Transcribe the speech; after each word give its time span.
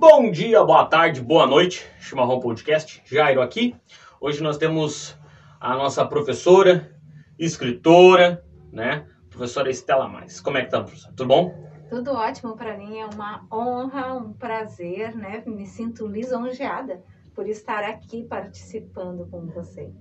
Bom 0.00 0.30
dia, 0.30 0.64
boa 0.64 0.86
tarde, 0.86 1.20
boa 1.20 1.46
noite. 1.46 1.86
Chimarrão 1.98 2.40
Podcast, 2.40 3.02
Jairo 3.04 3.42
aqui. 3.42 3.76
Hoje 4.18 4.42
nós 4.42 4.56
temos 4.56 5.14
a 5.60 5.76
nossa 5.76 6.06
professora, 6.06 6.90
escritora, 7.38 8.42
né? 8.72 9.04
Professora 9.28 9.68
Estela 9.68 10.08
Mais. 10.08 10.40
Como 10.40 10.56
é 10.56 10.64
que 10.64 10.70
tá, 10.70 10.80
professora? 10.80 11.12
Tudo 11.14 11.28
bom? 11.28 11.54
Tudo 11.90 12.12
ótimo 12.12 12.56
para 12.56 12.78
mim, 12.78 12.96
é 12.96 13.04
uma 13.12 13.46
honra, 13.52 14.14
um 14.14 14.32
prazer, 14.32 15.14
né? 15.14 15.42
Me 15.46 15.66
sinto 15.66 16.06
lisonjeada 16.06 17.02
por 17.34 17.46
estar 17.46 17.84
aqui 17.84 18.22
participando 18.22 19.28
com 19.30 19.48
você. 19.48 19.92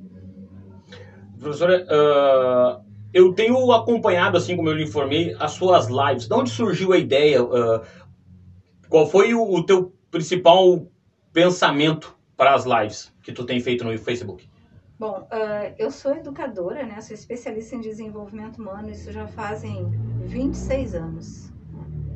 Professora, 1.37 1.85
uh, 1.91 2.85
eu 3.13 3.33
tenho 3.33 3.69
acompanhado, 3.73 4.37
assim 4.37 4.55
como 4.55 4.69
eu 4.69 4.75
lhe 4.75 4.85
informei, 4.85 5.35
as 5.37 5.51
suas 5.51 5.87
lives. 5.87 6.25
De 6.25 6.33
onde 6.33 6.51
surgiu 6.51 6.93
a 6.93 6.97
ideia? 6.97 7.43
Uh, 7.43 7.81
qual 8.89 9.05
foi 9.05 9.35
o, 9.35 9.43
o 9.43 9.63
teu 9.63 9.93
principal 10.11 10.87
pensamento 11.31 12.17
para 12.35 12.53
as 12.53 12.65
lives 12.65 13.13
que 13.21 13.31
tu 13.31 13.45
tem 13.45 13.59
feito 13.59 13.83
no 13.83 13.97
Facebook? 13.97 14.49
Bom, 14.97 15.21
uh, 15.31 15.73
eu 15.77 15.91
sou 15.91 16.13
educadora, 16.13 16.85
né? 16.85 16.99
Sou 16.99 17.13
especialista 17.13 17.75
em 17.75 17.79
desenvolvimento 17.81 18.57
humano, 18.57 18.89
isso 18.89 19.11
já 19.11 19.25
fazem 19.27 19.89
26 20.25 20.95
anos. 20.95 21.53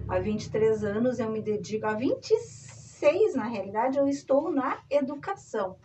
Há 0.08 0.20
23 0.20 0.84
anos 0.84 1.20
eu 1.20 1.30
me 1.30 1.42
dedico, 1.42 1.86
há 1.86 1.94
26 1.94 3.36
na 3.36 3.46
realidade, 3.46 3.98
eu 3.98 4.08
estou 4.08 4.52
na 4.52 4.82
educação. 4.90 5.78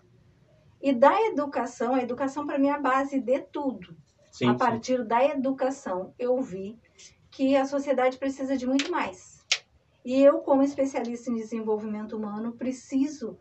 E 0.82 0.92
da 0.92 1.20
educação, 1.26 1.94
a 1.94 2.02
educação 2.02 2.46
para 2.46 2.58
mim 2.58 2.68
é 2.68 2.72
a 2.72 2.80
base 2.80 3.20
de 3.20 3.40
tudo. 3.40 3.96
Sim, 4.32 4.48
a 4.48 4.54
partir 4.54 4.98
sim. 4.98 5.06
da 5.06 5.24
educação, 5.24 6.14
eu 6.18 6.40
vi 6.40 6.78
que 7.30 7.56
a 7.56 7.64
sociedade 7.64 8.18
precisa 8.18 8.56
de 8.56 8.66
muito 8.66 8.90
mais. 8.90 9.37
E 10.04 10.22
eu, 10.22 10.38
como 10.38 10.62
especialista 10.62 11.30
em 11.30 11.36
desenvolvimento 11.36 12.16
humano, 12.16 12.52
preciso 12.52 13.38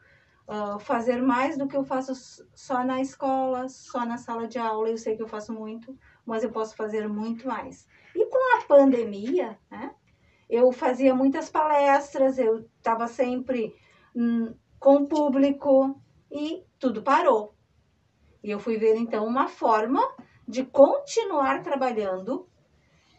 uh, 0.48 0.80
fazer 0.80 1.22
mais 1.22 1.58
do 1.58 1.68
que 1.68 1.76
eu 1.76 1.84
faço 1.84 2.14
só 2.54 2.84
na 2.84 3.02
escola, 3.02 3.70
só 3.70 4.06
na 4.06 4.18
sala 4.18 4.48
de 4.48 4.58
aula. 4.58 4.90
Eu 4.90 4.98
sei 4.98 5.16
que 5.16 5.22
eu 5.22 5.28
faço 5.28 5.54
muito, 5.54 5.98
mas 6.26 6.44
eu 6.44 6.52
posso 6.52 6.76
fazer 6.76 7.08
muito 7.08 7.48
mais. 7.48 7.88
E 8.16 8.26
com 8.26 8.58
a 8.58 8.66
pandemia, 8.66 9.58
né, 9.70 9.94
eu 10.50 10.72
fazia 10.72 11.14
muitas 11.14 11.50
palestras, 11.50 12.40
eu 12.40 12.60
estava 12.78 13.08
sempre 13.08 13.76
hum, 14.16 14.54
com 14.80 14.98
o 14.98 15.08
público 15.08 16.02
e 16.32 16.64
tudo 16.80 17.04
parou. 17.04 17.54
E 18.44 18.50
eu 18.50 18.60
fui 18.60 18.78
ver 18.78 18.96
então 18.96 19.26
uma 19.26 19.48
forma 19.48 20.02
de 20.48 20.64
continuar 20.64 21.62
trabalhando, 21.62 22.48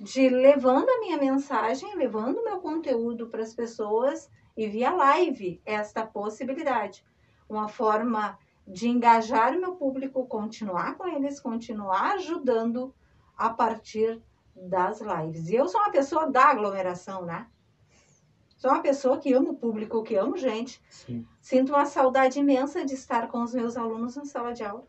de 0.01 0.29
levando 0.29 0.89
a 0.89 1.01
minha 1.01 1.19
mensagem, 1.19 1.97
levando 1.97 2.39
o 2.39 2.45
meu 2.45 2.61
conteúdo 2.61 3.29
para 3.29 3.43
as 3.43 3.55
pessoas 3.55 4.31
e 4.57 4.69
via 4.69 4.91
live 4.91 5.61
esta 5.65 6.07
possibilidade. 6.07 7.05
Uma 7.49 7.69
forma 7.69 8.39
de 8.67 8.89
engajar 8.89 9.57
o 9.57 9.61
meu 9.61 9.75
público, 9.77 10.27
continuar 10.27 10.97
com 10.97 11.07
eles, 11.07 11.41
continuar 11.41 12.13
ajudando 12.15 12.95
a 13.37 13.51
partir 13.51 14.23
das 14.55 15.01
lives. 15.01 15.49
E 15.49 15.55
eu 15.55 15.69
sou 15.69 15.81
uma 15.81 15.91
pessoa 15.91 16.31
da 16.31 16.47
aglomeração, 16.47 17.25
né? 17.25 17.47
Sou 18.57 18.71
uma 18.73 18.83
pessoa 18.83 19.19
que 19.19 19.33
amo 19.33 19.51
o 19.51 19.57
público, 19.57 20.03
que 20.03 20.17
amo 20.17 20.37
gente. 20.37 20.83
Sim. 20.91 21.25
Sinto 21.41 21.71
uma 21.71 21.87
saudade 21.87 22.41
imensa 22.41 22.85
de 22.85 22.95
estar 22.95 23.29
com 23.29 23.43
os 23.43 23.55
meus 23.55 23.77
alunos 23.77 24.17
na 24.17 24.25
sala 24.25 24.53
de 24.53 24.65
aula. 24.65 24.85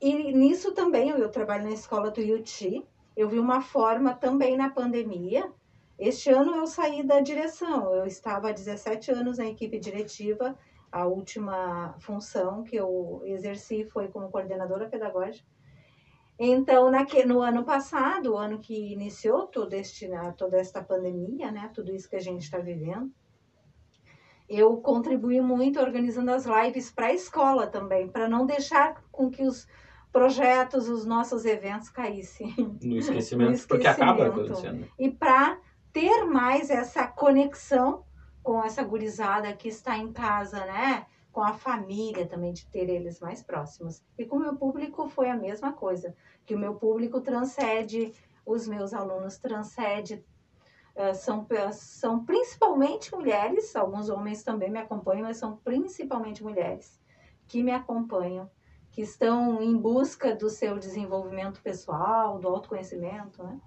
E 0.00 0.32
nisso 0.32 0.72
também, 0.72 1.10
eu 1.10 1.30
trabalho 1.30 1.64
na 1.64 1.70
escola 1.70 2.10
do 2.10 2.20
Yuti. 2.20 2.84
Eu 3.16 3.28
vi 3.28 3.38
uma 3.38 3.62
forma 3.62 4.14
também 4.14 4.56
na 4.56 4.68
pandemia. 4.68 5.50
Este 5.98 6.28
ano 6.30 6.54
eu 6.54 6.66
saí 6.66 7.02
da 7.02 7.20
direção. 7.20 7.94
Eu 7.94 8.04
estava 8.04 8.50
há 8.50 8.52
17 8.52 9.10
anos 9.10 9.38
na 9.38 9.46
equipe 9.46 9.78
diretiva. 9.78 10.56
A 10.92 11.06
última 11.06 11.94
função 11.98 12.62
que 12.62 12.76
eu 12.76 13.22
exerci 13.24 13.84
foi 13.84 14.08
como 14.08 14.30
coordenadora 14.30 14.88
pedagógica. 14.88 15.48
Então, 16.38 16.90
naque, 16.90 17.24
no 17.24 17.40
ano 17.40 17.64
passado, 17.64 18.34
o 18.34 18.36
ano 18.36 18.58
que 18.58 18.92
iniciou 18.92 19.46
todo 19.46 19.72
este, 19.72 20.06
né, 20.06 20.34
toda 20.36 20.58
esta 20.58 20.84
pandemia, 20.84 21.50
né, 21.50 21.70
tudo 21.74 21.94
isso 21.94 22.10
que 22.10 22.16
a 22.16 22.20
gente 22.20 22.42
está 22.42 22.58
vivendo, 22.58 23.10
eu 24.46 24.76
contribuí 24.76 25.40
muito 25.40 25.80
organizando 25.80 26.30
as 26.30 26.44
lives 26.44 26.90
para 26.90 27.06
a 27.06 27.14
escola 27.14 27.66
também, 27.66 28.08
para 28.08 28.28
não 28.28 28.44
deixar 28.44 29.02
com 29.10 29.30
que 29.30 29.42
os 29.42 29.66
projetos, 30.16 30.88
os 30.88 31.04
nossos 31.04 31.44
eventos 31.44 31.90
caíssem. 31.90 32.54
No 32.82 32.96
esquecimento, 32.96 33.50
no 33.50 33.52
esquecimento. 33.52 33.68
porque 33.68 33.86
acaba 33.86 34.28
acontecendo. 34.28 34.88
E 34.98 35.10
para 35.10 35.58
ter 35.92 36.24
mais 36.24 36.70
essa 36.70 37.06
conexão 37.06 38.02
com 38.42 38.64
essa 38.64 38.82
gurizada 38.82 39.52
que 39.52 39.68
está 39.68 39.98
em 39.98 40.10
casa, 40.10 40.64
né? 40.64 41.04
Com 41.30 41.42
a 41.42 41.52
família 41.52 42.24
também, 42.26 42.54
de 42.54 42.66
ter 42.66 42.88
eles 42.88 43.20
mais 43.20 43.42
próximos. 43.42 44.02
E 44.16 44.24
com 44.24 44.36
o 44.36 44.40
meu 44.40 44.56
público 44.56 45.06
foi 45.06 45.28
a 45.28 45.36
mesma 45.36 45.74
coisa, 45.74 46.14
que 46.46 46.54
o 46.54 46.58
meu 46.58 46.76
público 46.76 47.20
transcende, 47.20 48.14
os 48.46 48.66
meus 48.66 48.94
alunos 48.94 49.36
transcende, 49.36 50.24
uh, 50.94 51.14
são, 51.14 51.46
são 51.72 52.24
principalmente 52.24 53.14
mulheres, 53.14 53.76
alguns 53.76 54.08
homens 54.08 54.42
também 54.42 54.70
me 54.70 54.78
acompanham, 54.78 55.24
mas 55.24 55.36
são 55.36 55.58
principalmente 55.58 56.42
mulheres 56.42 56.98
que 57.46 57.62
me 57.62 57.72
acompanham 57.72 58.50
que 58.96 59.02
estão 59.02 59.62
em 59.62 59.76
busca 59.76 60.34
do 60.34 60.48
seu 60.48 60.78
desenvolvimento 60.78 61.60
pessoal, 61.60 62.38
do 62.38 62.48
autoconhecimento, 62.48 63.42
né? 63.42 63.60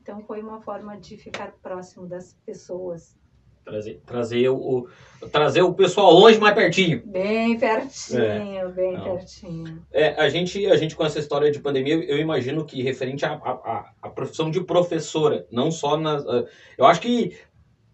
Então 0.00 0.22
foi 0.22 0.40
uma 0.40 0.60
forma 0.60 0.96
de 0.96 1.16
ficar 1.16 1.52
próximo 1.60 2.06
das 2.06 2.38
pessoas. 2.46 3.18
Trazer, 3.64 4.00
trazer, 4.06 4.48
o, 4.50 4.88
trazer 5.32 5.62
o 5.62 5.74
pessoal 5.74 6.12
longe 6.12 6.38
mais 6.38 6.54
pertinho. 6.54 7.02
Bem 7.04 7.58
pertinho, 7.58 8.20
é, 8.20 8.68
bem 8.68 8.92
não. 8.92 9.02
pertinho. 9.02 9.86
É, 9.90 10.10
a 10.10 10.28
gente, 10.28 10.64
a 10.66 10.76
gente 10.76 10.94
com 10.94 11.04
essa 11.04 11.18
história 11.18 11.50
de 11.50 11.58
pandemia, 11.58 11.94
eu 11.94 12.18
imagino 12.18 12.64
que 12.64 12.82
referente 12.84 13.24
à 13.24 14.10
profissão 14.14 14.48
de 14.48 14.62
professora, 14.62 15.44
não 15.50 15.72
só 15.72 15.96
nas. 15.96 16.24
Eu 16.78 16.86
acho 16.86 17.00
que 17.00 17.36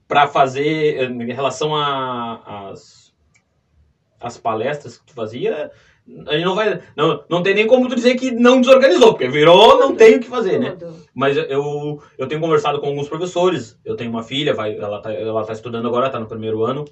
para 0.07 0.27
fazer 0.27 1.11
em 1.11 1.33
relação 1.33 1.75
às 1.75 3.09
as 4.21 4.37
palestras 4.37 4.99
que 4.99 5.07
tu 5.07 5.15
fazia, 5.15 5.71
a 6.27 6.33
gente 6.33 6.45
não 6.45 6.55
vai. 6.55 6.81
Não, 6.97 7.25
não 7.29 7.43
tem 7.43 7.55
nem 7.55 7.67
como 7.67 7.89
tu 7.89 7.95
dizer 7.95 8.15
que 8.17 8.31
não 8.31 8.61
desorganizou, 8.61 9.13
porque 9.13 9.29
virou, 9.29 9.79
não 9.79 9.95
tem 9.95 10.17
o 10.17 10.21
que 10.21 10.29
fazer, 10.29 10.59
né? 10.59 10.77
Mas 11.15 11.37
eu, 11.37 12.01
eu 12.17 12.27
tenho 12.27 12.41
conversado 12.41 12.81
com 12.81 12.87
alguns 12.87 13.09
professores. 13.09 13.79
Eu 13.85 13.97
tenho 13.97 14.11
uma 14.11 14.23
filha, 14.23 14.55
vai, 14.55 14.77
ela, 14.77 15.01
tá, 15.01 15.13
ela 15.13 15.45
tá 15.45 15.53
estudando 15.53 15.87
agora, 15.87 16.09
tá 16.09 16.19
no 16.19 16.27
primeiro 16.27 16.65
ano. 16.65 16.85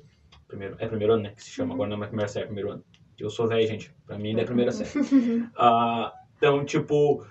Primeiro, 0.47 0.77
é 0.79 0.87
primeiro 0.87 1.15
ano, 1.15 1.23
né? 1.25 1.33
Que 1.35 1.43
se 1.43 1.51
chama, 1.51 1.75
agora 1.75 1.89
não 1.89 2.03
é 2.03 2.07
primeira 2.07 2.29
série, 2.29 2.45
é 2.45 2.47
primeiro 2.47 2.71
ano. 2.71 2.85
Eu 3.19 3.31
sou 3.31 3.49
velho, 3.49 3.67
gente. 3.67 3.93
Pra 4.07 4.19
mim 4.19 4.31
ainda 4.31 4.43
é 4.43 4.45
primeira 4.45 4.71
série. 4.71 4.91
ah, 5.57 6.13
então, 6.37 6.65
tipo, 6.65 7.25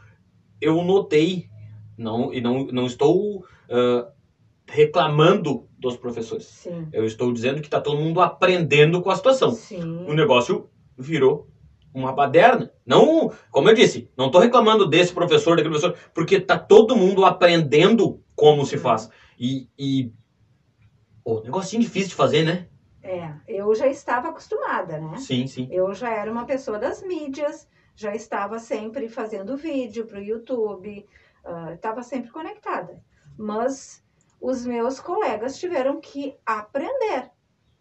eu 0.59 0.81
notei, 0.84 1.47
não, 1.97 2.34
e 2.34 2.41
não, 2.41 2.66
não 2.67 2.88
estou 2.88 3.40
uh, 3.40 4.12
reclamando 4.67 5.67
dos 5.78 5.96
professores. 5.96 6.46
Sim. 6.46 6.88
Eu 6.91 7.06
estou 7.06 7.31
dizendo 7.31 7.62
que 7.62 7.69
tá 7.69 7.79
todo 7.79 8.02
mundo 8.02 8.22
aprendendo 8.22 9.02
com 9.02 9.12
a 9.12 9.16
situação. 9.16 9.52
Sim. 9.52 10.06
O 10.07 10.13
negócio 10.13 10.67
virou 10.97 11.47
uma 11.95 12.11
baderna. 12.11 12.72
Não, 12.85 13.31
como 13.50 13.69
eu 13.69 13.73
disse, 13.73 14.11
não 14.17 14.28
estou 14.28 14.41
reclamando 14.41 14.88
desse 14.88 15.13
professor, 15.13 15.56
daquele 15.56 15.78
professor, 15.78 15.97
porque 16.13 16.39
tá 16.39 16.59
todo 16.59 16.95
mundo 16.95 17.25
aprendendo 17.25 18.22
como 18.35 18.66
se 18.66 18.78
faz. 18.78 19.09
E, 19.39 19.69
e 19.79 20.11
oh, 21.23 21.39
negocinho 21.41 21.81
difícil 21.81 22.09
de 22.09 22.16
fazer, 22.16 22.44
né? 22.44 22.67
É, 23.01 23.34
eu 23.47 23.73
já 23.75 23.88
estava 23.88 24.29
acostumada, 24.29 25.00
né? 25.00 25.17
Sim, 25.17 25.47
sim. 25.47 25.67
Eu 25.72 25.94
já 25.94 26.09
era 26.09 26.31
uma 26.31 26.45
pessoa 26.45 26.78
das 26.78 27.01
mídias, 27.01 27.67
já 27.95 28.13
estava 28.13 28.59
sempre 28.59 29.07
fazendo 29.07 29.55
vídeo 29.55 30.05
para 30.05 30.20
o 30.20 30.23
YouTube, 30.23 31.05
estava 31.73 32.02
uh, 32.02 32.03
sempre 32.03 32.31
conectada. 32.31 33.02
Mas 33.37 34.03
os 34.41 34.66
meus 34.66 34.99
colegas 34.99 35.58
tiveram 35.58 36.02
que 36.02 36.35
aprender, 36.46 37.31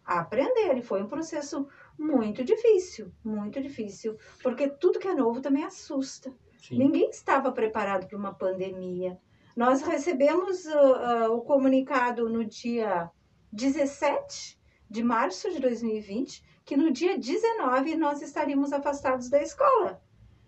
aprender, 0.05 0.77
e 0.77 0.81
foi 0.81 1.01
um 1.01 1.07
processo 1.07 1.67
muito 1.97 2.43
difícil, 2.43 3.11
muito 3.23 3.61
difícil, 3.61 4.17
porque 4.41 4.69
tudo 4.69 4.99
que 4.99 5.07
é 5.07 5.13
novo 5.13 5.41
também 5.41 5.63
assusta. 5.63 6.33
Sim. 6.61 6.77
Ninguém 6.77 7.09
estava 7.09 7.51
preparado 7.51 8.07
para 8.07 8.17
uma 8.17 8.33
pandemia. 8.33 9.19
Nós 9.55 9.81
recebemos 9.81 10.65
uh, 10.65 11.29
uh, 11.29 11.33
o 11.33 11.41
comunicado 11.41 12.27
no 12.27 12.43
dia 12.43 13.09
17 13.51 14.59
de 14.89 15.03
março 15.03 15.49
de 15.51 15.59
2020 15.59 16.43
que 16.65 16.75
no 16.75 16.91
dia 16.91 17.17
19 17.17 17.95
nós 17.95 18.21
estaríamos 18.21 18.73
afastados 18.73 19.29
da 19.29 19.41
escola. 19.41 20.01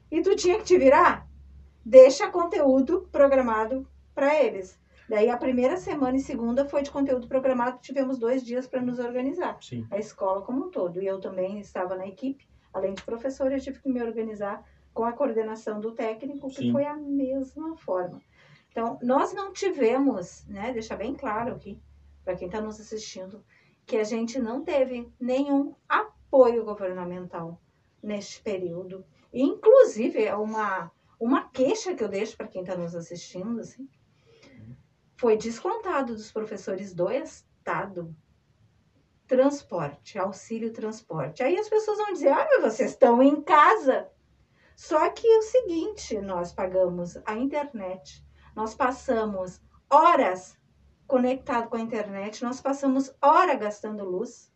E 0.10 0.22
tu 0.22 0.36
tinha 0.36 0.58
que 0.58 0.64
te 0.64 0.78
virar? 0.78 1.28
Deixa 1.86 2.28
conteúdo 2.28 3.08
programado 3.12 3.88
para 4.16 4.44
eles. 4.44 4.80
Daí 5.10 5.30
a 5.30 5.38
primeira 5.38 5.78
semana 5.78 6.18
e 6.18 6.22
segunda 6.22 6.66
foi 6.66 6.82
de 6.82 6.92
conteúdo 6.92 7.28
programado, 7.28 7.80
tivemos 7.80 8.18
dois 8.18 8.44
dias 8.44 8.68
para 8.68 8.82
nos 8.82 9.00
organizar. 9.00 9.58
Sim. 9.62 9.88
A 9.90 9.98
escola 9.98 10.42
como 10.42 10.66
um 10.66 10.70
todo. 10.70 11.02
E 11.02 11.08
eu 11.08 11.20
também 11.20 11.60
estava 11.60 11.96
na 11.96 12.06
equipe, 12.06 12.48
além 12.74 12.94
de 12.94 13.04
professora, 13.04 13.56
eu 13.56 13.62
tive 13.62 13.80
que 13.80 13.90
me 13.90 14.02
organizar 14.02 14.64
com 14.94 15.06
a 15.06 15.14
coordenação 15.14 15.80
do 15.80 15.94
técnico, 15.94 16.50
que 16.50 16.56
Sim. 16.56 16.72
foi 16.72 16.86
a 16.86 16.96
mesma 16.96 17.78
forma. 17.78 18.22
Então, 18.70 19.00
nós 19.02 19.34
não 19.34 19.54
tivemos, 19.54 20.46
né, 20.48 20.74
deixar 20.74 20.98
bem 20.98 21.14
claro 21.14 21.56
aqui, 21.56 21.80
para 22.24 22.36
quem 22.36 22.48
está 22.48 22.60
nos 22.60 22.80
assistindo, 22.80 23.44
que 23.86 23.96
a 23.96 24.04
gente 24.04 24.38
não 24.40 24.64
teve 24.64 25.10
nenhum 25.20 25.74
apoio 25.88 26.66
governamental 26.66 27.62
neste 28.04 28.42
período. 28.42 29.06
Inclusive, 29.34 30.24
é 30.24 30.36
uma, 30.36 30.92
uma 31.20 31.48
queixa 31.50 31.96
que 31.96 32.04
eu 32.04 32.10
deixo 32.10 32.36
para 32.36 32.48
quem 32.48 32.62
está 32.62 32.76
nos 32.76 32.94
assistindo, 32.94 33.62
assim, 33.62 33.88
foi 35.18 35.36
descontado 35.36 36.14
dos 36.14 36.32
professores 36.32 36.94
do 36.94 37.10
Estado 37.12 38.16
transporte, 39.28 40.18
auxílio 40.18 40.72
transporte. 40.72 41.44
Aí 41.44 41.58
as 41.58 41.68
pessoas 41.68 41.98
vão 41.98 42.14
dizer: 42.14 42.30
ah, 42.30 42.48
mas 42.50 42.74
vocês 42.74 42.92
estão 42.92 43.22
em 43.22 43.42
casa. 43.42 44.10
Só 44.76 45.10
que 45.10 45.28
é 45.28 45.38
o 45.40 45.42
seguinte: 45.42 46.22
nós 46.22 46.54
pagamos 46.54 47.18
a 47.26 47.36
internet, 47.36 48.26
nós 48.56 48.74
passamos 48.74 49.60
horas 49.90 50.58
conectado 51.08 51.70
com 51.70 51.78
a 51.78 51.82
internet, 51.82 52.44
nós 52.44 52.62
passamos 52.62 53.14
hora 53.22 53.56
gastando 53.56 54.04
luz. 54.04 54.52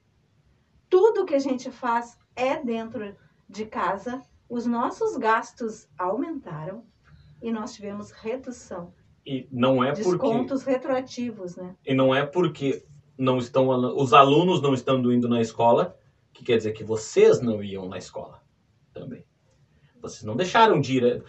Tudo 0.90 1.26
que 1.26 1.36
a 1.36 1.40
gente 1.40 1.72
faz 1.72 2.18
é 2.36 2.62
dentro 2.62 3.16
de 3.48 3.66
casa. 3.66 4.22
Os 4.48 4.66
nossos 4.66 5.16
gastos 5.18 5.88
aumentaram 5.98 6.86
e 7.42 7.52
nós 7.52 7.74
tivemos 7.74 8.12
redução. 8.12 8.94
E 9.26 9.48
não 9.52 9.84
é 9.84 9.92
Descontos 9.92 10.12
porque 10.20 10.28
Descontos 10.28 10.64
retroativos, 10.64 11.56
né? 11.56 11.76
e 11.86 11.94
não 11.94 12.14
é 12.14 12.26
porque 12.26 12.84
não 13.18 13.38
estão 13.38 13.70
os 13.96 14.14
alunos 14.14 14.62
não 14.62 14.74
estão 14.74 14.98
indo 15.12 15.30
na 15.30 15.40
escola, 15.42 15.96
que 16.34 16.44
quer 16.44 16.58
dizer 16.58 16.72
que 16.72 16.84
vocês 16.84 17.40
não 17.40 17.64
iam 17.64 17.88
na 17.88 17.98
escola 17.98 18.42
também. 18.94 19.24
Vocês 20.02 20.24
não 20.24 20.36
deixaram 20.36 20.82
de 20.82 20.98
ir. 20.98 21.04
eh, 21.06 21.22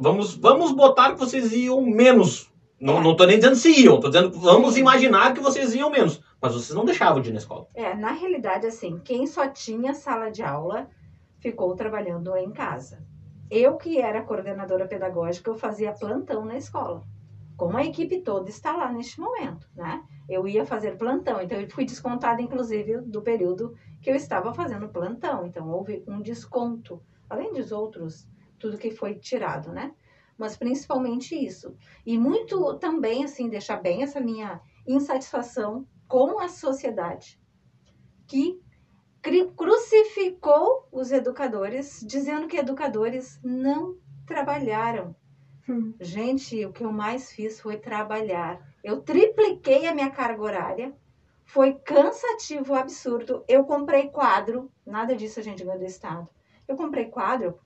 Vamos, 0.00 0.36
vamos 0.36 0.70
botar 0.72 1.12
que 1.12 1.18
vocês 1.18 1.52
iam 1.52 1.80
menos. 1.82 2.48
Não, 2.80 2.98
É. 2.98 3.02
não 3.02 3.16
tô 3.16 3.24
nem 3.26 3.36
dizendo 3.38 3.56
se 3.56 3.70
iam, 3.84 3.98
tô 3.98 4.08
dizendo 4.08 4.30
vamos 4.38 4.76
imaginar 4.76 5.34
que 5.34 5.40
vocês 5.40 5.74
iam 5.74 5.90
menos. 5.90 6.20
Mas 6.40 6.54
vocês 6.54 6.76
não 6.76 6.84
deixavam 6.84 7.20
de 7.20 7.30
ir 7.30 7.32
na 7.32 7.38
escola. 7.38 7.66
É, 7.74 7.94
na 7.94 8.12
realidade, 8.12 8.66
assim, 8.66 9.00
quem 9.04 9.26
só 9.26 9.48
tinha 9.48 9.94
sala 9.94 10.30
de 10.30 10.42
aula 10.42 10.88
ficou 11.40 11.74
trabalhando 11.74 12.36
em 12.36 12.52
casa. 12.52 13.04
Eu, 13.50 13.76
que 13.76 14.00
era 14.00 14.22
coordenadora 14.22 14.86
pedagógica, 14.86 15.50
eu 15.50 15.54
fazia 15.56 15.92
plantão 15.92 16.44
na 16.44 16.56
escola. 16.56 17.02
Como 17.62 17.76
a 17.76 17.84
equipe 17.84 18.22
toda 18.22 18.50
está 18.50 18.76
lá 18.76 18.92
neste 18.92 19.20
momento, 19.20 19.70
né? 19.76 20.04
Eu 20.28 20.48
ia 20.48 20.66
fazer 20.66 20.98
plantão, 20.98 21.40
então 21.40 21.60
eu 21.60 21.70
fui 21.70 21.84
descontada, 21.84 22.42
inclusive, 22.42 23.02
do 23.02 23.22
período 23.22 23.72
que 24.00 24.10
eu 24.10 24.16
estava 24.16 24.52
fazendo 24.52 24.88
plantão. 24.88 25.46
Então, 25.46 25.70
houve 25.70 26.02
um 26.08 26.20
desconto, 26.20 27.00
além 27.30 27.52
dos 27.52 27.70
outros, 27.70 28.28
tudo 28.58 28.76
que 28.76 28.90
foi 28.90 29.14
tirado, 29.14 29.70
né? 29.70 29.94
Mas 30.36 30.56
principalmente 30.56 31.36
isso. 31.36 31.76
E 32.04 32.18
muito 32.18 32.78
também, 32.80 33.22
assim, 33.22 33.48
deixar 33.48 33.76
bem 33.76 34.02
essa 34.02 34.18
minha 34.18 34.60
insatisfação 34.84 35.86
com 36.08 36.40
a 36.40 36.48
sociedade, 36.48 37.40
que 38.26 38.60
crucificou 39.56 40.88
os 40.90 41.12
educadores, 41.12 42.04
dizendo 42.04 42.48
que 42.48 42.56
educadores 42.56 43.38
não 43.40 43.96
trabalharam. 44.26 45.14
Hum. 45.68 45.94
Gente, 46.00 46.64
o 46.66 46.72
que 46.72 46.84
eu 46.84 46.92
mais 46.92 47.32
fiz 47.32 47.60
foi 47.60 47.76
trabalhar. 47.76 48.60
Eu 48.82 49.00
tripliquei 49.00 49.86
a 49.86 49.94
minha 49.94 50.10
carga 50.10 50.42
horária. 50.42 50.94
Foi 51.44 51.74
cansativo, 51.74 52.74
absurdo. 52.74 53.44
Eu 53.48 53.64
comprei 53.64 54.08
quadro, 54.08 54.70
nada 54.86 55.14
disso 55.14 55.38
a 55.38 55.42
gente 55.42 55.62
ganhou 55.64 55.78
do 55.78 55.84
Estado. 55.84 56.28
Eu 56.66 56.76
comprei 56.76 57.06
quadro, 57.06 57.58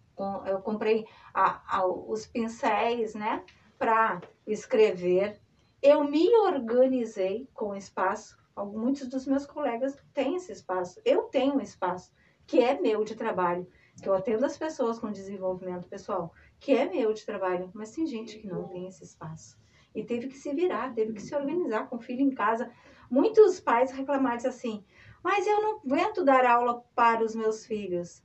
eu 0.46 0.60
comprei 0.60 1.06
a- 1.32 1.78
a- 1.78 1.86
os 1.86 2.26
pincéis, 2.26 3.14
né, 3.14 3.44
para 3.78 4.20
escrever. 4.46 5.40
Eu 5.82 6.04
me 6.04 6.34
organizei 6.36 7.48
com 7.54 7.74
espaço. 7.76 8.36
Muitos 8.56 9.08
dos 9.08 9.26
meus 9.26 9.46
colegas 9.46 9.96
têm 10.14 10.36
esse 10.36 10.50
espaço. 10.52 11.00
Eu 11.04 11.24
tenho 11.24 11.56
um 11.56 11.60
espaço 11.60 12.10
que 12.46 12.60
é 12.60 12.80
meu 12.80 13.04
de 13.04 13.14
trabalho, 13.14 13.68
que 14.02 14.08
eu 14.08 14.14
atendo 14.14 14.44
as 14.46 14.56
pessoas 14.56 14.98
com 14.98 15.10
desenvolvimento 15.12 15.86
pessoal, 15.88 16.32
que 16.58 16.72
é 16.72 16.88
meu 16.88 17.12
de 17.12 17.24
trabalho, 17.24 17.70
mas 17.74 17.90
tem 17.92 18.06
gente 18.06 18.38
que 18.38 18.46
não 18.46 18.68
tem 18.68 18.86
esse 18.86 19.04
espaço. 19.04 19.58
E 19.94 20.04
teve 20.04 20.28
que 20.28 20.36
se 20.36 20.52
virar, 20.54 20.94
teve 20.94 21.12
que 21.12 21.22
se 21.22 21.34
organizar 21.34 21.88
com 21.88 21.96
o 21.96 22.00
filho 22.00 22.20
em 22.20 22.30
casa. 22.30 22.70
Muitos 23.10 23.60
pais 23.60 23.90
reclamaram 23.90 24.48
assim, 24.48 24.84
mas 25.22 25.46
eu 25.46 25.62
não 25.62 25.78
aguento 25.78 26.24
dar 26.24 26.44
aula 26.44 26.84
para 26.94 27.24
os 27.24 27.34
meus 27.34 27.64
filhos. 27.64 28.22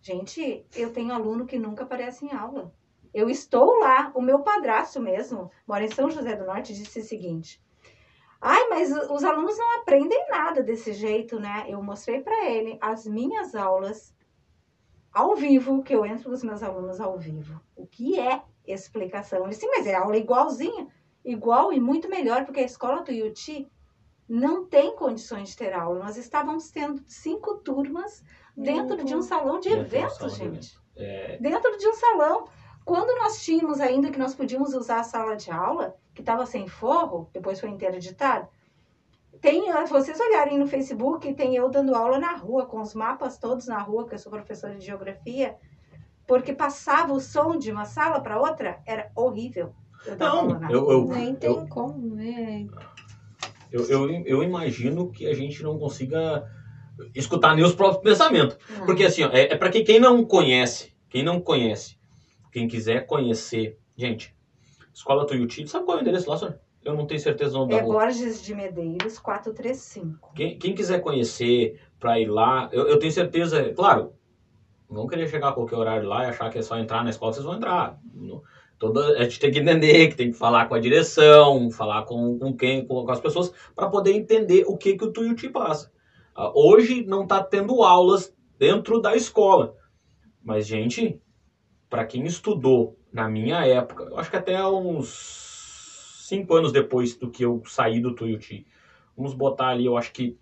Gente, 0.00 0.66
eu 0.76 0.92
tenho 0.92 1.12
aluno 1.12 1.46
que 1.46 1.58
nunca 1.58 1.84
aparece 1.84 2.24
em 2.24 2.32
aula. 2.32 2.72
Eu 3.12 3.30
estou 3.30 3.78
lá, 3.78 4.12
o 4.14 4.20
meu 4.20 4.40
padrasto 4.40 5.00
mesmo, 5.00 5.50
mora 5.66 5.84
em 5.84 5.90
São 5.90 6.10
José 6.10 6.36
do 6.36 6.44
Norte, 6.44 6.74
disse 6.74 7.00
o 7.00 7.04
seguinte: 7.04 7.64
Ai, 8.40 8.68
mas 8.68 8.92
os 8.92 9.24
alunos 9.24 9.56
não 9.56 9.80
aprendem 9.80 10.28
nada 10.28 10.62
desse 10.62 10.92
jeito, 10.92 11.40
né? 11.40 11.64
Eu 11.68 11.82
mostrei 11.82 12.20
para 12.20 12.50
ele 12.50 12.78
as 12.80 13.06
minhas 13.06 13.54
aulas 13.54 14.14
ao 15.16 15.34
vivo, 15.34 15.82
que 15.82 15.94
eu 15.94 16.04
entro 16.04 16.24
com 16.24 16.34
os 16.34 16.44
meus 16.44 16.62
alunos 16.62 17.00
ao 17.00 17.16
vivo. 17.16 17.58
O 17.74 17.86
que 17.86 18.20
é 18.20 18.42
explicação? 18.66 19.40
Ele 19.40 19.48
disse, 19.48 19.66
mas 19.66 19.86
é 19.86 19.94
aula 19.94 20.18
igualzinha. 20.18 20.88
Igual 21.24 21.72
e 21.72 21.80
muito 21.80 22.06
melhor, 22.06 22.44
porque 22.44 22.60
a 22.60 22.64
escola 22.64 23.02
do 23.02 23.10
Yuti 23.10 23.66
não 24.28 24.66
tem 24.66 24.94
condições 24.94 25.48
de 25.48 25.56
ter 25.56 25.72
aula. 25.72 26.00
Nós 26.00 26.18
estávamos 26.18 26.70
tendo 26.70 27.02
cinco 27.06 27.54
turmas 27.56 28.22
dentro 28.54 29.02
de 29.02 29.16
um 29.16 29.22
salão 29.22 29.58
de 29.58 29.70
Dentro 29.70 29.88
de 29.88 29.96
um 29.96 30.00
eventos, 30.00 30.16
salão 30.18 30.32
de 30.32 30.38
gente. 30.38 30.78
É, 30.94 31.38
Dentro 31.38 31.78
de 31.78 31.88
um 31.88 31.94
salão. 31.94 32.48
Quando 32.84 33.18
nós 33.18 33.42
tínhamos 33.42 33.80
ainda 33.80 34.10
que 34.10 34.18
nós 34.18 34.34
podíamos 34.34 34.74
usar 34.74 35.00
a 35.00 35.04
sala 35.04 35.34
de 35.34 35.50
aula, 35.50 35.96
que 36.14 36.20
estava 36.20 36.44
sem 36.44 36.68
forro, 36.68 37.30
depois 37.32 37.58
foi 37.58 37.70
interditado, 37.70 38.46
tem, 39.40 39.70
eh, 39.70 39.84
vocês 39.86 40.18
olharem 40.20 40.58
no 40.58 40.66
Facebook, 40.66 41.32
tem 41.34 41.54
eu 41.56 41.68
dando 41.70 41.94
aula 41.94 42.18
na 42.18 42.36
rua, 42.36 42.66
com 42.66 42.80
os 42.80 42.94
mapas 42.94 43.38
todos 43.38 43.66
na 43.66 43.78
rua, 43.78 44.06
que 44.08 44.14
eu 44.14 44.18
sou 44.18 44.30
professora 44.32 44.74
de 44.74 44.84
geografia, 44.84 45.54
porque 46.26 46.52
passava 46.52 47.12
o 47.12 47.20
som 47.20 47.56
de 47.56 47.70
uma 47.70 47.84
sala 47.84 48.20
para 48.20 48.40
outra, 48.40 48.80
era 48.86 49.10
horrível. 49.14 49.72
Eu 50.04 50.16
Não, 50.16 50.70
eu- 50.70 50.90
eu- 50.90 51.04
Nem 51.08 51.34
tem 51.34 51.50
Eu- 51.50 51.66
como, 51.68 52.14
né? 52.14 52.66
eu, 53.72 53.84
eu, 53.88 54.10
eu 54.24 54.42
imagino 54.42 55.10
que 55.10 55.26
a 55.26 55.34
gente 55.34 55.62
não 55.62 55.78
consiga 55.78 56.44
escutar 57.14 57.54
nem 57.54 57.64
os 57.64 57.74
próprios 57.74 58.02
pensamentos. 58.02 58.56
Não. 58.78 58.86
Porque 58.86 59.04
assim, 59.04 59.22
ó, 59.24 59.30
é, 59.30 59.52
é 59.52 59.56
para 59.56 59.70
que 59.70 59.82
quem 59.82 59.98
não 60.00 60.24
conhece, 60.24 60.92
quem 61.08 61.22
não 61.22 61.40
conhece, 61.40 61.98
quem 62.52 62.66
quiser 62.68 63.06
conhecer, 63.06 63.78
gente, 63.96 64.34
Escola 64.94 65.26
Tuiuti, 65.26 65.66
sabe 65.68 65.84
qual 65.84 65.98
é 65.98 66.00
o 66.00 66.02
endereço 66.02 66.30
lá, 66.30 66.36
senhor? 66.38 66.58
Eu 66.86 66.94
não 66.94 67.04
tenho 67.04 67.18
certeza 67.18 67.50
do 67.50 67.58
nome 67.58 67.74
É 67.74 67.80
rua. 67.80 67.94
Borges 67.94 68.40
de 68.40 68.54
Medeiros, 68.54 69.18
435. 69.18 70.32
Quem, 70.36 70.56
quem 70.56 70.72
quiser 70.72 71.00
conhecer, 71.00 71.80
pra 71.98 72.16
ir 72.20 72.26
lá, 72.26 72.68
eu, 72.72 72.86
eu 72.86 72.96
tenho 72.96 73.10
certeza, 73.10 73.72
claro, 73.74 74.12
não 74.88 74.98
vão 74.98 75.06
querer 75.08 75.26
chegar 75.26 75.48
a 75.48 75.52
qualquer 75.52 75.74
horário 75.74 76.08
lá 76.08 76.22
e 76.22 76.26
achar 76.28 76.48
que 76.48 76.58
é 76.58 76.62
só 76.62 76.78
entrar 76.78 77.02
na 77.02 77.10
escola, 77.10 77.32
vocês 77.32 77.44
vão 77.44 77.56
entrar. 77.56 77.98
Toda, 78.78 79.18
a 79.18 79.24
gente 79.24 79.40
tem 79.40 79.50
que 79.50 79.58
entender, 79.58 80.08
que 80.08 80.14
tem 80.14 80.30
que 80.30 80.38
falar 80.38 80.66
com 80.68 80.76
a 80.76 80.78
direção, 80.78 81.72
falar 81.72 82.04
com, 82.04 82.38
com 82.38 82.54
quem, 82.54 82.86
com, 82.86 83.04
com 83.04 83.10
as 83.10 83.18
pessoas, 83.18 83.52
para 83.74 83.88
poder 83.88 84.12
entender 84.12 84.62
o 84.68 84.76
que, 84.76 84.96
que 84.96 85.04
o 85.04 85.12
Tuiuti 85.12 85.48
passa. 85.48 85.90
Ah, 86.36 86.52
hoje 86.54 87.04
não 87.04 87.24
está 87.24 87.42
tendo 87.42 87.82
aulas 87.82 88.32
dentro 88.56 89.00
da 89.00 89.16
escola. 89.16 89.74
Mas, 90.40 90.68
gente, 90.68 91.20
para 91.90 92.04
quem 92.04 92.24
estudou 92.26 92.96
na 93.12 93.28
minha 93.28 93.66
época, 93.66 94.04
eu 94.04 94.18
acho 94.18 94.30
que 94.30 94.36
até 94.36 94.64
uns 94.64 95.45
cinco 96.26 96.54
anos 96.54 96.72
depois 96.72 97.16
do 97.16 97.30
que 97.30 97.44
eu 97.44 97.62
saí 97.66 98.00
do 98.00 98.14
Tuiuti, 98.14 98.66
vamos 99.16 99.34
botar 99.34 99.68
ali, 99.68 99.86
eu 99.86 99.96
acho 99.96 100.12
que 100.12 100.36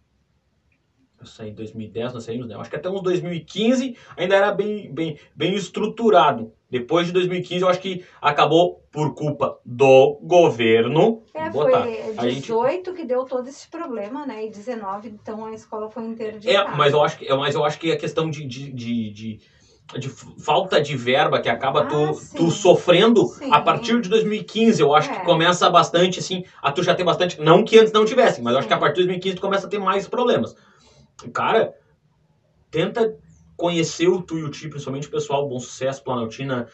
eu 1.21 1.27
saí 1.27 1.51
em 1.51 1.55
2010, 1.55 2.13
nós 2.13 2.25
saímos, 2.25 2.47
né? 2.49 2.55
Eu 2.55 2.61
acho 2.61 2.69
que 2.69 2.77
até 2.77 2.91
uns 2.91 3.01
2015 3.03 3.97
ainda 4.17 4.35
era 4.37 4.53
bem, 4.53 4.93
bem, 4.93 5.19
bem 5.35 5.55
estruturado. 5.55 6.53
Depois 6.69 7.07
de 7.07 7.13
2015, 7.13 7.63
eu 7.63 7.69
acho 7.69 7.81
que 7.81 8.05
acabou 8.21 8.83
por 8.91 9.15
culpa 9.15 9.59
do 9.65 10.19
governo. 10.23 11.23
É, 11.33 11.49
botar. 11.49 11.83
foi 11.85 12.01
A 12.19 12.29
gente- 12.29 12.43
18 12.43 12.93
que 12.93 13.05
deu 13.05 13.25
todo 13.25 13.49
esse 13.49 13.69
problema, 13.69 14.27
né? 14.27 14.45
E 14.45 14.51
19, 14.51 15.09
então 15.09 15.47
a 15.47 15.55
escola 15.55 15.89
foi 15.89 16.03
É, 16.03 16.07
interditada. 16.07 16.77
mas 16.77 16.93
eu 16.93 17.03
acho 17.03 17.17
que, 17.19 17.27
é, 17.27 17.35
mas 17.37 17.55
eu 17.55 17.65
acho 17.65 17.79
que 17.79 17.91
é 17.91 17.97
questão 17.97 18.29
de, 18.29 18.45
de, 18.45 18.73
de, 18.73 19.11
de, 19.11 19.41
de 19.93 20.09
falta 20.09 20.81
de 20.81 20.95
verba 20.95 21.39
que 21.39 21.49
acaba 21.49 21.81
Ah, 21.81 21.85
tu, 21.85 22.15
sim. 22.15 22.37
tu 22.37 22.51
sofrendo 22.51 23.25
Sim. 23.27 23.51
a 23.53 23.59
partir 23.61 24.01
de 24.01 24.09
2015. 24.09 24.81
Eu 24.81 24.93
acho 24.95 25.11
É. 25.11 25.13
que 25.19 25.25
começa 25.25 25.69
bastante, 25.69 26.19
assim, 26.19 26.43
a 26.63 26.71
tu 26.71 26.83
já 26.83 26.95
ter 26.95 27.05
bastante. 27.05 27.39
Não 27.39 27.63
que 27.63 27.77
antes 27.77 27.93
não 27.93 28.05
tivesse, 28.05 28.41
mas 28.41 28.53
eu 28.55 28.59
acho 28.59 28.67
que 28.67 28.73
a 28.75 28.79
partir 28.79 29.01
de 29.01 29.07
2015 29.07 29.35
tu 29.37 29.41
começa 29.43 29.67
a 29.67 29.71
ter 29.71 29.79
mais 29.79 30.07
problemas. 30.07 30.55
Cara, 31.33 31.71
tenta 32.71 33.13
conhecer 33.57 34.09
o 34.09 34.21
Tuiuti, 34.21 34.67
principalmente 34.69 35.07
o 35.07 35.11
pessoal 35.11 35.45
Bom 35.45 35.61
Sucesso, 35.61 36.03
Planaltina, 36.03 36.67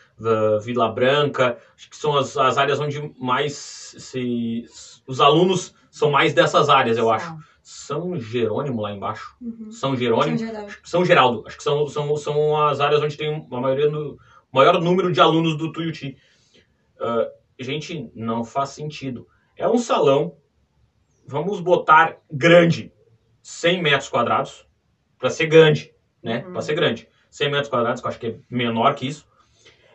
Vila 0.63 0.89
Branca, 0.89 1.55
acho 1.77 1.91
que 1.91 1.97
são 1.97 2.17
as, 2.17 2.37
as 2.39 2.57
áreas 2.57 2.79
onde 2.79 3.11
mais 3.19 3.53
se, 3.99 4.65
os 5.07 5.21
alunos 5.21 5.71
são 5.91 6.09
mais 6.09 6.33
dessas 6.33 6.71
áreas, 6.71 6.97
eu 6.97 7.11
acho. 7.11 7.35
São 7.73 8.19
Jerônimo 8.19 8.83
lá 8.83 8.91
embaixo. 8.91 9.37
Uhum. 9.41 9.71
São 9.71 9.95
Jerônimo. 9.95 10.37
São 10.37 10.49
Geraldo. 10.49 10.73
São 10.83 11.05
Geraldo. 11.05 11.45
Acho 11.47 11.57
que 11.57 11.63
são, 11.63 11.87
são, 11.87 12.17
são 12.17 12.67
as 12.67 12.81
áreas 12.81 13.01
onde 13.01 13.17
tem 13.17 13.47
a 13.49 13.61
maioria 13.61 13.89
do 13.89 14.19
maior 14.53 14.81
número 14.81 15.13
de 15.13 15.21
alunos 15.21 15.57
do 15.57 15.71
Tuiuti. 15.71 16.17
Ah, 16.99 17.31
gente, 17.61 18.11
não 18.13 18.43
faz 18.43 18.71
sentido. 18.71 19.29
É 19.57 19.69
um 19.69 19.79
salão, 19.79 20.37
vamos 21.25 21.61
botar 21.61 22.17
grande, 22.29 22.93
100 23.41 23.83
metros 23.83 24.09
quadrados, 24.09 24.67
para 25.17 25.31
ser 25.31 25.47
grande, 25.47 25.95
né? 26.21 26.45
Uhum. 26.45 26.53
Para 26.53 26.63
ser 26.63 26.75
grande. 26.75 27.09
100 27.31 27.51
metros 27.53 27.69
quadrados, 27.69 28.01
que 28.01 28.07
eu 28.09 28.11
acho 28.11 28.19
que 28.19 28.27
é 28.27 28.39
menor 28.51 28.97
que 28.97 29.07
isso. 29.07 29.29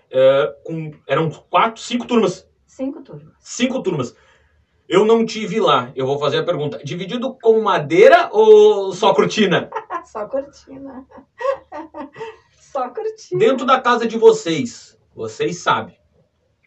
É, 0.09 0.55
com, 0.63 0.93
eram 1.05 1.29
quatro, 1.29 1.81
cinco 1.81 2.07
turmas. 2.07 2.49
Cinco 2.65 3.03
turmas. 3.03 3.33
Cinco 3.41 3.83
turmas. 3.83 4.15
Eu 4.87 5.03
não 5.03 5.25
tive 5.25 5.59
lá. 5.59 5.91
Eu 5.95 6.05
vou 6.05 6.19
fazer 6.19 6.39
a 6.39 6.43
pergunta. 6.43 6.79
Dividido 6.83 7.35
com 7.41 7.61
madeira 7.61 8.29
ou 8.31 8.93
só 8.93 9.13
cortina? 9.13 9.69
Só 10.05 10.27
cortina. 10.27 11.03
Só 12.59 12.89
cortina. 12.89 13.39
Dentro 13.39 13.65
da 13.65 13.81
casa 13.81 14.07
de 14.07 14.19
vocês, 14.19 14.95
vocês 15.15 15.63
sabem 15.63 15.97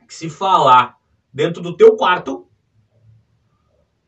que 0.08 0.12
se 0.12 0.28
falar 0.28 0.98
dentro 1.32 1.62
do 1.62 1.76
teu 1.76 1.96
quarto, 1.96 2.48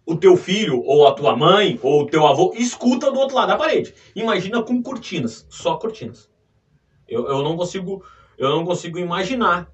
o 0.05 0.17
teu 0.17 0.37
filho, 0.37 0.83
ou 0.85 1.07
a 1.07 1.15
tua 1.15 1.37
mãe, 1.37 1.79
ou 1.81 2.03
o 2.03 2.07
teu 2.07 2.27
avô, 2.27 2.53
escuta 2.57 3.13
do 3.13 3.21
outro 3.21 3.37
lado 3.37 3.49
da 3.49 3.57
parede. 3.57 3.95
Imagina 4.17 4.63
com 4.63 4.83
cortinas, 4.83 5.47
só 5.49 5.77
cortinas. 5.77 6.29
Eu, 7.07 7.29
eu 7.29 7.43
não 7.43 7.57
consigo, 7.57 8.05
eu 8.37 8.51
não 8.51 8.65
consigo 8.65 8.99
imaginar. 8.99 9.71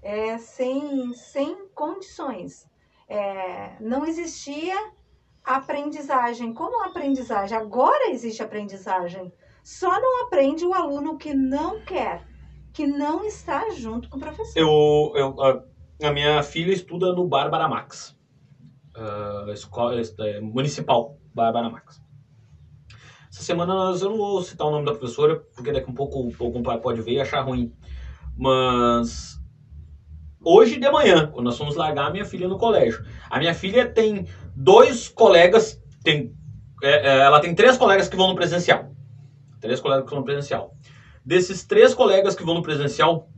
É, 0.00 0.38
sem, 0.38 1.12
sem 1.14 1.66
condições. 1.74 2.68
É, 3.08 3.76
não 3.80 4.04
existia 4.04 4.74
aprendizagem. 5.44 6.52
Como 6.52 6.82
aprendizagem? 6.84 7.56
Agora 7.56 8.10
existe 8.10 8.42
aprendizagem. 8.42 9.32
Só 9.62 9.98
não 10.00 10.22
aprende 10.22 10.64
o 10.64 10.72
aluno 10.72 11.16
que 11.16 11.32
não 11.32 11.80
quer, 11.80 12.26
que 12.72 12.86
não 12.86 13.24
está 13.24 13.70
junto 13.70 14.08
com 14.08 14.16
o 14.16 14.20
professor. 14.20 14.58
Eu, 14.58 15.12
eu, 15.14 15.42
a, 15.42 16.06
a 16.06 16.10
minha 16.10 16.42
filha 16.42 16.72
estuda 16.72 17.12
no 17.12 17.24
Bárbara 17.24 17.66
Max, 17.68 18.14
ah, 18.94 19.46
escola 19.52 19.94
é, 20.20 20.40
municipal 20.40 21.16
Bárbara 21.32 21.68
Max. 21.68 22.02
Essa 23.30 23.42
semana 23.42 23.74
nós- 23.74 24.00
eu 24.00 24.10
não 24.10 24.16
vou 24.16 24.40
citar 24.42 24.66
o 24.66 24.70
nome 24.70 24.84
da 24.84 24.92
professora, 24.92 25.36
porque 25.54 25.72
daqui 25.72 25.90
um 25.90 25.94
pouco 25.94 26.30
algum 26.38 26.62
pai 26.62 26.78
pode 26.78 27.00
ver 27.00 27.12
e 27.14 27.20
achar 27.20 27.40
ruim. 27.40 27.72
Mas 28.36 29.40
hoje 30.44 30.78
de 30.78 30.90
manhã, 30.90 31.28
quando 31.32 31.46
nós 31.46 31.56
fomos 31.56 31.74
largar 31.74 32.06
a 32.06 32.10
minha 32.10 32.24
filha 32.24 32.46
no 32.46 32.58
colégio, 32.58 33.04
a 33.30 33.38
minha 33.38 33.54
filha 33.54 33.88
tem 33.88 34.26
dois 34.54 35.08
colegas, 35.08 35.80
tem, 36.02 36.32
é, 36.82 37.08
é, 37.08 37.18
ela 37.20 37.40
tem 37.40 37.54
três 37.54 37.76
colegas 37.76 38.08
que 38.08 38.16
vão 38.16 38.28
no 38.28 38.34
presencial. 38.34 38.92
Três 39.60 39.80
colegas 39.80 40.04
que 40.04 40.10
vão 40.10 40.20
no 40.20 40.24
presencial. 40.24 40.74
Desses 41.24 41.64
três 41.64 41.94
colegas 41.94 42.34
que 42.34 42.44
vão 42.44 42.54
no 42.54 42.62
presencial, 42.62 43.28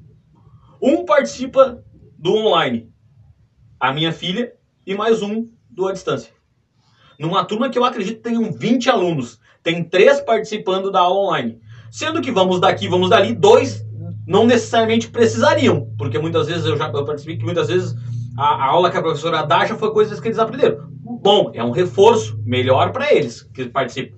um 0.83 1.05
participa 1.05 1.83
do 2.19 2.35
online. 2.35 2.91
A 3.79 3.93
minha 3.93 4.13
filha 4.13 4.53
e 4.85 4.95
mais 4.95 5.23
um 5.23 5.47
do 5.71 5.87
à 5.87 5.93
distância. 5.93 6.33
Numa 7.19 7.45
turma 7.45 7.71
que 7.71 7.79
eu 7.79 7.85
acredito 7.85 8.21
tenham 8.21 8.53
20 8.53 8.91
alunos, 8.91 9.39
tem 9.63 9.83
três 9.85 10.21
participando 10.21 10.91
da 10.91 11.01
aula 11.01 11.29
online. 11.29 11.61
Sendo 11.91 12.21
que 12.21 12.31
vamos 12.31 12.61
daqui, 12.61 12.89
vamos 12.89 13.11
dali, 13.11 13.33
dois 13.35 13.86
não 14.27 14.45
necessariamente 14.45 15.09
precisariam, 15.09 15.89
porque 15.97 16.19
muitas 16.19 16.49
vezes 16.49 16.67
eu 16.67 16.77
já 16.77 16.91
participei 16.91 17.37
que 17.37 17.45
muitas 17.45 17.69
vezes 17.69 17.95
a, 18.37 18.45
a 18.45 18.65
aula 18.67 18.91
que 18.91 18.97
a 18.97 19.03
professora 19.03 19.47
dá 19.47 19.65
já 19.65 19.77
foi 19.77 19.93
coisas 19.93 20.19
que 20.19 20.29
eles 20.29 20.39
aprenderam. 20.39 20.89
Bom, 21.23 21.51
é 21.55 21.63
um 21.63 21.71
reforço 21.71 22.39
melhor 22.45 22.93
para 22.93 23.13
eles 23.15 23.43
que 23.43 23.67
participam. 23.67 24.17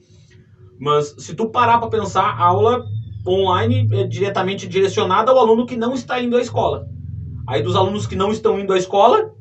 Mas 0.81 1.15
se 1.19 1.35
tu 1.35 1.50
parar 1.50 1.79
para 1.79 1.91
pensar, 1.91 2.25
a 2.25 2.45
aula 2.45 2.85
online 3.27 3.88
é 3.93 4.05
diretamente 4.05 4.67
direcionada 4.67 5.31
ao 5.31 5.38
aluno 5.38 5.67
que 5.67 5.77
não 5.77 5.93
está 5.93 6.21
indo 6.21 6.37
à 6.37 6.41
escola. 6.41 6.88
Aí 7.47 7.62
dos 7.62 7.77
alunos 7.77 8.07
que 8.07 8.17
não 8.17 8.31
estão 8.31 8.59
indo 8.59 8.73
à 8.73 8.79
escola, 8.79 9.35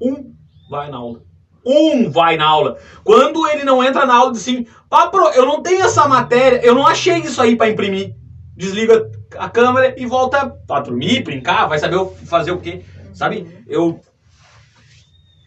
um 0.00 0.32
vai 0.70 0.90
na 0.90 0.98
aula. 0.98 1.22
Um 1.64 2.10
vai 2.10 2.36
na 2.36 2.46
aula. 2.46 2.78
Quando 3.04 3.46
ele 3.46 3.64
não 3.64 3.82
entra 3.82 4.06
na 4.06 4.16
aula, 4.16 4.32
diz 4.32 4.42
assim: 4.42 4.66
Pá, 4.88 5.08
pro, 5.08 5.28
eu 5.30 5.44
não 5.44 5.62
tenho 5.62 5.84
essa 5.84 6.06
matéria, 6.08 6.64
eu 6.64 6.74
não 6.74 6.86
achei 6.86 7.18
isso 7.18 7.40
aí 7.40 7.56
para 7.56 7.68
imprimir. 7.70 8.14
Desliga 8.56 9.10
a 9.36 9.48
câmera 9.48 9.94
e 10.00 10.06
volta 10.06 10.58
a 10.68 10.80
dormir, 10.80 11.22
brincar, 11.22 11.66
vai 11.66 11.78
saber 11.78 12.04
fazer 12.26 12.50
o 12.52 12.60
quê. 12.60 12.84
Sabe? 13.12 13.64
Eu. 13.66 14.00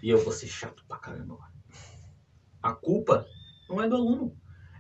E 0.04 0.10
eu 0.10 0.18
vou 0.18 0.32
ser 0.32 0.48
chato 0.48 0.84
pra 0.88 0.98
caramba. 0.98 1.38
A 2.62 2.74
culpa 2.74 3.26
não 3.70 3.82
é 3.82 3.88
do 3.88 3.96
aluno. 3.96 4.36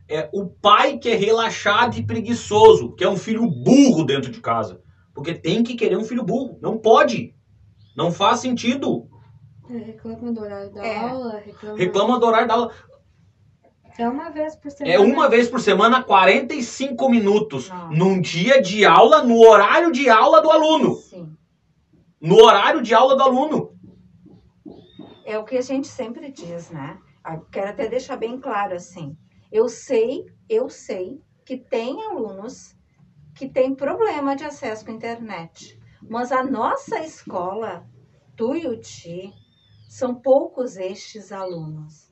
É 0.07 0.29
o 0.33 0.45
pai 0.45 0.97
que 0.97 1.09
é 1.09 1.15
relaxado 1.15 1.97
e 1.97 2.05
preguiçoso, 2.05 2.93
que 2.95 3.03
é 3.03 3.09
um 3.09 3.15
filho 3.15 3.49
burro 3.49 4.03
dentro 4.03 4.29
de 4.31 4.41
casa. 4.41 4.81
Porque 5.13 5.33
tem 5.33 5.63
que 5.63 5.75
querer 5.75 5.97
um 5.97 6.03
filho 6.03 6.23
burro. 6.23 6.59
Não 6.61 6.77
pode. 6.77 7.33
Não 7.95 8.11
faz 8.11 8.39
sentido. 8.39 9.07
É, 9.69 9.77
reclama 9.77 10.33
do 10.33 10.41
horário 10.41 10.73
da 10.73 10.85
É. 10.85 10.97
aula, 10.97 11.37
reclama. 11.39 11.77
Reclama 11.77 12.19
do 12.19 12.25
horário 12.25 12.47
da 12.47 12.53
aula. 12.55 12.73
É 14.01 14.09
uma 14.09 14.31
vez 14.31 14.55
por 14.55 14.71
semana. 14.71 14.95
É 14.95 14.99
uma 14.99 15.29
vez 15.29 15.47
por 15.47 15.61
semana, 15.61 16.03
45 16.03 17.07
minutos. 17.07 17.69
Não. 17.69 17.91
Num 17.91 18.19
dia 18.19 18.59
de 18.59 18.83
aula, 18.83 19.23
no 19.23 19.37
horário 19.39 19.91
de 19.91 20.09
aula 20.09 20.41
do 20.41 20.49
aluno. 20.49 20.95
Sim. 20.95 21.37
No 22.19 22.37
horário 22.43 22.81
de 22.81 22.95
aula 22.95 23.15
do 23.15 23.21
aluno. 23.21 23.77
É 25.23 25.37
o 25.37 25.45
que 25.45 25.55
a 25.55 25.61
gente 25.61 25.87
sempre 25.87 26.31
diz, 26.31 26.71
né? 26.71 26.97
Ah, 27.23 27.37
Quero 27.51 27.69
até 27.69 27.87
deixar 27.87 28.15
bem 28.17 28.39
claro 28.39 28.73
assim. 28.73 29.15
Eu 29.51 29.69
sei, 29.69 30.25
eu 30.49 30.67
sei 30.67 31.21
que 31.45 31.55
tem 31.55 32.03
alunos 32.05 32.75
que 33.35 33.47
têm 33.47 33.75
problema 33.75 34.35
de 34.35 34.43
acesso 34.43 34.89
a 34.89 34.93
internet. 34.93 35.79
Mas 36.09 36.31
a 36.31 36.43
nossa 36.43 36.99
escola, 37.01 37.87
Tuiuti, 38.35 39.31
são 39.87 40.15
poucos 40.15 40.75
estes 40.75 41.31
alunos. 41.31 42.10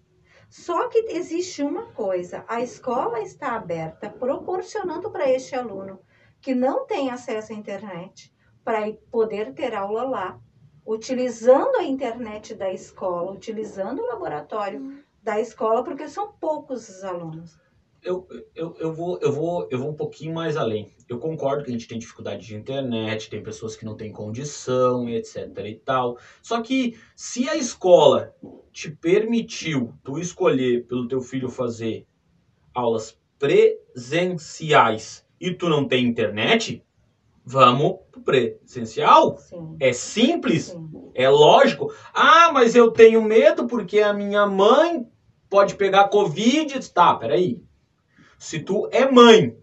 Só 0.50 0.90
que 0.90 0.98
existe 1.10 1.62
uma 1.62 1.86
coisa, 1.94 2.44
a 2.48 2.60
escola 2.60 3.22
está 3.22 3.54
aberta, 3.54 4.10
proporcionando 4.10 5.12
para 5.12 5.30
este 5.30 5.56
aluno 5.56 6.00
que 6.42 6.56
não 6.56 6.88
tem 6.88 7.12
acesso 7.12 7.54
à 7.54 7.56
internet, 7.56 8.34
para 8.64 8.92
poder 9.12 9.54
ter 9.54 9.76
aula 9.76 10.04
lá 10.04 10.40
utilizando 10.86 11.76
a 11.76 11.84
internet 11.84 12.56
da 12.56 12.74
escola, 12.74 13.32
utilizando 13.32 14.02
o 14.02 14.08
laboratório 14.08 15.04
da 15.22 15.40
escola, 15.40 15.84
porque 15.84 16.08
são 16.08 16.34
poucos 16.34 16.90
os 16.90 17.04
alunos. 17.04 17.60
Eu, 18.02 18.28
eu, 18.56 18.76
eu, 18.80 18.94
vou, 18.94 19.20
eu, 19.22 19.32
vou, 19.32 19.68
eu 19.70 19.78
vou 19.78 19.90
um 19.90 19.96
pouquinho 19.96 20.34
mais 20.34 20.56
além. 20.56 20.88
Eu 21.08 21.20
concordo 21.20 21.64
que 21.64 21.70
a 21.70 21.74
gente 21.74 21.88
tem 21.88 22.00
dificuldade 22.00 22.46
de 22.46 22.56
internet, 22.56 23.30
tem 23.30 23.44
pessoas 23.44 23.76
que 23.76 23.84
não 23.84 23.96
têm 23.96 24.12
condição, 24.12 25.10
etc 25.10 25.58
e 25.66 25.76
tal. 25.76 26.18
Só 26.42 26.62
que 26.62 26.98
se 27.16 27.50
a 27.50 27.56
escola 27.56 28.34
te 28.72 28.90
permitiu 28.90 29.94
tu 30.04 30.18
escolher 30.18 30.86
pelo 30.88 31.08
teu 31.08 31.22
filho 31.22 31.50
fazer 31.50 32.06
aulas 32.74 33.20
presenciais 33.38 35.26
e 35.40 35.54
tu 35.54 35.68
não 35.68 35.86
tem 35.86 36.06
internet, 36.06 36.84
vamos 37.46 38.00
pro 38.12 38.22
presencial. 38.22 39.38
Sim. 39.38 39.76
É 39.80 39.92
simples, 39.92 40.68
Sim. 40.68 41.12
é 41.16 41.28
lógico. 41.30 41.92
Ah, 42.14 42.52
mas 42.54 42.76
eu 42.76 42.92
tenho 42.92 43.22
medo 43.22 43.68
porque 43.68 44.00
a 44.00 44.14
minha 44.14 44.46
mãe 44.46 45.08
pode 45.50 45.76
pegar 45.76 46.10
Covid. 46.10 46.88
Tá, 46.92 47.16
peraí. 47.16 47.62
Se 48.40 48.62
tu 48.62 48.88
é 48.92 49.12
mãe, 49.12 49.56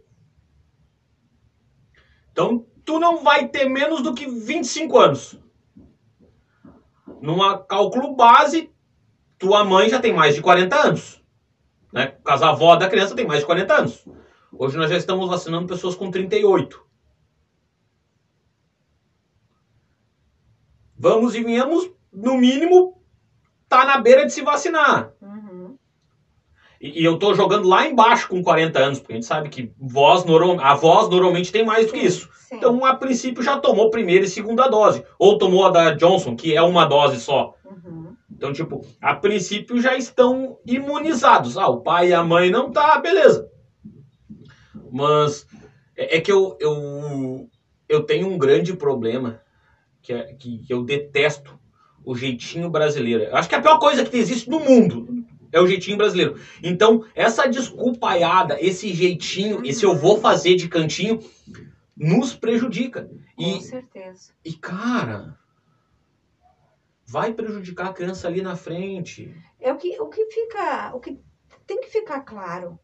então 2.30 2.66
tu 2.84 3.00
não 3.00 3.24
vai 3.24 3.48
ter 3.48 3.66
menos 3.66 4.02
do 4.02 4.14
que 4.14 4.26
25 4.26 4.98
anos. 4.98 5.40
Numa 7.22 7.58
cálculo 7.58 8.14
base, 8.14 8.70
tua 9.38 9.64
mãe 9.64 9.88
já 9.88 9.98
tem 9.98 10.12
mais 10.12 10.34
de 10.34 10.42
40 10.42 10.76
anos. 10.76 11.24
Né? 11.90 12.08
Por 12.08 12.22
causa 12.24 12.46
a 12.46 12.50
avó 12.50 12.76
da 12.76 12.88
criança 12.88 13.16
tem 13.16 13.26
mais 13.26 13.40
de 13.40 13.46
40 13.46 13.74
anos. 13.74 14.06
Hoje 14.52 14.76
nós 14.76 14.90
já 14.90 14.96
estamos 14.98 15.26
vacinando 15.26 15.66
pessoas 15.66 15.94
com 15.94 16.10
38. 16.10 16.84
Vamos 20.98 21.34
e 21.34 21.42
venhamos, 21.42 21.90
no 22.12 22.36
mínimo, 22.36 23.02
tá 23.68 23.86
na 23.86 23.98
beira 23.98 24.26
de 24.26 24.32
se 24.32 24.42
vacinar. 24.42 25.12
Uhum. 25.20 25.35
E, 26.80 27.00
e 27.00 27.04
eu 27.04 27.18
tô 27.18 27.34
jogando 27.34 27.68
lá 27.68 27.86
embaixo 27.86 28.28
com 28.28 28.42
40 28.42 28.78
anos, 28.78 28.98
porque 28.98 29.12
a 29.12 29.16
gente 29.16 29.26
sabe 29.26 29.48
que 29.48 29.72
voz 29.78 30.24
a 30.60 30.74
voz 30.74 31.08
normalmente 31.08 31.52
tem 31.52 31.64
mais 31.64 31.86
do 31.86 31.92
que 31.92 32.00
isso. 32.00 32.28
Sim. 32.48 32.56
Então, 32.56 32.84
a 32.84 32.94
princípio, 32.94 33.42
já 33.42 33.58
tomou 33.58 33.90
primeira 33.90 34.24
e 34.24 34.28
segunda 34.28 34.68
dose. 34.68 35.04
Ou 35.18 35.38
tomou 35.38 35.66
a 35.66 35.70
da 35.70 35.94
Johnson, 35.94 36.36
que 36.36 36.54
é 36.54 36.62
uma 36.62 36.84
dose 36.84 37.20
só. 37.20 37.54
Uhum. 37.64 38.14
Então, 38.30 38.52
tipo, 38.52 38.84
a 39.00 39.14
princípio 39.14 39.80
já 39.80 39.96
estão 39.96 40.58
imunizados. 40.64 41.56
Ah, 41.56 41.68
o 41.68 41.80
pai 41.80 42.10
e 42.10 42.14
a 42.14 42.22
mãe 42.22 42.50
não 42.50 42.70
tá, 42.70 42.98
beleza. 43.00 43.50
Mas 44.92 45.46
é, 45.96 46.18
é 46.18 46.20
que 46.20 46.30
eu, 46.30 46.56
eu, 46.60 47.48
eu 47.88 48.02
tenho 48.02 48.28
um 48.28 48.38
grande 48.38 48.74
problema 48.76 49.40
que, 50.02 50.12
é, 50.12 50.34
que 50.34 50.64
eu 50.68 50.84
detesto 50.84 51.58
o 52.04 52.14
jeitinho 52.14 52.70
brasileiro. 52.70 53.24
Eu 53.24 53.36
acho 53.36 53.48
que 53.48 53.54
a 53.54 53.60
pior 53.60 53.78
coisa 53.78 54.04
que 54.04 54.16
existe 54.16 54.48
no 54.48 54.60
mundo 54.60 55.26
é 55.56 55.60
o 55.60 55.66
jeitinho 55.66 55.96
brasileiro. 55.96 56.38
Então, 56.62 57.04
essa 57.14 57.46
desculpaiada, 57.46 58.58
esse 58.60 58.92
jeitinho, 58.92 59.64
esse 59.64 59.84
eu 59.84 59.94
vou 59.96 60.20
fazer 60.20 60.54
de 60.56 60.68
cantinho, 60.68 61.18
nos 61.96 62.34
prejudica. 62.34 63.08
Com 63.36 63.42
E, 63.42 63.60
certeza. 63.62 64.32
e 64.44 64.52
cara, 64.52 65.38
vai 67.06 67.32
prejudicar 67.32 67.88
a 67.88 67.92
criança 67.92 68.28
ali 68.28 68.42
na 68.42 68.56
frente. 68.56 69.34
É 69.58 69.72
o 69.72 69.76
que, 69.76 69.98
o 70.00 70.08
que 70.08 70.26
fica, 70.26 70.94
o 70.94 71.00
que 71.00 71.18
tem 71.66 71.80
que 71.80 71.88
ficar 71.88 72.20
claro. 72.20 72.78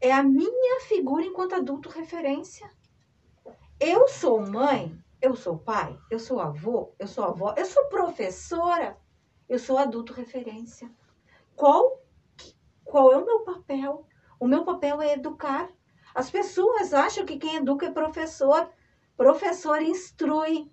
É 0.00 0.12
a 0.12 0.22
minha 0.22 0.80
figura 0.82 1.24
enquanto 1.24 1.54
adulto 1.54 1.88
referência. 1.88 2.70
Eu 3.80 4.06
sou 4.06 4.40
mãe, 4.40 4.96
eu 5.20 5.34
sou 5.34 5.58
pai, 5.58 5.98
eu 6.10 6.18
sou 6.18 6.40
avô, 6.40 6.94
eu 6.98 7.06
sou 7.08 7.24
avó, 7.24 7.54
eu 7.56 7.64
sou 7.64 7.84
professora, 7.86 8.96
eu 9.48 9.58
sou 9.58 9.78
adulto 9.78 10.12
referência. 10.12 10.90
Qual, 11.56 12.03
qual 12.94 13.12
é 13.12 13.16
o 13.16 13.26
meu 13.26 13.40
papel? 13.40 14.06
O 14.38 14.46
meu 14.46 14.64
papel 14.64 15.02
é 15.02 15.14
educar. 15.14 15.68
As 16.14 16.30
pessoas 16.30 16.94
acham 16.94 17.26
que 17.26 17.38
quem 17.38 17.56
educa 17.56 17.86
é 17.86 17.90
professor. 17.90 18.68
Professor 19.16 19.82
instrui. 19.82 20.70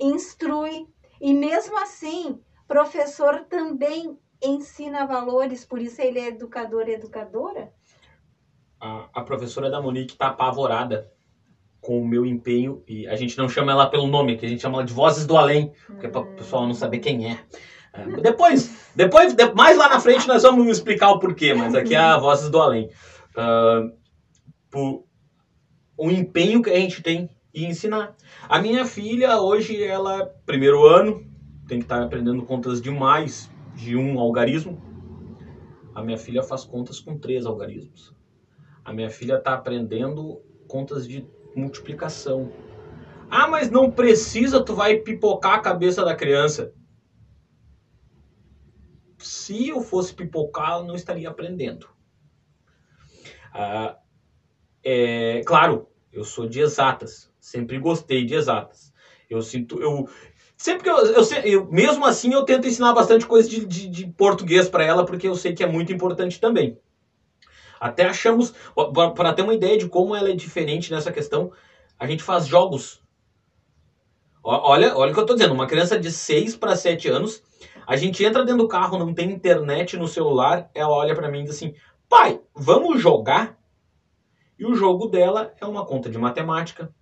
Instrui. 0.00 0.88
E 1.20 1.32
mesmo 1.32 1.78
assim, 1.78 2.40
professor 2.66 3.44
também 3.44 4.18
ensina 4.42 5.06
valores, 5.06 5.64
por 5.64 5.80
isso 5.80 6.02
ele 6.02 6.18
é 6.18 6.26
educador 6.26 6.88
e 6.88 6.94
educadora. 6.94 7.72
A, 8.80 9.08
a 9.14 9.22
professora 9.22 9.70
da 9.70 9.80
Monique 9.80 10.16
tá 10.16 10.26
apavorada 10.26 11.08
com 11.80 12.00
o 12.00 12.04
meu 12.04 12.26
empenho 12.26 12.82
e 12.88 13.06
a 13.06 13.14
gente 13.14 13.38
não 13.38 13.48
chama 13.48 13.70
ela 13.70 13.86
pelo 13.88 14.08
nome, 14.08 14.36
que 14.36 14.44
a 14.44 14.48
gente 14.48 14.62
chama 14.62 14.78
ela 14.78 14.84
de 14.84 14.92
Vozes 14.92 15.24
do 15.24 15.36
Além, 15.36 15.72
porque 15.86 16.06
é 16.06 16.08
para 16.08 16.22
o 16.22 16.34
pessoal 16.34 16.66
não 16.66 16.74
saber 16.74 16.98
quem 16.98 17.30
é. 17.30 17.44
É, 17.94 18.20
Depois, 18.20 18.74
depois, 18.94 19.34
de- 19.34 19.54
mais 19.54 19.76
lá 19.76 19.88
na 19.88 20.00
frente 20.00 20.26
nós 20.26 20.42
vamos 20.42 20.66
explicar 20.68 21.10
o 21.10 21.18
porquê, 21.18 21.54
mas 21.54 21.74
aqui 21.74 21.94
é 21.94 21.98
a 21.98 22.16
Vozes 22.18 22.50
do 22.50 22.60
Além. 22.60 22.90
Ah, 23.36 23.88
por 24.70 25.04
o 25.96 26.10
empenho 26.10 26.60
que 26.60 26.70
a 26.70 26.74
gente 26.78 27.00
tem 27.00 27.30
em 27.54 27.66
ensinar. 27.66 28.16
A 28.48 28.58
minha 28.60 28.84
filha 28.84 29.38
hoje 29.38 29.80
ela 29.82 30.18
é 30.22 30.24
primeiro 30.44 30.84
ano, 30.84 31.24
tem 31.68 31.78
que 31.78 31.84
estar 31.84 32.02
aprendendo 32.02 32.42
contas 32.44 32.80
de 32.80 32.90
mais 32.90 33.48
de 33.76 33.96
um 33.96 34.18
algarismo. 34.18 34.82
A 35.94 36.02
minha 36.02 36.18
filha 36.18 36.42
faz 36.42 36.64
contas 36.64 36.98
com 36.98 37.16
três 37.16 37.46
algarismos. 37.46 38.12
A 38.84 38.92
minha 38.92 39.08
filha 39.08 39.36
está 39.36 39.54
aprendendo 39.54 40.40
contas 40.66 41.06
de 41.06 41.24
multiplicação. 41.54 42.50
Ah, 43.30 43.46
mas 43.46 43.70
não 43.70 43.88
precisa, 43.88 44.60
tu 44.62 44.74
vai 44.74 44.96
pipocar 44.96 45.54
a 45.54 45.60
cabeça 45.60 46.04
da 46.04 46.14
criança. 46.14 46.72
Se 49.24 49.68
eu 49.68 49.80
fosse 49.80 50.12
pipocar, 50.14 50.72
ela 50.72 50.84
não 50.84 50.94
estaria 50.94 51.28
aprendendo. 51.28 51.88
Ah, 53.52 53.96
é, 54.84 55.42
claro, 55.46 55.88
eu 56.12 56.24
sou 56.24 56.46
de 56.46 56.60
exatas. 56.60 57.30
Sempre 57.40 57.78
gostei 57.78 58.24
de 58.24 58.34
exatas. 58.34 58.92
Eu 59.28 59.42
sinto. 59.42 59.80
Eu, 59.80 60.08
sempre 60.56 60.84
que 60.84 60.90
eu, 60.90 60.98
eu, 61.06 61.22
eu- 61.44 61.66
Mesmo 61.70 62.04
assim, 62.06 62.32
eu 62.32 62.44
tento 62.44 62.66
ensinar 62.66 62.92
bastante 62.92 63.26
coisa 63.26 63.48
de, 63.48 63.64
de, 63.66 63.88
de 63.88 64.06
português 64.06 64.68
para 64.68 64.84
ela, 64.84 65.04
porque 65.04 65.28
eu 65.28 65.34
sei 65.34 65.54
que 65.54 65.62
é 65.62 65.66
muito 65.66 65.92
importante 65.92 66.40
também. 66.40 66.78
Até 67.80 68.04
achamos. 68.04 68.52
Para 69.14 69.32
ter 69.32 69.42
uma 69.42 69.54
ideia 69.54 69.76
de 69.76 69.86
como 69.88 70.14
ela 70.14 70.28
é 70.30 70.34
diferente 70.34 70.90
nessa 70.90 71.10
questão, 71.12 71.52
a 71.98 72.06
gente 72.06 72.22
faz 72.22 72.46
jogos. 72.46 73.02
Olha, 74.42 74.94
olha 74.94 75.10
o 75.10 75.14
que 75.14 75.20
eu 75.20 75.26
tô 75.26 75.34
dizendo. 75.34 75.54
Uma 75.54 75.66
criança 75.66 75.98
de 75.98 76.10
6 76.10 76.54
para 76.54 76.76
7 76.76 77.08
anos, 77.08 77.42
a 77.86 77.96
gente 77.96 78.24
entra 78.24 78.44
dentro 78.44 78.62
do 78.62 78.68
carro, 78.68 78.98
não 78.98 79.12
tem 79.12 79.30
internet 79.30 79.96
no 79.96 80.08
celular, 80.08 80.70
ela 80.74 80.94
olha 80.94 81.14
para 81.14 81.30
mim 81.30 81.40
e 81.40 81.44
diz 81.44 81.56
assim: 81.56 81.74
pai, 82.08 82.40
vamos 82.54 83.00
jogar? 83.00 83.58
E 84.58 84.64
o 84.64 84.74
jogo 84.74 85.08
dela 85.08 85.52
é 85.60 85.66
uma 85.66 85.84
conta 85.84 86.08
de 86.08 86.16
matemática, 86.16 86.92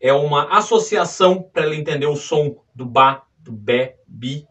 é 0.00 0.12
uma 0.12 0.56
associação 0.56 1.42
para 1.42 1.62
ela 1.62 1.76
entender 1.76 2.06
o 2.06 2.16
som 2.16 2.56
do 2.74 2.84
ba, 2.84 3.22
do 3.38 3.52
bé, 3.52 3.98
bi, 4.06 4.46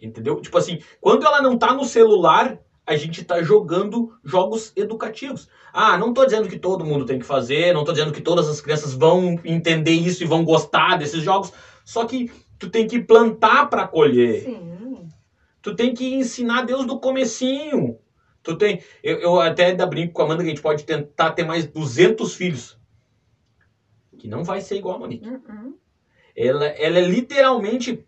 entendeu? 0.00 0.40
Tipo 0.40 0.56
assim, 0.58 0.80
quando 1.00 1.26
ela 1.26 1.42
não 1.42 1.58
tá 1.58 1.74
no 1.74 1.84
celular, 1.84 2.58
a 2.86 2.96
gente 2.96 3.24
tá 3.24 3.42
jogando 3.42 4.12
jogos 4.24 4.72
educativos. 4.76 5.48
Ah, 5.72 5.98
não 5.98 6.14
tô 6.14 6.24
dizendo 6.24 6.48
que 6.48 6.58
todo 6.58 6.84
mundo 6.84 7.04
tem 7.04 7.18
que 7.18 7.26
fazer, 7.26 7.74
não 7.74 7.84
tô 7.84 7.92
dizendo 7.92 8.12
que 8.12 8.20
todas 8.20 8.48
as 8.48 8.60
crianças 8.60 8.94
vão 8.94 9.38
entender 9.44 9.92
isso 9.92 10.22
e 10.22 10.26
vão 10.26 10.44
gostar 10.44 10.96
desses 10.96 11.22
jogos, 11.22 11.52
só 11.84 12.04
que 12.06 12.30
tu 12.58 12.70
tem 12.70 12.86
que 12.86 13.00
plantar 13.00 13.68
para 13.68 13.86
colher. 13.86 14.44
Sim. 14.44 14.75
Tu 15.66 15.74
tem 15.74 15.92
que 15.92 16.14
ensinar 16.14 16.62
Deus 16.62 16.86
do 16.86 17.00
comecinho. 17.00 17.98
Tu 18.40 18.56
tem, 18.56 18.80
eu, 19.02 19.18
eu 19.18 19.40
até 19.40 19.66
ainda 19.66 19.84
brinco 19.84 20.12
com 20.12 20.22
a 20.22 20.24
Amanda 20.24 20.44
que 20.44 20.48
a 20.48 20.54
gente 20.54 20.62
pode 20.62 20.84
tentar 20.84 21.32
ter 21.32 21.44
mais 21.44 21.66
200 21.66 22.36
filhos. 22.36 22.78
Que 24.16 24.28
não 24.28 24.44
vai 24.44 24.60
ser 24.60 24.76
igual 24.76 24.94
a 24.94 24.98
Monique. 25.00 25.28
Uhum. 25.28 25.76
Ela, 26.36 26.66
ela 26.66 26.98
é 27.00 27.02
literalmente 27.02 28.06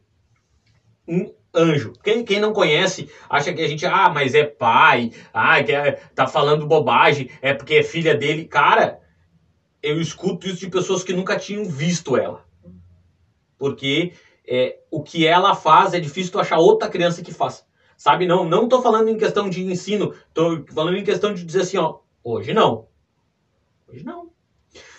um 1.08 1.34
anjo. 1.52 1.94
Quem, 2.00 2.24
quem 2.24 2.38
não 2.38 2.52
conhece 2.52 3.10
acha 3.28 3.52
que 3.52 3.60
a 3.60 3.66
gente, 3.66 3.84
ah, 3.84 4.08
mas 4.08 4.36
é 4.36 4.44
pai, 4.44 5.10
ah, 5.34 5.60
que 5.60 5.72
é, 5.72 5.90
tá 6.14 6.28
falando 6.28 6.64
bobagem, 6.64 7.28
é 7.42 7.52
porque 7.52 7.74
é 7.74 7.82
filha 7.82 8.14
dele. 8.14 8.44
Cara, 8.44 9.00
eu 9.82 10.00
escuto 10.00 10.46
isso 10.46 10.60
de 10.60 10.70
pessoas 10.70 11.02
que 11.02 11.12
nunca 11.12 11.36
tinham 11.36 11.64
visto 11.64 12.16
ela. 12.16 12.46
Porque 13.58 14.12
é, 14.48 14.78
o 14.90 15.02
que 15.02 15.26
ela 15.26 15.54
faz 15.54 15.92
é 15.92 16.00
difícil 16.00 16.32
tu 16.32 16.40
achar 16.40 16.58
outra 16.58 16.88
criança 16.88 17.22
que 17.22 17.32
faça. 17.32 17.64
Sabe? 17.96 18.26
Não, 18.26 18.44
não 18.44 18.68
tô 18.68 18.80
falando 18.80 19.08
em 19.08 19.18
questão 19.18 19.50
de 19.50 19.62
ensino, 19.62 20.14
tô 20.32 20.64
falando 20.72 20.96
em 20.96 21.04
questão 21.04 21.34
de 21.34 21.44
dizer 21.44 21.62
assim, 21.62 21.76
ó, 21.76 21.98
hoje 22.22 22.54
não. 22.54 22.86
Hoje 23.88 24.04
não. 24.04 24.30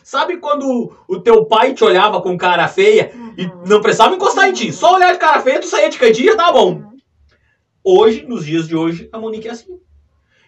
Sabe 0.03 0.37
quando 0.37 0.93
o 1.07 1.19
teu 1.19 1.45
pai 1.45 1.73
te 1.73 1.83
olhava 1.83 2.21
com 2.21 2.37
cara 2.37 2.67
feia 2.67 3.11
e 3.37 3.45
Uhum. 3.45 3.63
não 3.67 3.81
precisava 3.81 4.15
encostar 4.15 4.49
em 4.49 4.53
ti, 4.53 4.73
só 4.73 4.95
olhar 4.95 5.13
de 5.13 5.19
cara 5.19 5.41
feia, 5.41 5.59
tu 5.61 5.67
saía 5.67 5.89
de 5.89 5.97
cantinho 5.97 6.25
e 6.27 6.31
já 6.31 6.35
tava 6.35 6.53
bom. 6.53 6.73
Uhum. 6.73 6.97
Hoje, 7.83 8.25
nos 8.25 8.45
dias 8.45 8.67
de 8.67 8.75
hoje, 8.75 9.09
a 9.11 9.17
Monique 9.17 9.47
é 9.47 9.51
assim. 9.51 9.79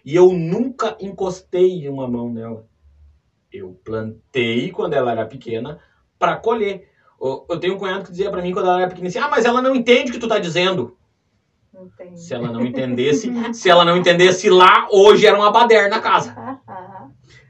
E 0.04 0.16
eu 0.16 0.34
nunca 0.34 0.98
encostei 1.00 1.88
uma 1.88 2.08
mão 2.08 2.32
nela. 2.32 2.68
Eu 3.52 3.80
plantei 3.84 4.72
quando 4.72 4.94
ela 4.94 5.12
era 5.12 5.26
pequena 5.26 5.80
pra 6.18 6.36
colher. 6.36 6.91
Eu 7.22 7.60
tenho 7.60 7.76
um 7.76 7.78
cunhado 7.78 8.04
que 8.04 8.12
dizia 8.12 8.32
pra 8.32 8.42
mim 8.42 8.52
quando 8.52 8.68
ela 8.68 8.82
era 8.82 8.90
pequena 8.90 9.08
assim: 9.08 9.20
Ah, 9.20 9.30
mas 9.30 9.46
ela 9.46 9.62
não 9.62 9.76
entende 9.76 10.10
o 10.10 10.14
que 10.14 10.20
tu 10.20 10.28
tá 10.28 10.40
dizendo. 10.40 10.98
Entendi. 11.74 12.20
Se 12.20 12.34
ela 12.34 12.52
não 12.52 12.66
entendesse, 12.66 13.32
se 13.54 13.70
ela 13.70 13.86
não 13.86 13.96
entendesse 13.96 14.50
lá, 14.50 14.88
hoje 14.92 15.26
era 15.26 15.38
uma 15.38 15.52
baderna 15.52 15.90
na 15.90 16.00
casa. 16.00 16.36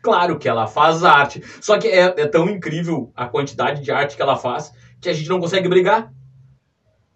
Claro 0.02 0.38
que 0.38 0.50
ela 0.50 0.68
faz 0.68 1.04
arte. 1.04 1.42
Só 1.62 1.78
que 1.78 1.88
é, 1.88 2.02
é 2.06 2.28
tão 2.28 2.50
incrível 2.50 3.12
a 3.16 3.28
quantidade 3.28 3.82
de 3.82 3.92
arte 3.92 4.16
que 4.16 4.22
ela 4.22 4.36
faz 4.36 4.74
que 5.00 5.10
a 5.10 5.14
gente 5.14 5.30
não 5.30 5.40
consegue 5.40 5.68
brigar. 5.68 6.14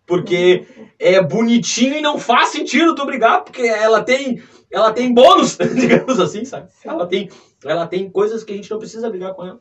Porque 0.06 0.68
é 1.00 1.22
bonitinho 1.22 1.96
e 1.96 2.02
não 2.02 2.20
faz 2.20 2.50
sentido 2.50 2.96
tu 2.96 3.06
brigar, 3.06 3.44
porque 3.44 3.63
ela 3.63 4.04
tem, 4.04 4.41
ela 4.72 4.94
tem 4.94 5.13
bônus, 5.13 5.58
digamos 5.76 6.20
assim, 6.20 6.46
sabe? 6.46 6.70
Ela 6.84 7.08
tem, 7.08 7.30
ela 7.63 7.88
tem 7.88 8.10
coisas 8.10 8.44
que 8.44 8.54
a 8.54 8.56
gente 8.56 8.70
não 8.70 8.78
precisa 8.78 9.10
brigar 9.10 9.34
com 9.34 9.46
ela. 9.46 9.60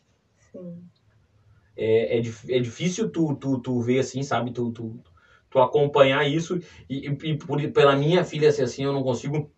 Sim. 0.52 0.82
É, 1.76 2.16
é, 2.16 2.20
é 2.56 2.60
difícil 2.60 3.06
tu, 3.06 3.32
tu, 3.34 3.58
tu 3.58 3.80
ver 3.80 3.98
assim, 3.98 4.22
sabe? 4.22 4.50
Tu, 4.50 4.70
tu, 4.70 4.98
tu 5.50 5.58
acompanhar 5.58 6.24
isso. 6.24 6.56
E, 6.88 7.08
e- 7.22 7.34
por, 7.34 7.58
pela 7.70 7.94
minha 7.94 8.22
filha 8.22 8.50
ser 8.50 8.62
assim, 8.62 8.84
eu 8.84 8.92
não 8.92 9.02
consigo 9.02 9.48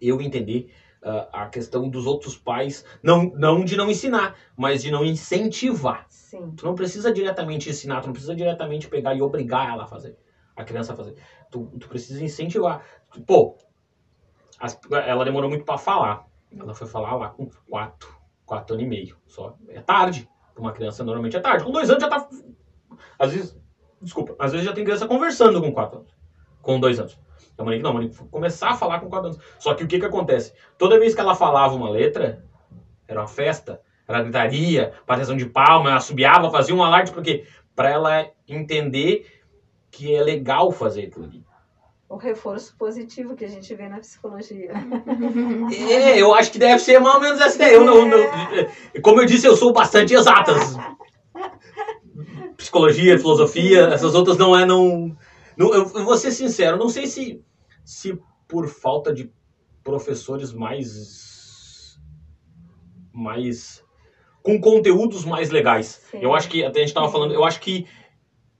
eu 0.00 0.20
entender 0.20 0.66
ah, 1.02 1.42
a 1.42 1.46
questão 1.46 1.88
dos 1.88 2.06
outros 2.06 2.36
pais. 2.36 2.82
Não, 3.02 3.30
não 3.34 3.64
de 3.64 3.76
não 3.76 3.90
ensinar, 3.90 4.34
mas 4.56 4.80
de 4.82 4.90
não 4.90 5.04
incentivar. 5.04 6.04
Sim. 6.08 6.52
Tu 6.56 6.64
não 6.64 6.74
precisa 6.74 7.10
diretamente 7.10 7.68
ensinar, 7.68 8.00
tu 8.00 8.06
não 8.06 8.12
precisa 8.12 8.34
diretamente 8.34 8.88
pegar 8.88 9.14
e 9.14 9.20
obrigar 9.20 9.68
ela 9.68 9.82
a 9.82 9.86
fazer. 9.86 10.14
A 10.56 10.62
criança 10.62 10.92
a 10.92 10.94
fazer. 10.94 11.14
Tu, 11.50 11.62
tu 11.78 11.88
precisa 11.88 12.22
incentivar. 12.22 12.80
Pô, 13.26 13.56
as- 14.58 14.76
ela 15.06 15.24
demorou 15.24 15.48
muito 15.48 15.64
pra 15.64 15.76
falar. 15.76 16.22
Ela 16.56 16.72
foi 16.72 16.86
falar 16.86 17.14
lá 17.14 17.28
com 17.28 17.46
quatro, 17.68 18.14
quatro 18.44 18.74
anos 18.74 18.84
e 18.84 18.88
meio. 18.88 19.16
Só. 19.26 19.52
É 19.68 19.80
tarde. 19.80 20.26
Pra 20.54 20.62
uma 20.62 20.72
criança 20.72 21.02
normalmente 21.02 21.36
é 21.36 21.40
tarde. 21.40 21.64
Com 21.64 21.72
dois 21.72 21.90
anos 21.90 22.02
já 22.02 22.08
tá. 22.08 22.28
Às 23.18 23.32
vezes. 23.32 23.58
Desculpa, 24.00 24.34
às 24.38 24.52
vezes 24.52 24.66
já 24.66 24.72
tem 24.72 24.84
criança 24.84 25.08
conversando 25.08 25.60
com 25.60 25.72
quatro 25.72 25.98
anos. 25.98 26.14
Com 26.62 26.78
dois 26.78 27.00
anos. 27.00 27.18
A 27.56 27.64
Monique 27.64 27.82
não, 27.82 27.90
a 27.90 27.94
Monique 27.94 28.16
começar 28.28 28.70
a 28.70 28.76
falar 28.76 29.00
com 29.00 29.08
quatro 29.08 29.28
anos. 29.28 29.40
Só 29.58 29.74
que 29.74 29.84
o 29.84 29.88
que 29.88 29.98
que 29.98 30.06
acontece? 30.06 30.52
Toda 30.76 30.98
vez 30.98 31.14
que 31.14 31.20
ela 31.20 31.34
falava 31.34 31.74
uma 31.74 31.88
letra, 31.88 32.44
era 33.06 33.20
uma 33.20 33.28
festa, 33.28 33.80
era 34.06 34.22
gritaria, 34.22 34.92
bateção 35.06 35.36
de 35.36 35.46
palma, 35.46 35.90
ela 35.90 35.98
assobiava, 35.98 36.50
fazia 36.50 36.74
um 36.74 36.82
alarde, 36.82 37.12
porque 37.12 37.46
para 37.74 37.90
ela 37.90 38.30
entender 38.46 39.42
que 39.90 40.14
é 40.14 40.22
legal 40.22 40.70
fazer 40.70 41.06
aquilo 41.06 41.24
ali. 41.24 41.44
O 42.08 42.16
reforço 42.16 42.76
positivo 42.76 43.34
que 43.34 43.44
a 43.44 43.48
gente 43.48 43.74
vê 43.74 43.88
na 43.88 43.98
psicologia. 43.98 44.72
É, 45.90 46.20
eu 46.20 46.34
acho 46.34 46.52
que 46.52 46.58
deve 46.58 46.78
ser 46.78 46.98
mais 47.00 47.14
ou 47.14 47.20
menos 47.20 47.40
essa 47.40 47.56
ideia. 47.56 47.74
Eu 47.74 47.84
não, 47.84 48.06
não- 48.06 49.00
como 49.02 49.20
eu 49.20 49.26
disse, 49.26 49.46
eu 49.46 49.56
sou 49.56 49.72
bastante 49.72 50.14
exatas. 50.14 50.76
Psicologia, 52.56 53.18
filosofia, 53.18 53.86
essas 53.86 54.14
outras 54.14 54.36
não 54.36 54.56
é 54.56 54.64
não. 54.64 55.16
não 55.56 55.74
eu, 55.74 55.90
eu 55.94 56.04
vou 56.04 56.16
ser 56.16 56.30
sincero, 56.30 56.76
não 56.76 56.88
sei 56.88 57.06
se, 57.06 57.42
se 57.84 58.18
por 58.46 58.68
falta 58.68 59.12
de 59.12 59.32
professores 59.82 60.52
mais. 60.52 61.98
mais. 63.12 63.82
com 64.42 64.60
conteúdos 64.60 65.24
mais 65.24 65.50
legais. 65.50 66.02
Sim. 66.10 66.18
Eu 66.20 66.34
acho 66.34 66.48
que, 66.48 66.64
até 66.64 66.78
a 66.78 66.82
gente 66.82 66.90
estava 66.90 67.10
falando, 67.10 67.34
eu 67.34 67.44
acho 67.44 67.60
que 67.60 67.86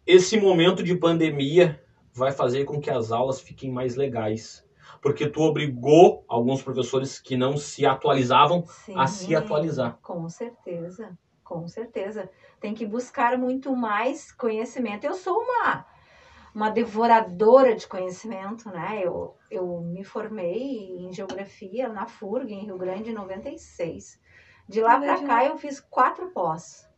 esse 0.07 0.39
momento 0.39 0.83
de 0.83 0.95
pandemia 0.97 1.81
vai 2.15 2.31
fazer 2.31 2.65
com 2.65 2.81
que 2.81 2.91
as 2.91 3.11
aulas 3.11 3.41
fiquem 3.41 3.71
mais 3.71 3.97
legais. 3.97 4.65
Porque 5.03 5.29
tu 5.29 5.43
obrigou 5.43 6.25
alguns 6.29 6.63
professores 6.63 7.19
que 7.19 7.37
não 7.37 7.57
se 7.57 7.85
atualizavam 7.85 8.65
Sim, 8.67 8.95
a 8.97 9.07
se 9.07 9.35
atualizar. 9.35 9.99
Com 10.01 10.29
certeza, 10.29 11.19
com 11.43 11.67
certeza. 11.67 12.31
Tem 12.61 12.73
que 12.73 12.87
buscar 12.87 13.37
muito 13.37 13.75
mais 13.75 14.33
conhecimento. 14.33 15.05
Eu 15.05 15.15
sou 15.15 15.37
uma, 15.37 15.87
uma 16.55 16.71
devoradora 16.71 17.75
de 17.75 17.87
conhecimento, 17.87 18.69
né? 18.71 19.01
Eu, 19.03 19.37
eu 19.51 19.81
me 19.81 20.05
formei 20.05 20.97
em 20.97 21.13
geografia 21.13 21.89
na 21.89 22.07
FURG, 22.07 22.55
em 22.55 22.65
Rio 22.65 22.79
Grande, 22.79 23.11
em 23.11 23.15
96. 23.15 24.21
De 24.69 24.81
lá 24.81 24.99
para 24.99 25.23
cá 25.23 25.45
eu 25.45 25.59
fiz 25.59 25.81
quatro 25.81 26.31
pós, 26.31 26.89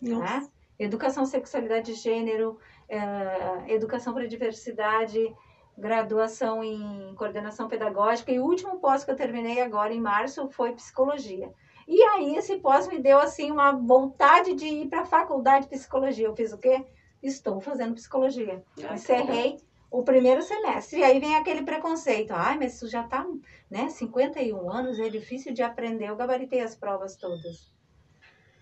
Nossa. 0.00 0.22
né? 0.40 0.48
Educação, 0.78 1.26
sexualidade 1.26 1.92
e 1.92 1.94
gênero, 1.94 2.58
eh, 2.90 3.64
educação 3.68 4.12
para 4.12 4.26
diversidade, 4.26 5.34
graduação 5.78 6.62
em 6.62 7.14
coordenação 7.14 7.68
pedagógica 7.68 8.30
e 8.30 8.38
o 8.38 8.44
último 8.44 8.78
pós 8.80 9.04
que 9.04 9.10
eu 9.10 9.16
terminei 9.16 9.62
agora 9.62 9.94
em 9.94 10.00
março 10.00 10.48
foi 10.50 10.72
psicologia. 10.72 11.50
E 11.88 12.02
aí 12.02 12.36
esse 12.36 12.58
pós 12.58 12.86
me 12.86 12.98
deu 13.00 13.18
assim 13.18 13.50
uma 13.50 13.72
vontade 13.72 14.54
de 14.54 14.66
ir 14.66 14.88
para 14.88 15.00
a 15.00 15.04
faculdade 15.06 15.64
de 15.64 15.70
psicologia. 15.70 16.26
Eu 16.26 16.36
fiz 16.36 16.52
o 16.52 16.58
quê? 16.58 16.84
Estou 17.22 17.60
fazendo 17.60 17.94
psicologia. 17.94 18.62
Ah, 18.84 18.94
Encerrei 18.94 19.56
o 19.90 20.02
primeiro 20.04 20.42
semestre. 20.42 21.00
E 21.00 21.02
aí 21.02 21.18
vem 21.18 21.34
aquele 21.36 21.62
preconceito. 21.62 22.30
Ai, 22.32 22.56
mas 22.58 22.74
isso 22.74 22.88
já 22.88 23.02
tá, 23.02 23.26
né, 23.70 23.88
51 23.88 24.70
anos, 24.70 25.00
é 25.00 25.08
difícil 25.08 25.52
de 25.52 25.62
aprender. 25.62 26.08
Eu 26.08 26.16
gabaritei 26.16 26.60
as 26.60 26.76
provas 26.76 27.16
todas 27.16 27.72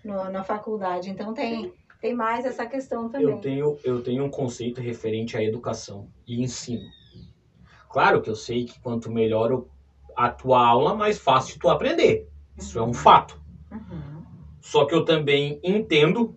no- 0.05 0.31
na 0.31 0.43
faculdade. 0.45 1.11
Então 1.11 1.35
tem, 1.35 1.73
tem 2.01 2.15
mais 2.15 2.45
essa 2.45 2.67
questão 2.67 3.09
também. 3.09 3.29
Eu 3.29 3.39
tenho, 3.39 3.79
eu 3.85 4.03
tenho 4.03 4.25
um 4.25 4.31
conceito 4.31 4.81
referente 4.81 5.37
à 5.37 5.43
educação 5.43 6.09
e 6.27 6.43
ensino. 6.43 6.85
Claro 7.89 8.21
que 8.21 8.31
eu 8.31 8.37
sei 8.37 8.65
que 8.65 8.81
quanto 8.81 9.11
melhor 9.11 9.65
a 10.17 10.29
tua 10.29 10.65
aula, 10.65 10.95
mais 10.95 11.19
fácil 11.19 11.59
tu 11.59 11.69
aprender. 11.69 12.29
Isso 12.57 12.79
é 12.79 12.83
um 12.83 12.93
fato. 12.93 13.41
Uhum. 13.71 14.23
Só 14.61 14.85
que 14.85 14.95
eu 14.95 15.05
também 15.05 15.61
entendo 15.63 16.37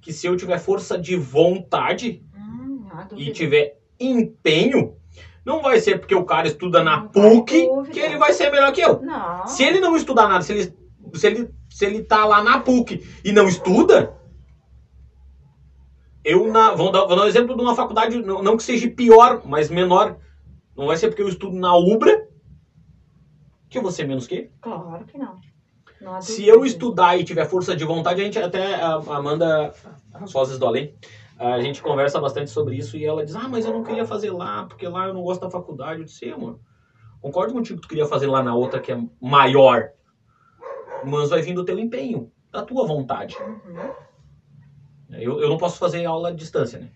que 0.00 0.12
se 0.12 0.26
eu 0.26 0.36
tiver 0.36 0.58
força 0.58 0.98
de 0.98 1.16
vontade 1.16 2.22
Hum, 2.36 2.86
e 3.16 3.30
tiver 3.30 3.78
empenho, 3.98 4.96
não 5.44 5.62
vai 5.62 5.78
ser 5.80 5.98
porque 5.98 6.14
o 6.14 6.24
cara 6.24 6.48
estuda 6.48 6.82
na 6.82 7.02
Não 7.02 7.08
PUC 7.08 7.68
que 7.92 8.00
ele 8.00 8.18
vai 8.18 8.32
ser 8.32 8.50
melhor 8.50 8.72
que 8.72 8.80
eu. 8.80 9.00
Não. 9.00 9.46
Se 9.46 9.62
ele 9.62 9.80
não 9.80 9.96
estudar 9.96 10.28
nada, 10.28 10.42
se 10.42 10.52
ele, 10.52 10.74
se 11.14 11.26
ele, 11.26 11.50
se 11.70 11.84
ele 11.86 12.02
tá 12.02 12.24
lá 12.24 12.42
na 12.42 12.60
PUC 12.60 13.04
e 13.24 13.32
não 13.32 13.46
estuda, 13.46 14.12
eu 16.24 16.50
na, 16.50 16.74
vou, 16.74 16.92
dar, 16.92 17.04
vou 17.06 17.16
dar 17.16 17.24
um 17.24 17.28
exemplo 17.28 17.56
de 17.56 17.62
uma 17.62 17.74
faculdade, 17.74 18.20
não, 18.22 18.42
não 18.42 18.56
que 18.56 18.62
seja 18.62 18.88
pior, 18.90 19.42
mas 19.44 19.68
menor. 19.68 20.18
Não 20.76 20.86
vai 20.86 20.96
ser 20.96 21.08
porque 21.08 21.22
eu 21.22 21.28
estudo 21.28 21.56
na 21.56 21.76
UBRA 21.76 22.26
que 23.68 23.78
eu 23.78 23.82
vou 23.82 23.90
ser 23.90 24.06
menos 24.06 24.26
que 24.26 24.34
ele. 24.34 24.52
Claro 24.60 25.04
que 25.04 25.18
não. 25.18 25.40
Se 26.20 26.46
eu 26.46 26.64
estudar 26.64 27.16
e 27.16 27.24
tiver 27.24 27.46
força 27.46 27.76
de 27.76 27.84
vontade, 27.84 28.20
a 28.20 28.24
gente 28.24 28.38
até, 28.38 28.74
a 28.74 28.94
Amanda, 28.94 29.72
as 30.12 30.32
vozes 30.32 30.58
do 30.58 30.66
além, 30.66 30.94
a 31.38 31.60
gente 31.60 31.80
conversa 31.80 32.20
bastante 32.20 32.50
sobre 32.50 32.76
isso 32.76 32.96
e 32.96 33.04
ela 33.04 33.24
diz, 33.24 33.34
ah, 33.36 33.48
mas 33.48 33.64
eu 33.64 33.72
não 33.72 33.82
queria 33.82 34.04
fazer 34.04 34.30
lá, 34.30 34.64
porque 34.64 34.86
lá 34.86 35.06
eu 35.06 35.14
não 35.14 35.22
gosto 35.22 35.40
da 35.40 35.50
faculdade. 35.50 36.00
Eu 36.00 36.04
disse, 36.04 36.28
"É, 36.28 36.32
amor, 36.32 36.58
concordo 37.20 37.52
contigo 37.52 37.80
que 37.80 37.86
tu 37.86 37.88
queria 37.88 38.06
fazer 38.06 38.26
lá 38.26 38.42
na 38.42 38.54
outra 38.54 38.80
que 38.80 38.92
é 38.92 39.00
maior, 39.20 39.90
mas 41.04 41.30
vai 41.30 41.40
vir 41.40 41.54
do 41.54 41.64
teu 41.64 41.78
empenho, 41.78 42.30
da 42.50 42.62
tua 42.62 42.86
vontade. 42.86 43.36
Uhum. 43.40 43.92
Eu, 45.12 45.40
eu 45.40 45.48
não 45.48 45.58
posso 45.58 45.78
fazer 45.78 46.04
aula 46.04 46.28
à 46.28 46.32
distância, 46.32 46.78
né? 46.78 46.90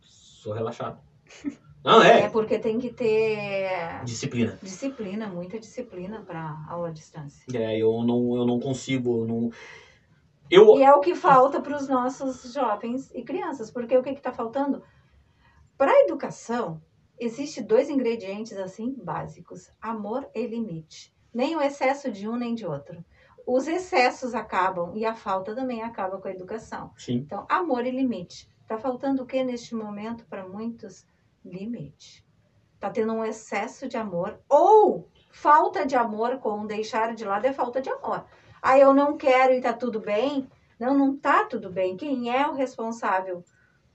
Sou 0.00 0.52
relaxado. 0.52 1.00
Não, 1.84 2.02
É 2.02 2.22
é, 2.22 2.28
porque 2.30 2.58
tem 2.58 2.78
que 2.78 2.90
ter 2.90 4.02
disciplina. 4.06 4.58
disciplina, 4.62 5.26
muita 5.26 5.60
disciplina 5.60 6.22
para 6.22 6.64
aula 6.66 6.88
à 6.88 6.90
distância. 6.90 7.44
É, 7.54 7.76
eu 7.76 8.02
não, 8.02 8.34
eu 8.34 8.46
não 8.46 8.58
consigo, 8.58 9.20
eu 9.20 9.26
não... 9.26 9.50
Eu, 10.50 10.78
E 10.78 10.82
é 10.82 10.94
o 10.94 11.00
que 11.00 11.14
falta 11.14 11.60
para 11.60 11.76
os 11.76 11.86
nossos 11.86 12.54
jovens 12.54 13.10
e 13.14 13.22
crianças, 13.22 13.70
porque 13.70 13.94
o 13.98 14.02
que 14.02 14.08
está 14.08 14.32
faltando? 14.32 14.82
Para 15.76 15.90
a 15.90 16.00
educação, 16.04 16.80
existe 17.18 17.62
dois 17.62 17.90
ingredientes 17.90 18.56
assim 18.56 18.94
básicos: 19.02 19.70
amor 19.80 20.26
e 20.34 20.46
limite. 20.46 21.14
Nem 21.34 21.54
o 21.56 21.60
excesso 21.60 22.10
de 22.10 22.28
um 22.28 22.36
nem 22.36 22.54
de 22.54 22.64
outro. 22.64 23.04
Os 23.46 23.68
excessos 23.68 24.34
acabam 24.34 24.92
e 24.94 25.04
a 25.04 25.14
falta 25.14 25.54
também 25.54 25.82
acaba 25.82 26.18
com 26.18 26.28
a 26.28 26.32
educação. 26.32 26.92
sim, 26.96 27.16
Então, 27.16 27.46
amor 27.48 27.86
e 27.86 27.90
limite. 27.90 28.48
Está 28.62 28.78
faltando 28.78 29.22
o 29.22 29.26
que 29.26 29.44
neste 29.44 29.74
momento 29.74 30.24
para 30.26 30.48
muitos? 30.48 31.06
Limite. 31.44 32.24
Está 32.74 32.90
tendo 32.90 33.12
um 33.12 33.24
excesso 33.24 33.86
de 33.86 33.96
amor 33.96 34.40
ou 34.48 35.08
falta 35.30 35.84
de 35.84 35.96
amor 35.96 36.38
com 36.38 36.66
deixar 36.66 37.14
de 37.14 37.24
lado 37.24 37.46
é 37.46 37.52
falta 37.52 37.80
de 37.80 37.90
amor. 37.90 38.24
Ah, 38.62 38.78
eu 38.78 38.94
não 38.94 39.16
quero 39.16 39.52
e 39.52 39.60
tá 39.60 39.72
tudo 39.72 40.00
bem? 40.00 40.48
Não, 40.78 40.96
não 40.96 41.16
tá 41.16 41.44
tudo 41.44 41.70
bem. 41.70 41.96
Quem 41.96 42.34
é 42.34 42.46
o 42.48 42.54
responsável 42.54 43.44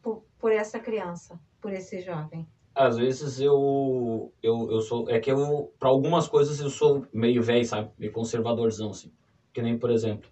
por, 0.02 0.24
por 0.38 0.52
essa 0.52 0.80
criança, 0.80 1.40
por 1.60 1.74
esse 1.74 2.02
jovem? 2.02 2.48
Às 2.76 2.98
vezes 2.98 3.40
eu, 3.40 4.32
eu, 4.42 4.72
eu 4.72 4.82
sou. 4.82 5.10
É 5.10 5.20
que 5.20 5.32
eu, 5.32 5.74
pra 5.80 5.90
algumas 5.90 6.28
coisas, 6.28 6.60
eu 6.60 6.70
sou 6.70 7.06
meio 7.12 7.42
velho, 7.42 7.66
sabe? 7.66 7.92
Meio 7.98 8.14
conservadorzão, 8.14 8.92
assim. 8.92 9.12
Que 9.60 9.64
nem, 9.64 9.78
por 9.78 9.90
exemplo, 9.90 10.32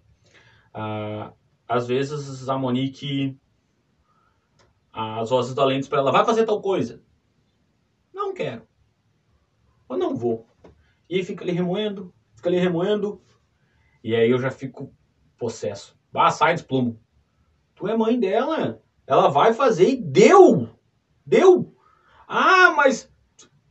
às 1.68 1.86
vezes 1.86 2.48
a 2.48 2.56
Monique. 2.56 3.38
As 4.90 5.28
vozes 5.28 5.54
diz 5.54 5.86
pra 5.86 5.98
ela: 5.98 6.10
vai 6.10 6.24
fazer 6.24 6.46
tal 6.46 6.62
coisa. 6.62 7.02
Não 8.10 8.32
quero. 8.32 8.66
Eu 9.90 9.98
não 9.98 10.16
vou. 10.16 10.46
E 11.10 11.22
fica 11.22 11.44
ali 11.44 11.52
remoendo, 11.52 12.10
fica 12.36 12.48
ali 12.48 12.58
remoendo. 12.58 13.20
E 14.02 14.16
aí 14.16 14.30
eu 14.30 14.40
já 14.40 14.50
fico 14.50 14.94
possesso. 15.36 15.94
Ah, 16.14 16.30
sai 16.30 16.54
desplumo. 16.54 16.98
Tu 17.74 17.86
é 17.86 17.94
mãe 17.94 18.18
dela. 18.18 18.82
Ela 19.06 19.28
vai 19.28 19.52
fazer 19.52 19.90
e 19.90 19.96
deu! 19.96 20.70
Deu! 21.26 21.76
Ah, 22.26 22.70
mas 22.70 23.12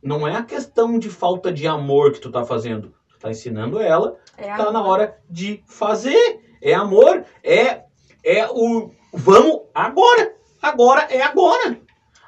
não 0.00 0.24
é 0.24 0.36
a 0.36 0.44
questão 0.44 1.00
de 1.00 1.10
falta 1.10 1.52
de 1.52 1.66
amor 1.66 2.12
que 2.12 2.20
tu 2.20 2.30
tá 2.30 2.44
fazendo. 2.44 2.94
Tá 3.18 3.30
ensinando 3.30 3.80
ela, 3.80 4.18
É 4.36 4.46
tá 4.56 4.70
na 4.70 4.78
amor. 4.80 4.90
hora 4.90 5.22
de 5.28 5.62
fazer. 5.66 6.40
É 6.62 6.74
amor, 6.74 7.24
é 7.42 7.84
é 8.24 8.46
o 8.50 8.90
vamos 9.12 9.62
agora. 9.74 10.36
Agora 10.60 11.02
é 11.10 11.22
agora. 11.22 11.80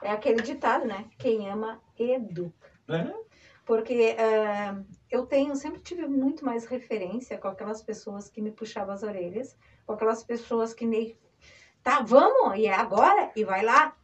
É 0.03 0.11
aquele 0.11 0.41
ditado, 0.43 0.87
né? 0.87 1.05
Quem 1.19 1.49
ama, 1.51 1.81
educa. 1.99 2.71
né? 2.89 3.13
Porque 3.67 4.17
eh, 4.19 4.75
eu 5.11 5.27
tenho, 5.27 5.55
sempre 5.55 5.81
tive 5.81 6.07
muito 6.07 6.45
mais 6.45 6.65
referência 6.65 7.37
com 7.39 7.49
aquelas 7.49 7.83
pessoas 7.83 8.29
que 8.29 8.41
me 8.41 8.51
puxavam 8.51 8.95
as 8.95 9.03
orelhas, 9.03 9.57
com 9.87 9.93
aquelas 9.93 10.25
pessoas 10.25 10.73
que 10.75 10.87
me. 10.87 11.17
Tá, 11.83 12.01
vamos, 12.03 12.59
e 12.59 12.67
é 12.67 12.75
agora, 12.75 13.31
e 13.37 13.45
vai 13.45 13.63
lá, 13.65 13.95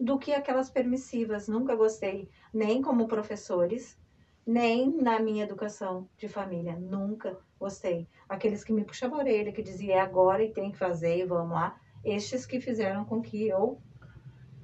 do 0.00 0.18
que 0.18 0.32
aquelas 0.32 0.70
permissivas. 0.70 1.48
Nunca 1.48 1.74
gostei, 1.74 2.28
nem 2.52 2.80
como 2.80 3.08
professores, 3.08 3.98
nem 4.48 4.90
na 5.02 5.20
minha 5.20 5.44
educação 5.44 6.08
de 6.16 6.26
família. 6.26 6.74
Nunca 6.80 7.36
gostei. 7.60 8.08
Aqueles 8.26 8.64
que 8.64 8.72
me 8.72 8.82
puxavam 8.82 9.18
a 9.18 9.20
orelha, 9.20 9.52
que 9.52 9.62
diziam 9.62 9.94
é 9.94 10.00
agora 10.00 10.42
e 10.42 10.50
tem 10.50 10.72
que 10.72 10.78
fazer, 10.78 11.18
e 11.18 11.26
vamos 11.26 11.52
lá. 11.52 11.76
Estes 12.02 12.46
que 12.46 12.58
fizeram 12.58 13.04
com 13.04 13.20
que 13.20 13.46
eu 13.46 13.78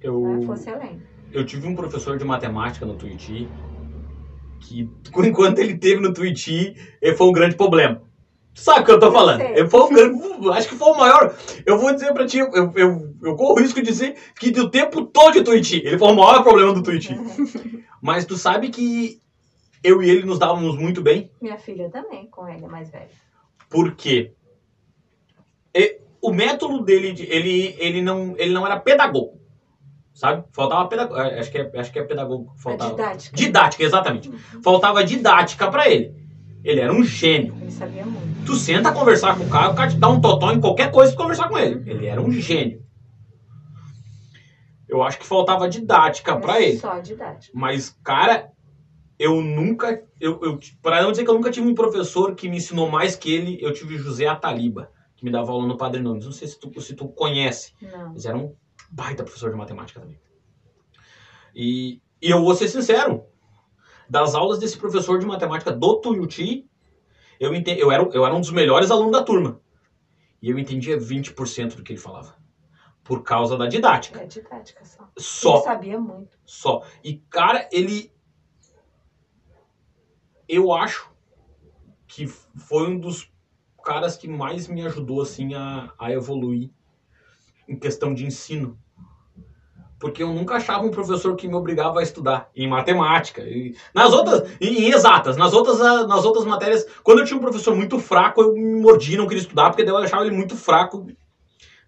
Eu 0.00 0.20
né, 0.20 0.46
fosse 0.46 0.70
além. 0.70 1.02
eu 1.30 1.44
tive 1.44 1.66
um 1.68 1.76
professor 1.76 2.16
de 2.16 2.24
matemática 2.24 2.86
no 2.86 2.94
Twitch 2.94 3.46
que 4.60 4.88
enquanto 5.18 5.58
ele 5.58 5.76
teve 5.76 6.00
no 6.00 6.14
Twitch, 6.14 6.48
ele 6.48 7.16
foi 7.16 7.26
um 7.26 7.32
grande 7.32 7.54
problema. 7.54 8.00
Sabe 8.54 8.80
o 8.80 8.84
que 8.84 8.90
eu 8.92 9.00
tô 9.00 9.06
Eu 9.06 9.12
falando? 9.12 9.42
Ele 9.42 9.68
foi 9.68 9.80
um 9.82 10.48
acho 10.54 10.68
que 10.68 10.76
foi 10.76 10.92
o 10.92 10.96
maior. 10.96 11.36
Eu 11.66 11.76
vou 11.76 11.92
dizer 11.92 12.14
pra 12.14 12.24
ti, 12.24 12.38
eu, 12.38 12.50
eu, 12.74 13.14
eu 13.22 13.36
corro 13.36 13.52
o 13.52 13.60
risco 13.60 13.82
de 13.82 13.86
dizer 13.86 14.16
que 14.34 14.50
do 14.50 14.70
tempo 14.70 15.04
todo 15.04 15.34
de 15.34 15.42
Twitch, 15.42 15.72
ele 15.74 15.98
foi 15.98 16.08
o 16.08 16.16
maior 16.16 16.42
problema 16.42 16.72
do 16.72 16.82
Twitch. 16.82 17.10
Mas 18.00 18.24
tu 18.24 18.36
sabe 18.36 18.70
que 18.70 19.22
eu 19.84 20.02
e 20.02 20.08
ele 20.10 20.24
nos 20.24 20.38
dávamos 20.38 20.76
muito 20.76 21.02
bem? 21.02 21.30
Minha 21.40 21.58
filha 21.58 21.88
também, 21.90 22.26
com 22.28 22.48
ele 22.48 22.66
mais 22.66 22.90
velho. 22.90 23.10
Por 23.68 23.94
quê? 23.94 24.32
E 25.74 25.98
o 26.22 26.30
método 26.32 26.82
dele, 26.82 27.12
de- 27.12 27.24
ele, 27.24 27.76
ele, 27.78 28.00
não, 28.00 28.34
ele 28.38 28.52
não 28.52 28.64
era 28.66 28.78
pedagogo, 28.80 29.38
sabe? 30.14 30.42
Faltava 30.52 30.88
pedagogo, 30.88 31.20
acho 31.20 31.50
que 31.50 31.58
é, 31.58 31.70
acho 31.74 31.92
que 31.92 31.98
é 31.98 32.02
pedagogo. 32.02 32.52
Faltava. 32.56 32.90
didática. 32.92 33.36
Didática, 33.36 33.82
exatamente. 33.84 34.30
Faltava 34.62 35.04
didática 35.04 35.70
pra 35.70 35.88
ele. 35.88 36.14
Ele 36.64 36.80
era 36.80 36.92
um 36.92 37.04
gênio. 37.04 37.54
Ele 37.60 37.70
sabia 37.70 38.06
muito. 38.06 38.46
Tu 38.46 38.54
senta 38.54 38.88
a 38.88 38.92
conversar 38.92 39.36
com 39.36 39.44
o 39.44 39.50
cara, 39.50 39.70
o 39.70 39.74
cara 39.74 39.90
te 39.90 39.96
dá 39.98 40.08
um 40.08 40.20
totó 40.20 40.50
em 40.50 40.60
qualquer 40.60 40.90
coisa 40.90 41.12
pra 41.12 41.22
conversar 41.22 41.48
com 41.48 41.58
ele. 41.58 41.82
Ele 41.90 42.06
era 42.06 42.20
um 42.22 42.30
gênio. 42.32 42.82
Eu 44.88 45.02
acho 45.02 45.18
que 45.18 45.26
faltava 45.26 45.68
didática 45.68 46.36
pra 46.36 46.60
ele. 46.60 46.78
Só 46.78 46.98
didática. 47.00 47.52
Mas, 47.54 47.90
cara, 48.02 48.48
eu 49.24 49.40
nunca. 49.40 50.04
Eu, 50.20 50.38
eu, 50.42 50.58
pra 50.82 51.02
não 51.02 51.10
dizer 51.10 51.24
que 51.24 51.30
eu 51.30 51.34
nunca 51.34 51.50
tive 51.50 51.66
um 51.66 51.74
professor 51.74 52.34
que 52.34 52.48
me 52.48 52.58
ensinou 52.58 52.90
mais 52.90 53.16
que 53.16 53.32
ele, 53.32 53.58
eu 53.60 53.72
tive 53.72 53.96
José 53.96 54.26
Ataliba, 54.26 54.90
que 55.16 55.24
me 55.24 55.30
dava 55.30 55.50
aula 55.50 55.66
no 55.66 55.76
Padre 55.76 56.02
Nunes. 56.02 56.24
Não 56.24 56.32
sei 56.32 56.46
se 56.48 56.58
tu, 56.58 56.80
se 56.80 56.94
tu 56.94 57.08
conhece. 57.08 57.72
Não. 57.80 58.12
Mas 58.12 58.26
era 58.26 58.36
um 58.36 58.54
baita 58.90 59.24
professor 59.24 59.50
de 59.50 59.56
matemática 59.56 60.00
também. 60.00 60.18
E, 61.54 62.02
e 62.20 62.30
eu 62.30 62.42
vou 62.42 62.54
ser 62.54 62.68
sincero, 62.68 63.24
das 64.08 64.34
aulas 64.34 64.58
desse 64.58 64.76
professor 64.76 65.18
de 65.18 65.26
matemática 65.26 65.72
do 65.72 66.00
Tuiuti, 66.00 66.68
eu, 67.40 67.54
eu, 67.54 67.90
era, 67.90 68.02
eu 68.12 68.26
era 68.26 68.34
um 68.34 68.40
dos 68.40 68.50
melhores 68.50 68.90
alunos 68.90 69.12
da 69.12 69.22
turma. 69.22 69.60
E 70.42 70.50
eu 70.50 70.58
entendia 70.58 70.98
20% 70.98 71.76
do 71.76 71.82
que 71.82 71.92
ele 71.92 72.00
falava. 72.00 72.36
Por 73.02 73.22
causa 73.22 73.56
da 73.56 73.66
didática. 73.66 74.20
É 74.20 74.26
didática 74.26 74.84
só. 74.84 75.08
Só. 75.16 75.54
Ele 75.56 75.64
sabia 75.64 76.00
muito. 76.00 76.38
Só. 76.44 76.84
E, 77.02 77.18
cara, 77.30 77.68
ele. 77.72 78.13
Eu 80.48 80.72
acho 80.72 81.10
que 82.06 82.26
foi 82.26 82.88
um 82.88 82.98
dos 82.98 83.30
caras 83.84 84.16
que 84.16 84.26
mais 84.26 84.66
me 84.66 84.84
ajudou, 84.86 85.20
assim, 85.20 85.54
a, 85.54 85.92
a 85.98 86.12
evoluir 86.12 86.70
em 87.68 87.76
questão 87.76 88.14
de 88.14 88.26
ensino. 88.26 88.78
Porque 89.98 90.22
eu 90.22 90.32
nunca 90.32 90.56
achava 90.56 90.84
um 90.84 90.90
professor 90.90 91.34
que 91.36 91.48
me 91.48 91.54
obrigava 91.54 92.00
a 92.00 92.02
estudar 92.02 92.50
em 92.54 92.68
matemática. 92.68 93.42
E 93.42 93.74
nas 93.94 94.12
outras, 94.12 94.50
em, 94.60 94.90
exatas, 94.90 95.36
nas 95.36 95.52
outras, 95.52 95.80
ah, 95.80 96.06
nas 96.06 96.24
outras 96.24 96.44
matérias, 96.44 96.86
quando 97.02 97.20
eu 97.20 97.24
tinha 97.24 97.38
um 97.38 97.42
professor 97.42 97.74
muito 97.74 97.98
fraco, 97.98 98.42
eu 98.42 98.52
me 98.54 98.80
mordi, 98.80 99.16
não 99.16 99.26
queria 99.26 99.42
estudar, 99.42 99.70
porque 99.70 99.84
daí 99.84 99.94
eu 99.94 99.98
achava 99.98 100.26
ele 100.26 100.36
muito 100.36 100.56
fraco. 100.56 101.06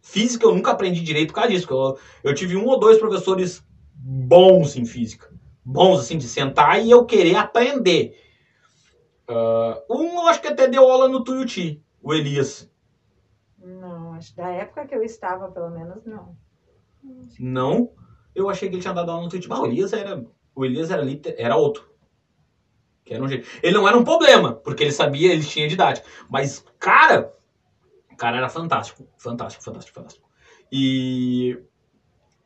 Física 0.01 0.47
eu 0.47 0.55
nunca 0.55 0.71
aprendi 0.71 1.03
direito 1.03 1.29
por 1.29 1.35
causa 1.35 1.51
disso. 1.51 1.67
Eu, 1.71 1.99
eu 2.23 2.35
tive 2.35 2.57
um 2.57 2.65
ou 2.65 2.79
dois 2.79 2.99
professores 2.99 3.63
bons 3.95 4.77
em 4.77 4.87
física. 4.87 5.31
Bons, 5.65 6.01
assim, 6.01 6.17
de 6.17 6.29
sentar 6.29 6.83
e 6.83 6.91
eu 6.91 7.05
querer 7.05 7.35
aprender. 7.35 8.17
Ah, 9.29 9.83
um 9.91 10.21
eu 10.21 10.29
acho 10.29 10.41
que 10.41 10.49
até 10.49 10.67
deu 10.67 10.89
aula 10.89 11.09
no 11.09 11.23
Tuiuti, 11.23 11.83
o 12.03 12.13
Elias. 12.13 12.71
Não, 13.59 14.15
acho 14.15 14.35
da 14.37 14.49
época 14.49 14.87
que 14.87 14.95
eu 14.95 15.03
estava, 15.03 15.51
pelo 15.51 15.71
menos, 15.71 16.05
não. 16.05 16.37
Não, 17.39 17.93
eu 18.35 18.49
achei 18.49 18.69
que 18.69 18.75
ele 18.75 18.83
tinha 18.83 18.95
dado 18.95 19.11
aula 19.11 19.25
no 19.25 19.29
Tuiuti. 19.29 19.49
Ah, 19.51 19.61
o 19.61 19.67
Elias 19.67 19.93
era. 19.93 20.25
O 20.55 20.65
Elias 20.65 20.91
era, 20.91 21.05
era 21.37 21.57
outro. 21.57 21.89
Que 23.05 23.15
era 23.15 23.23
um 23.23 23.29
jeito. 23.29 23.47
Ele 23.63 23.75
não 23.75 23.87
era 23.87 23.97
um 23.97 24.03
problema, 24.03 24.55
porque 24.55 24.83
ele 24.83 24.91
sabia, 24.91 25.33
ele 25.33 25.45
tinha 25.45 25.69
didática. 25.69 26.07
Mas, 26.29 26.65
cara, 26.79 27.33
o 28.11 28.17
cara 28.17 28.39
era 28.39 28.49
fantástico. 28.49 29.07
Fantástico, 29.17 29.63
fantástico, 29.63 29.95
fantástico. 29.95 30.29
E 30.73 31.57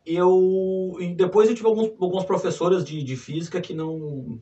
eu. 0.05 0.97
E 0.99 1.15
depois 1.15 1.49
eu 1.49 1.55
tive 1.55 1.67
alguns, 1.67 1.91
alguns 2.01 2.25
professores 2.25 2.85
de, 2.85 3.03
de 3.03 3.17
física 3.17 3.61
que 3.61 3.73
não. 3.73 4.41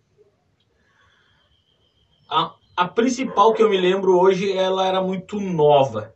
A, 2.29 2.55
a 2.77 2.89
principal 2.89 3.55
que 3.55 3.63
eu 3.63 3.71
me 3.71 3.81
lembro 3.81 4.19
hoje, 4.19 4.53
ela 4.53 4.87
era 4.87 5.01
muito 5.01 5.41
nova. 5.41 6.15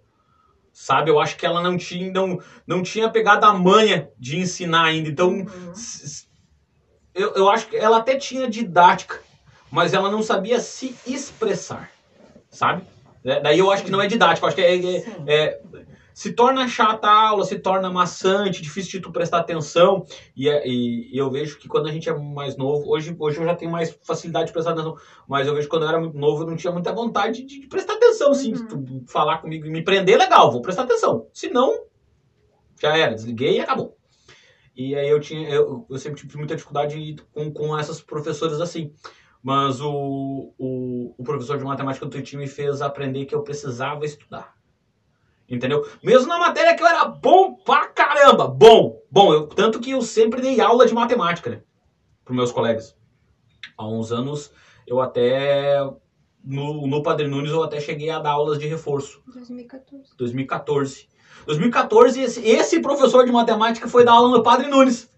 Sabe? 0.72 1.10
Eu 1.10 1.20
acho 1.20 1.36
que 1.36 1.44
ela 1.44 1.62
não 1.62 1.76
tinha, 1.76 2.10
não, 2.12 2.38
não 2.66 2.82
tinha 2.82 3.08
pegado 3.10 3.44
a 3.46 3.52
manha 3.52 4.10
de 4.18 4.38
ensinar 4.38 4.84
ainda. 4.84 5.08
Então, 5.08 5.30
Uhum. 5.30 5.72
Eu, 7.14 7.34
eu 7.34 7.50
acho 7.50 7.68
que 7.68 7.76
ela 7.76 7.98
até 7.98 8.16
tinha 8.16 8.48
didática, 8.48 9.22
mas 9.70 9.92
ela 9.92 10.10
não 10.10 10.22
sabia 10.22 10.58
se 10.60 10.98
expressar, 11.04 11.92
sabe? 12.50 12.86
É, 13.24 13.40
daí 13.40 13.58
eu 13.58 13.70
acho 13.70 13.84
que 13.84 13.90
não 13.90 14.00
é 14.00 14.06
didática, 14.06 14.44
eu 14.44 14.48
acho 14.48 14.56
que 14.56 14.62
é, 14.62 14.76
é- 14.76 15.04
é- 15.26 15.60
se 16.14 16.32
torna 16.32 16.66
chata 16.68 17.06
a 17.08 17.28
aula, 17.28 17.44
se 17.44 17.58
torna 17.58 17.90
maçante, 17.90 18.62
difícil 18.62 18.92
de 18.92 19.00
tu 19.00 19.12
prestar 19.12 19.38
atenção. 19.38 20.04
E, 20.36 20.48
é- 20.48 20.66
e- 20.66 21.10
e 21.14 21.18
eu 21.18 21.30
vejo 21.30 21.58
que 21.58 21.68
quando 21.68 21.88
a 21.88 21.92
gente 21.92 22.08
é 22.08 22.14
mais 22.14 22.56
novo, 22.56 22.88
hoje, 22.90 23.14
hoje 23.18 23.38
eu 23.40 23.44
já 23.44 23.54
tenho 23.54 23.70
mais 23.70 23.90
facilidade 24.02 24.46
de 24.46 24.52
prestar 24.52 24.72
atenção, 24.72 24.96
mas 25.28 25.46
eu 25.46 25.54
vejo 25.54 25.66
que 25.66 25.70
quando 25.70 25.82
eu 25.84 25.88
era 25.88 26.00
muito 26.00 26.16
novo 26.18 26.42
eu 26.42 26.46
não 26.46 26.56
tinha 26.56 26.72
muita 26.72 26.92
vontade 26.92 27.44
de, 27.44 27.60
de 27.60 27.66
prestar 27.66 27.94
atenção, 27.94 28.30
assim, 28.32 28.54
se 28.54 28.66
tu 28.66 29.04
falar 29.06 29.38
comigo 29.38 29.66
e 29.66 29.70
me 29.70 29.82
prender, 29.82 30.18
legal, 30.18 30.50
vou 30.50 30.62
prestar 30.62 30.82
atenção. 30.82 31.26
Se 31.32 31.48
não, 31.48 31.86
já 32.80 32.96
era, 32.96 33.14
desliguei 33.14 33.56
e 33.56 33.60
acabou. 33.60 33.96
E 34.74 34.94
aí 34.94 35.08
eu 35.08 35.20
tinha, 35.20 35.48
eu, 35.50 35.86
eu 35.88 35.98
sempre 35.98 36.20
tive 36.20 36.38
muita 36.38 36.54
dificuldade 36.56 37.16
com, 37.32 37.52
com 37.52 37.78
essas 37.78 38.00
professoras 38.00 38.60
assim. 38.60 38.92
Mas 39.42 39.80
o, 39.80 40.54
o, 40.56 41.14
o 41.18 41.24
professor 41.24 41.58
de 41.58 41.64
matemática 41.64 42.06
do 42.06 42.10
Tuiuti 42.10 42.36
me 42.36 42.46
fez 42.46 42.80
aprender 42.80 43.24
que 43.26 43.34
eu 43.34 43.42
precisava 43.42 44.04
estudar. 44.04 44.54
Entendeu? 45.52 45.86
Mesmo 46.02 46.28
na 46.28 46.38
matéria 46.38 46.74
que 46.74 46.82
eu 46.82 46.86
era 46.86 47.04
bom 47.04 47.54
pra 47.56 47.86
caramba. 47.88 48.48
Bom, 48.48 49.02
bom. 49.10 49.34
Eu, 49.34 49.46
tanto 49.48 49.80
que 49.80 49.90
eu 49.90 50.00
sempre 50.00 50.40
dei 50.40 50.58
aula 50.62 50.86
de 50.86 50.94
matemática, 50.94 51.50
né? 51.50 51.60
Para 52.24 52.34
meus 52.34 52.50
colegas. 52.50 52.96
Há 53.76 53.86
uns 53.86 54.10
anos 54.10 54.50
eu 54.86 54.98
até. 54.98 55.76
No, 56.42 56.86
no 56.86 57.02
Padre 57.02 57.28
Nunes 57.28 57.52
eu 57.52 57.62
até 57.62 57.78
cheguei 57.80 58.08
a 58.08 58.18
dar 58.18 58.30
aulas 58.30 58.58
de 58.58 58.66
reforço. 58.66 59.22
2014. 59.26 60.16
2014. 60.16 61.08
2014, 61.46 62.20
esse, 62.20 62.40
esse 62.40 62.80
professor 62.80 63.26
de 63.26 63.32
matemática 63.32 63.86
foi 63.86 64.04
dar 64.04 64.12
aula 64.12 64.36
no 64.36 64.42
Padre 64.42 64.68
Nunes. 64.68 65.10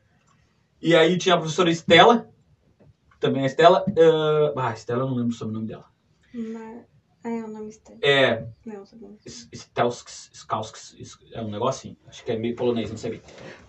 E 0.83 0.97
aí 0.97 1.17
tinha 1.17 1.37
a 1.37 1.39
professora 1.39 1.71
Estela, 1.71 2.29
também 3.21 3.43
a 3.43 3.47
Estela. 3.47 3.85
ah, 3.97 4.69
ah, 4.69 4.73
Estela 4.73 5.03
eu 5.03 5.07
não 5.07 5.15
lembro 5.15 5.31
o 5.31 5.37
sobrenome 5.37 5.67
dela. 5.67 5.85
Mar... 6.35 6.87
Ah, 7.25 7.31
é 7.31 7.43
o 7.43 7.49
nome 7.49 7.71
estranho. 7.71 7.99
É. 8.03 8.45
Não, 8.67 8.85
sobrenome. 8.85 9.19
S- 9.25 9.49
Stelskis, 9.55 10.29
Skalskis, 10.35 10.95
is- 10.99 11.19
é 11.33 11.41
um 11.41 11.51
negócio 11.51 11.89
assim. 11.89 11.97
Acho 12.07 12.23
que 12.23 12.31
é 12.33 12.37
meio 12.39 12.55
polonês, 12.55 12.91
não 12.91 12.99
sei 12.99 13.13
bem. 13.13 13.23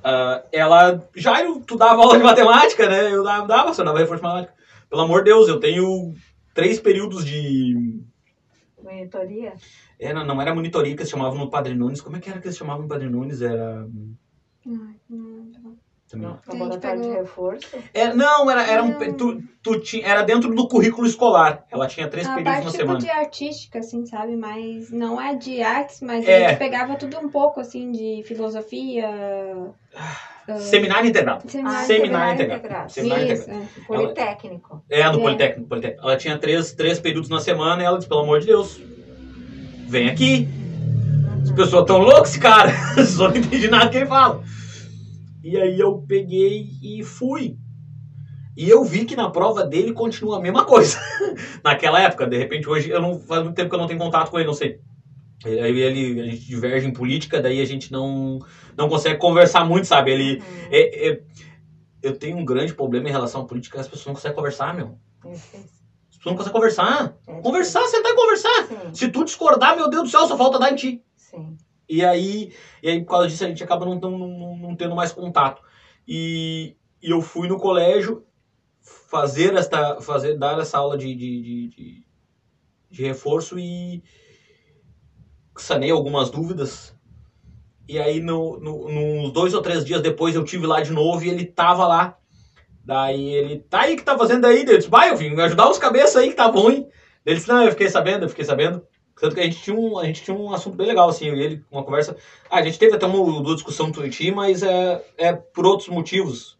Ah, 0.04 0.44
ela. 0.52 1.08
Já 1.16 1.42
eu, 1.42 1.62
tu 1.62 1.78
dava 1.78 2.02
aula 2.02 2.18
de 2.18 2.24
matemática, 2.24 2.90
né? 2.90 3.14
Eu 3.14 3.24
dava, 3.24 3.48
dava 3.48 3.74
só 3.74 3.84
dava 3.84 4.00
reforço 4.00 4.22
de 4.22 4.28
matemática. 4.28 4.54
Pelo 4.90 5.04
amor 5.04 5.20
de 5.24 5.32
Deus, 5.32 5.48
eu 5.48 5.60
tenho 5.60 6.14
três 6.54 6.80
períodos 6.82 7.24
de. 7.26 8.02
Monitoria? 8.84 9.54
Era, 10.00 10.24
não 10.24 10.42
era 10.42 10.54
monitoria 10.54 10.94
que 10.94 11.02
eles 11.02 11.10
chamavam 11.10 11.40
no 11.40 11.50
Padre 11.50 11.74
Nunes. 11.74 12.02
Como 12.02 12.18
é 12.18 12.20
que 12.20 12.30
era 12.30 12.40
que 12.42 12.48
eles 12.48 12.58
chamavam 12.58 12.84
no 12.84 12.90
Padre 12.90 13.10
Nunes? 13.10 13.42
Era. 13.42 13.88
Ai, 14.68 14.96
não 15.10 15.25
não. 16.14 16.30
Não. 16.30 16.40
Laboratório 16.60 17.02
de 17.02 17.10
reforço? 17.10 17.76
É, 17.94 18.14
não, 18.14 18.50
era, 18.50 18.64
era, 18.68 18.84
um, 18.84 19.14
tu, 19.14 19.42
tu 19.64 19.80
tinha, 19.80 20.06
era 20.06 20.22
dentro 20.22 20.54
do 20.54 20.68
currículo 20.68 21.08
escolar. 21.08 21.66
Ela 21.72 21.88
tinha 21.88 22.08
três 22.08 22.28
A 22.28 22.36
períodos 22.36 22.54
parte 22.54 22.66
na 22.66 22.72
tipo 22.72 22.82
semana. 22.84 23.00
de 23.00 23.10
artística, 23.10 23.80
assim, 23.80 24.06
sabe? 24.06 24.36
Mas 24.36 24.92
não 24.92 25.20
é 25.20 25.36
de 25.36 25.62
artes, 25.64 26.02
mas 26.02 26.26
É. 26.28 26.46
a 26.46 26.50
gente 26.50 26.60
pegava 26.60 26.96
tudo 26.96 27.18
um 27.20 27.30
pouco, 27.30 27.60
assim, 27.60 27.92
de 27.92 28.24
filosofia. 28.26 29.08
ah, 29.96 30.58
Seminário 30.60 31.10
integrado. 31.10 31.50
seminário 31.50 31.80
Ah, 31.80 31.84
Seminário 31.84 32.34
integrado. 32.36 32.60
integrado. 32.60 32.92
Seminário 32.92 33.34
Isso, 33.34 33.44
integrado. 33.44 33.68
é. 33.80 33.86
Politécnico. 33.88 34.84
É, 34.90 35.04
no 35.10 35.18
É. 35.18 35.22
Politécnico, 35.22 35.70
Politécnico. 35.70 36.08
Ela 36.08 36.18
tinha 36.18 36.38
três, 36.38 36.72
três 36.74 37.00
períodos 37.00 37.30
na 37.30 37.40
semana 37.40 37.82
e 37.82 37.86
ela 37.86 37.98
disse, 37.98 38.08
pelo 38.08 38.20
amor 38.22 38.40
de 38.42 38.46
Deus, 38.46 38.80
vem 39.88 40.08
aqui. 40.08 40.48
As 41.44 41.52
pessoas 41.52 41.86
tão 41.86 41.98
loucas, 42.00 42.30
esse 42.30 42.40
cara. 42.40 42.72
Só 43.06 43.28
não 43.30 43.38
entendi 43.38 43.68
nada 43.68 43.90
que 43.90 43.98
ele 43.98 44.06
fala. 44.06 44.44
E 45.46 45.56
aí 45.60 45.80
eu 45.80 46.04
peguei 46.08 46.72
e 46.82 47.04
fui. 47.04 47.56
E 48.58 48.68
eu 48.68 48.84
vi 48.84 49.06
que 49.06 49.16
na 49.16 49.30
prova 49.30 49.64
dele 49.64 49.94
continua 49.94 50.38
a 50.38 50.40
mesma 50.40 50.66
coisa. 50.66 50.98
Naquela 51.64 52.02
época, 52.02 52.26
de 52.26 52.36
repente, 52.36 52.68
hoje, 52.68 52.90
eu 52.90 53.00
não 53.00 53.20
faz 53.20 53.44
muito 53.44 53.54
tempo 53.56 53.70
que 53.70 53.76
eu 53.76 53.80
não 53.80 53.86
tenho 53.86 54.00
contato 54.00 54.32
com 54.32 54.40
ele, 54.40 54.48
não 54.48 54.56
sei. 54.56 54.80
Aí 55.46 55.80
ele, 55.80 56.20
a 56.20 56.26
gente 56.26 56.48
diverge 56.48 56.88
em 56.88 56.92
política, 56.92 57.40
daí 57.40 57.62
a 57.62 57.66
gente 57.66 57.92
não, 57.92 58.40
não 58.76 58.90
consegue 58.90 59.20
conversar 59.20 59.64
muito, 59.64 59.86
sabe? 59.86 60.10
Ele, 60.10 60.38
Uhum. 60.38 60.68
é- 60.72 61.10
é- 61.10 61.22
eu 62.02 62.18
tenho 62.18 62.38
um 62.38 62.46
grande 62.46 62.74
problema 62.74 63.08
em 63.08 63.12
relação 63.12 63.42
à 63.42 63.46
política, 63.46 63.80
as 63.80 63.88
pessoas 63.88 64.08
não 64.08 64.14
conseguem 64.16 64.36
conversar, 64.36 64.74
meu. 64.74 64.98
Isso. 65.32 65.58
As 66.10 66.18
pessoas 66.18 66.26
não 66.26 66.36
conseguem 66.36 66.54
conversar. 66.54 67.16
É 67.28 67.40
Conversar, 67.40 67.84
sentar 67.86 68.12
e 68.12 68.16
conversar. 68.16 68.66
Sim, 68.68 68.96
Se 68.96 69.08
tu 69.10 69.24
discordar, 69.24 69.76
meu 69.76 69.88
Deus 69.92 70.06
do 70.06 70.10
céu, 70.10 70.26
só 70.26 70.36
falta 70.36 70.58
dar 70.58 70.72
em 70.72 70.76
ti. 70.76 71.04
sim. 71.16 71.56
E 71.88 72.04
aí, 72.04 72.54
e 72.82 72.90
aí 72.90 73.00
por 73.04 73.12
causa 73.12 73.28
disso, 73.28 73.44
a 73.44 73.48
gente 73.48 73.64
acaba 73.64 73.86
não, 73.86 73.96
não, 74.00 74.58
não, 74.58 74.76
tendo 74.76 74.96
mais 74.96 75.12
contato. 75.12 75.62
E, 76.08 76.76
e 77.02 77.10
eu 77.10 77.22
fui 77.22 77.48
no 77.48 77.60
colégio 77.60 78.26
fazer 78.82 79.56
esta, 79.56 80.02
fazer, 80.02 80.38
dar 80.38 80.60
essa 80.60 80.78
aula 80.78 80.98
de, 80.98 81.14
de, 81.16 81.42
de, 81.42 82.04
de, 82.90 83.04
reforço 83.04 83.58
e 83.58 84.04
sanei 85.58 85.92
algumas 85.92 86.30
dúvidas. 86.30 86.96
E 87.88 88.00
aí, 88.00 88.20
no, 88.20 88.60
no, 88.60 88.90
nos 88.90 89.32
dois 89.32 89.54
ou 89.54 89.62
três 89.62 89.86
dias 89.86 90.02
depois, 90.02 90.36
eu 90.36 90.44
tive 90.44 90.66
lá 90.66 90.82
de 90.82 90.92
novo 90.92 91.24
e 91.24 91.30
ele 91.30 91.46
tava 91.46 91.88
lá. 91.88 92.18
Daí 92.84 93.34
ele, 93.34 93.60
tá 93.60 93.82
aí, 93.82 93.96
que 93.96 94.04
tá 94.04 94.18
fazendo 94.18 94.46
aí? 94.46 94.64
Eu 94.68 94.78
disse, 94.78 94.90
vai, 94.90 95.10
eu 95.10 95.18
vim 95.18 95.40
ajudar 95.40 95.70
os 95.70 95.78
cabeças 95.78 96.18
aí 96.18 96.30
que 96.30 96.36
tá 96.36 96.46
ruim. 96.46 96.88
Ele 97.26 97.36
disse, 97.36 97.48
não, 97.48 97.64
eu 97.64 97.72
fiquei 97.72 97.90
sabendo, 97.90 98.26
eu 98.26 98.30
fiquei 98.30 98.46
sabendo. 98.46 98.86
Tanto 99.20 99.34
que 99.34 99.42
a 99.42 99.44
gente 99.44 99.62
tinha 99.62 99.76
um, 99.76 99.98
a 99.98 100.06
gente 100.06 100.24
tinha 100.24 100.36
um 100.36 100.54
assunto 100.54 100.76
bem 100.76 100.88
legal, 100.88 101.08
assim, 101.08 101.26
e 101.26 101.30
ele, 101.30 101.66
uma 101.72 101.84
conversa. 101.84 102.18
Ah, 102.50 102.58
a 102.58 102.62
gente 102.62 102.78
teve 102.78 102.96
até 102.96 103.06
uma, 103.06 103.18
uma 103.18 103.56
discussão 103.56 103.88
no 103.88 103.94
Twitter, 103.94 104.36
mas 104.36 104.62
é, 104.62 105.06
é 105.18 105.34
por 105.34 105.66
outros 105.66 105.88
motivos. 105.88 106.60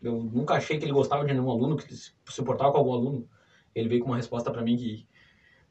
Eu 0.00 0.14
nunca 0.32 0.54
achei 0.54 0.78
que 0.78 0.84
ele 0.84 0.92
gostava 0.92 1.24
de 1.24 1.32
nenhum 1.32 1.50
aluno, 1.50 1.76
que 1.76 1.92
se 1.92 2.12
importava 2.38 2.70
com 2.70 2.78
algum 2.78 2.92
aluno. 2.92 3.28
Ele 3.74 3.88
veio 3.88 4.02
com 4.02 4.10
uma 4.10 4.16
resposta 4.16 4.50
pra 4.50 4.62
mim 4.62 4.76
que. 4.76 5.06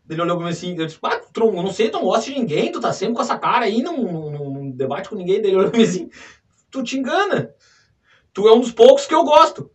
Ele 0.08 0.21
olhou 0.21 0.36
pra 0.38 0.45
mim 0.45 0.52
assim, 0.52 0.78
eu 0.78 0.86
disse, 0.86 1.00
ah, 1.02 1.19
Tron, 1.34 1.56
eu 1.56 1.63
não 1.63 1.71
sei, 1.71 1.89
tu 1.89 1.98
não 1.98 2.06
gosta 2.06 2.30
de 2.30 2.38
ninguém, 2.38 2.71
tu 2.71 2.80
tá 2.80 2.93
sempre 2.93 3.15
com 3.15 3.21
essa 3.21 3.39
cara 3.39 3.65
aí, 3.65 3.82
não, 3.82 3.98
não, 3.98 4.50
não- 4.52 4.71
debate 4.71 5.10
com 5.10 5.15
ninguém. 5.15 5.38
Ele 5.38 5.56
olhou 5.56 5.71
pra 5.71 5.80
mim 5.80 5.86
assim, 5.86 6.10
tu 6.69 6.84
te 6.84 6.98
engana. 6.98 7.56
Tu 8.34 8.48
é 8.48 8.54
um 8.54 8.60
dos 8.60 8.71
poucos 8.71 9.08
que 9.08 9.15
eu 9.15 9.24
gosto. 9.24 9.71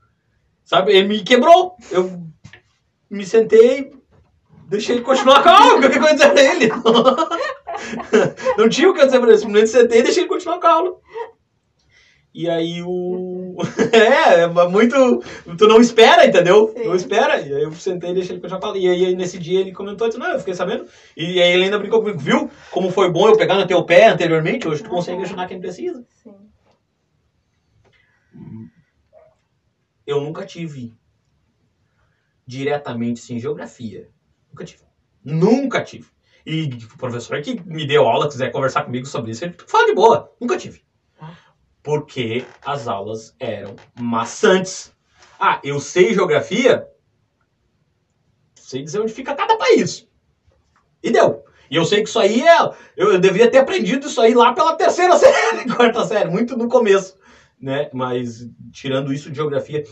Sabe? 0.63 0.93
Ele 0.93 1.09
me 1.09 1.25
quebrou. 1.25 1.75
Eu 1.91 2.23
me 3.09 3.25
sentei, 3.25 3.91
deixei 4.71 4.97
ele 4.97 5.05
continuar 5.05 5.43
calmo, 5.43 5.85
o 5.85 5.91
que 5.91 5.99
eu 5.99 6.03
ia 6.03 6.15
dizer 6.15 6.39
ele? 6.39 6.69
Não 8.57 8.69
tinha 8.69 8.89
o 8.89 8.95
que 8.95 9.01
eu 9.01 9.07
dizer 9.07 9.19
pra 9.21 9.29
ele, 9.29 9.39
simplesmente 9.39 9.71
sentei 9.71 9.99
e 9.99 10.03
deixei 10.03 10.23
ele 10.23 10.29
continuar 10.29 10.59
calmo. 10.59 11.01
E 12.33 12.49
aí 12.49 12.81
o. 12.81 13.57
é, 13.93 14.43
é 14.43 14.69
muito. 14.69 14.95
Tu 15.59 15.67
não 15.67 15.81
espera, 15.81 16.25
entendeu? 16.25 16.73
Sim. 16.77 16.85
Não 16.85 16.95
espera. 16.95 17.41
E 17.41 17.53
aí 17.53 17.63
eu 17.65 17.73
sentei 17.73 18.11
e 18.11 18.15
deixei 18.15 18.35
ele 18.35 18.41
continuar 18.41 18.61
falando. 18.61 18.79
E 18.79 18.89
aí 18.89 19.17
nesse 19.17 19.37
dia 19.37 19.61
ele 19.61 19.73
comentou, 19.73 20.07
disse, 20.07 20.21
não, 20.21 20.31
eu 20.31 20.39
fiquei 20.39 20.55
sabendo. 20.55 20.87
E 21.17 21.43
aí 21.43 21.53
ele 21.53 21.65
ainda 21.65 21.79
brincou 21.79 22.01
comigo, 22.01 22.21
viu? 22.21 22.49
Como 22.71 22.93
foi 22.93 23.11
bom 23.11 23.29
eu 23.29 23.37
pegar 23.37 23.57
no 23.57 23.67
teu 23.67 23.85
pé 23.85 24.07
anteriormente, 24.07 24.69
hoje 24.69 24.83
tu 24.83 24.89
consegue 24.89 25.23
ajudar 25.23 25.49
quem 25.49 25.59
precisa. 25.59 26.07
Sim. 26.23 26.37
Eu 30.07 30.21
nunca 30.21 30.47
tive 30.47 30.95
diretamente 32.47 33.21
assim, 33.21 33.41
geografia. 33.41 34.09
Nunca 34.51 34.65
tive. 34.65 34.83
Nunca 35.25 35.83
tive. 35.83 36.09
E 36.45 36.71
o 36.93 36.97
professor 36.97 37.41
que 37.43 37.61
me 37.65 37.87
deu 37.87 38.07
aula, 38.07 38.29
quiser 38.29 38.51
conversar 38.51 38.85
comigo 38.85 39.07
sobre 39.07 39.31
isso, 39.31 39.45
ele 39.45 39.55
fala 39.67 39.87
de 39.87 39.95
boa. 39.95 40.33
Nunca 40.41 40.57
tive. 40.57 40.83
Porque 41.83 42.45
as 42.65 42.89
aulas 42.89 43.35
eram 43.39 43.77
maçantes. 43.99 44.93
Ah, 45.39 45.61
eu 45.65 45.81
sei 45.81 46.15
geografia, 46.15 46.87
sei 48.55 48.83
dizer 48.83 49.01
onde 49.01 49.13
fica 49.13 49.35
cada 49.35 49.57
país. 49.57 50.07
E 51.03 51.11
deu. 51.11 51.45
E 51.71 51.77
eu 51.77 51.85
sei 51.85 52.03
que 52.03 52.09
isso 52.09 52.19
aí 52.19 52.43
é. 52.43 52.59
Eu, 52.97 53.13
eu 53.13 53.19
deveria 53.19 53.51
ter 53.51 53.59
aprendido 53.59 54.07
isso 54.07 54.21
aí 54.21 54.35
lá 54.35 54.53
pela 54.53 54.75
terceira 54.75 55.17
série, 55.19 55.69
quarta 55.75 56.05
série, 56.05 56.29
muito 56.29 56.57
no 56.57 56.69
começo. 56.69 57.17
Né? 57.61 57.91
Mas 57.93 58.49
tirando 58.73 59.13
isso 59.13 59.31
de 59.31 59.37
geografia, 59.37 59.85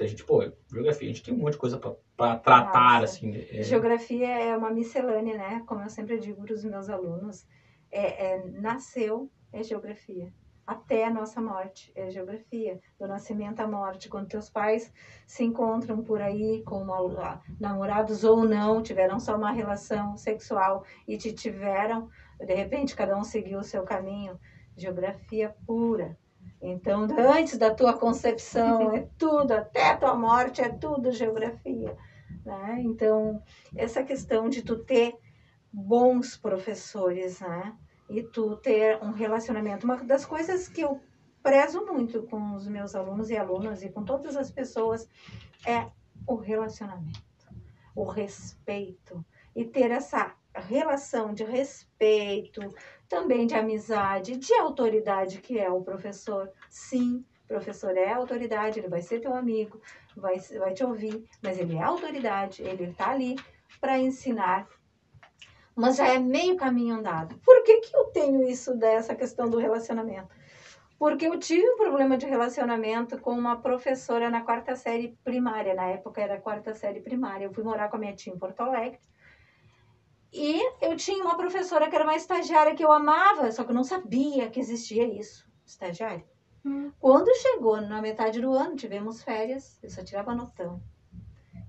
a 0.00 0.06
gente, 0.06 0.24
pô, 0.24 0.42
geografia, 0.68 1.08
a 1.08 1.12
gente 1.12 1.22
tem 1.22 1.32
um 1.32 1.38
monte 1.38 1.52
de 1.52 1.58
coisa 1.58 1.78
pra 1.78 2.36
tratar, 2.36 3.00
Nossa. 3.00 3.04
assim. 3.04 3.36
é- 3.36 3.62
Geografia 3.62 4.26
é 4.26 4.56
uma 4.56 4.70
miscelânea, 4.70 5.36
né? 5.36 5.62
Como 5.66 5.82
eu 5.82 5.88
sempre 5.88 6.18
digo 6.18 6.42
para 6.42 6.54
os 6.54 6.64
meus 6.64 6.88
alunos, 6.88 7.46
é, 7.90 8.32
é, 8.32 8.44
nasceu 8.50 9.30
é 9.52 9.62
geografia. 9.62 10.32
Até 10.66 11.04
a 11.04 11.10
nossa 11.12 11.40
morte 11.40 11.92
é 11.94 12.10
geografia. 12.10 12.80
Do 12.98 13.06
nascimento 13.06 13.60
à 13.60 13.66
morte. 13.66 14.08
Quando 14.08 14.26
teus 14.28 14.48
pais 14.48 14.92
se 15.26 15.44
encontram 15.44 16.02
por 16.02 16.20
aí, 16.20 16.62
como 16.64 16.92
namorados 17.60 18.24
ou 18.24 18.44
não, 18.44 18.82
tiveram 18.82 19.20
só 19.20 19.36
uma 19.36 19.52
relação 19.52 20.16
sexual 20.16 20.84
e 21.06 21.16
te 21.16 21.32
tiveram, 21.32 22.08
de 22.40 22.54
repente 22.54 22.96
cada 22.96 23.16
um 23.16 23.22
seguiu 23.22 23.58
o 23.58 23.64
seu 23.64 23.84
caminho. 23.84 24.40
Geografia 24.76 25.54
pura. 25.66 26.16
Então, 26.66 27.06
antes 27.30 27.58
da 27.58 27.74
tua 27.74 27.92
concepção, 27.92 28.94
é 28.94 29.06
tudo, 29.18 29.52
até 29.52 29.90
a 29.90 29.96
tua 29.98 30.14
morte, 30.14 30.62
é 30.62 30.68
tudo 30.70 31.12
geografia. 31.12 31.94
Né? 32.42 32.80
Então, 32.80 33.42
essa 33.76 34.02
questão 34.02 34.48
de 34.48 34.62
tu 34.62 34.78
ter 34.78 35.14
bons 35.70 36.38
professores, 36.38 37.40
né? 37.40 37.76
E 38.08 38.22
tu 38.22 38.56
ter 38.56 38.98
um 39.02 39.12
relacionamento. 39.12 39.84
Uma 39.84 39.96
das 40.04 40.24
coisas 40.24 40.66
que 40.66 40.80
eu 40.80 41.00
prezo 41.42 41.84
muito 41.84 42.22
com 42.22 42.54
os 42.54 42.66
meus 42.66 42.94
alunos 42.94 43.28
e 43.28 43.36
alunas 43.36 43.82
e 43.82 43.90
com 43.90 44.02
todas 44.02 44.34
as 44.34 44.50
pessoas 44.50 45.06
é 45.66 45.90
o 46.26 46.36
relacionamento, 46.36 47.20
o 47.94 48.04
respeito 48.04 49.22
e 49.54 49.66
ter 49.66 49.90
essa 49.90 50.34
relação 50.60 51.32
de 51.32 51.44
respeito, 51.44 52.60
também 53.08 53.46
de 53.46 53.54
amizade, 53.54 54.36
de 54.36 54.54
autoridade 54.54 55.40
que 55.40 55.58
é 55.58 55.70
o 55.70 55.82
professor. 55.82 56.50
Sim, 56.68 57.24
professor 57.46 57.96
é 57.96 58.12
autoridade, 58.12 58.78
ele 58.78 58.88
vai 58.88 59.02
ser 59.02 59.20
teu 59.20 59.34
amigo, 59.34 59.80
vai, 60.16 60.38
vai 60.58 60.72
te 60.72 60.84
ouvir, 60.84 61.24
mas 61.42 61.58
ele 61.58 61.76
é 61.76 61.82
autoridade, 61.82 62.62
ele 62.62 62.84
está 62.84 63.10
ali 63.10 63.36
para 63.80 63.98
ensinar. 63.98 64.66
Mas 65.76 65.96
já 65.96 66.06
é 66.06 66.18
meio 66.18 66.56
caminho 66.56 66.94
andado. 66.94 67.36
Por 67.44 67.62
que, 67.64 67.80
que 67.80 67.96
eu 67.96 68.04
tenho 68.06 68.48
isso 68.48 68.76
dessa 68.76 69.14
questão 69.14 69.50
do 69.50 69.58
relacionamento? 69.58 70.28
Porque 70.96 71.26
eu 71.26 71.38
tive 71.38 71.68
um 71.68 71.76
problema 71.76 72.16
de 72.16 72.26
relacionamento 72.26 73.18
com 73.18 73.32
uma 73.32 73.60
professora 73.60 74.30
na 74.30 74.42
quarta 74.42 74.76
série 74.76 75.18
primária. 75.24 75.74
Na 75.74 75.86
época 75.88 76.20
era 76.20 76.40
quarta 76.40 76.72
série 76.74 77.00
primária. 77.00 77.44
Eu 77.44 77.52
fui 77.52 77.64
morar 77.64 77.88
com 77.88 77.96
a 77.96 77.98
minha 77.98 78.14
tia 78.14 78.32
em 78.32 78.38
Porto 78.38 78.60
Alegre. 78.60 79.00
E 80.36 80.60
eu 80.80 80.96
tinha 80.96 81.22
uma 81.24 81.36
professora 81.36 81.88
que 81.88 81.94
era 81.94 82.02
uma 82.02 82.16
estagiária 82.16 82.74
que 82.74 82.84
eu 82.84 82.90
amava, 82.90 83.52
só 83.52 83.62
que 83.62 83.70
eu 83.70 83.74
não 83.74 83.84
sabia 83.84 84.50
que 84.50 84.58
existia 84.58 85.06
isso, 85.06 85.48
estagiária. 85.64 86.26
Hum. 86.64 86.90
Quando 86.98 87.32
chegou 87.36 87.80
na 87.80 88.02
metade 88.02 88.40
do 88.40 88.52
ano, 88.52 88.74
tivemos 88.74 89.22
férias, 89.22 89.78
eu 89.80 89.88
só 89.88 90.02
tirava 90.02 90.34
notão. 90.34 90.82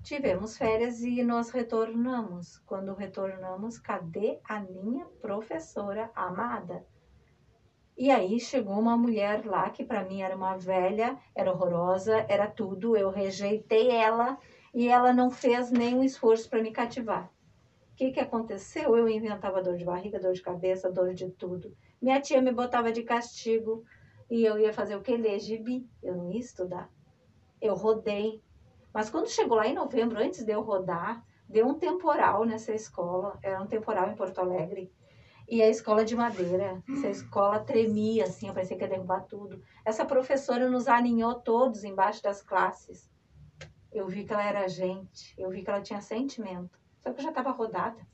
Tivemos 0.02 0.58
férias 0.58 1.00
e 1.00 1.22
nós 1.22 1.50
retornamos. 1.50 2.58
Quando 2.66 2.92
retornamos, 2.92 3.78
cadê 3.78 4.40
a 4.42 4.58
minha 4.58 5.04
professora 5.22 6.10
amada? 6.12 6.84
E 7.96 8.10
aí 8.10 8.40
chegou 8.40 8.76
uma 8.80 8.96
mulher 8.96 9.46
lá 9.46 9.70
que 9.70 9.84
para 9.84 10.02
mim 10.02 10.22
era 10.22 10.34
uma 10.34 10.56
velha, 10.56 11.16
era 11.36 11.52
horrorosa, 11.52 12.26
era 12.28 12.48
tudo. 12.48 12.96
Eu 12.96 13.10
rejeitei 13.10 13.92
ela 13.92 14.36
e 14.74 14.88
ela 14.88 15.12
não 15.12 15.30
fez 15.30 15.70
nenhum 15.70 16.02
esforço 16.02 16.50
para 16.50 16.60
me 16.60 16.72
cativar. 16.72 17.30
O 17.96 17.98
que, 17.98 18.10
que 18.10 18.20
aconteceu? 18.20 18.94
Eu 18.94 19.08
inventava 19.08 19.62
dor 19.62 19.74
de 19.78 19.84
barriga, 19.86 20.20
dor 20.20 20.34
de 20.34 20.42
cabeça, 20.42 20.92
dor 20.92 21.14
de 21.14 21.30
tudo. 21.30 21.74
Minha 21.98 22.20
tia 22.20 22.42
me 22.42 22.52
botava 22.52 22.92
de 22.92 23.02
castigo 23.02 23.86
e 24.30 24.44
eu 24.44 24.58
ia 24.58 24.70
fazer 24.70 24.96
o 24.96 25.00
que? 25.00 25.16
Ler 25.16 25.40
gibi. 25.40 25.88
Eu 26.02 26.14
não 26.14 26.30
ia 26.30 26.38
estudar. 26.38 26.90
Eu 27.58 27.74
rodei. 27.74 28.42
Mas 28.92 29.08
quando 29.08 29.30
chegou 29.30 29.56
lá 29.56 29.66
em 29.66 29.72
novembro, 29.72 30.22
antes 30.22 30.44
de 30.44 30.52
eu 30.52 30.60
rodar, 30.60 31.24
deu 31.48 31.66
um 31.66 31.78
temporal 31.78 32.44
nessa 32.44 32.74
escola. 32.74 33.38
Era 33.42 33.62
um 33.62 33.66
temporal 33.66 34.10
em 34.10 34.14
Porto 34.14 34.42
Alegre. 34.42 34.92
E 35.48 35.62
a 35.62 35.68
escola 35.70 36.04
de 36.04 36.14
madeira. 36.14 36.82
Essa 36.92 37.08
escola 37.08 37.60
tremia, 37.60 38.24
assim, 38.24 38.52
parecia 38.52 38.76
que 38.76 38.84
ia 38.84 38.90
derrubar 38.90 39.22
tudo. 39.22 39.62
Essa 39.86 40.04
professora 40.04 40.68
nos 40.68 40.86
aninhou 40.86 41.36
todos 41.36 41.82
embaixo 41.82 42.22
das 42.22 42.42
classes. 42.42 43.10
Eu 43.90 44.06
vi 44.06 44.26
que 44.26 44.34
ela 44.34 44.44
era 44.44 44.68
gente. 44.68 45.34
Eu 45.38 45.48
vi 45.48 45.62
que 45.62 45.70
ela 45.70 45.80
tinha 45.80 46.02
sentimento. 46.02 46.78
Só 47.06 47.12
que 47.12 47.20
eu 47.20 47.22
já 47.22 47.28
estava 47.28 47.52
rodada. 47.52 48.04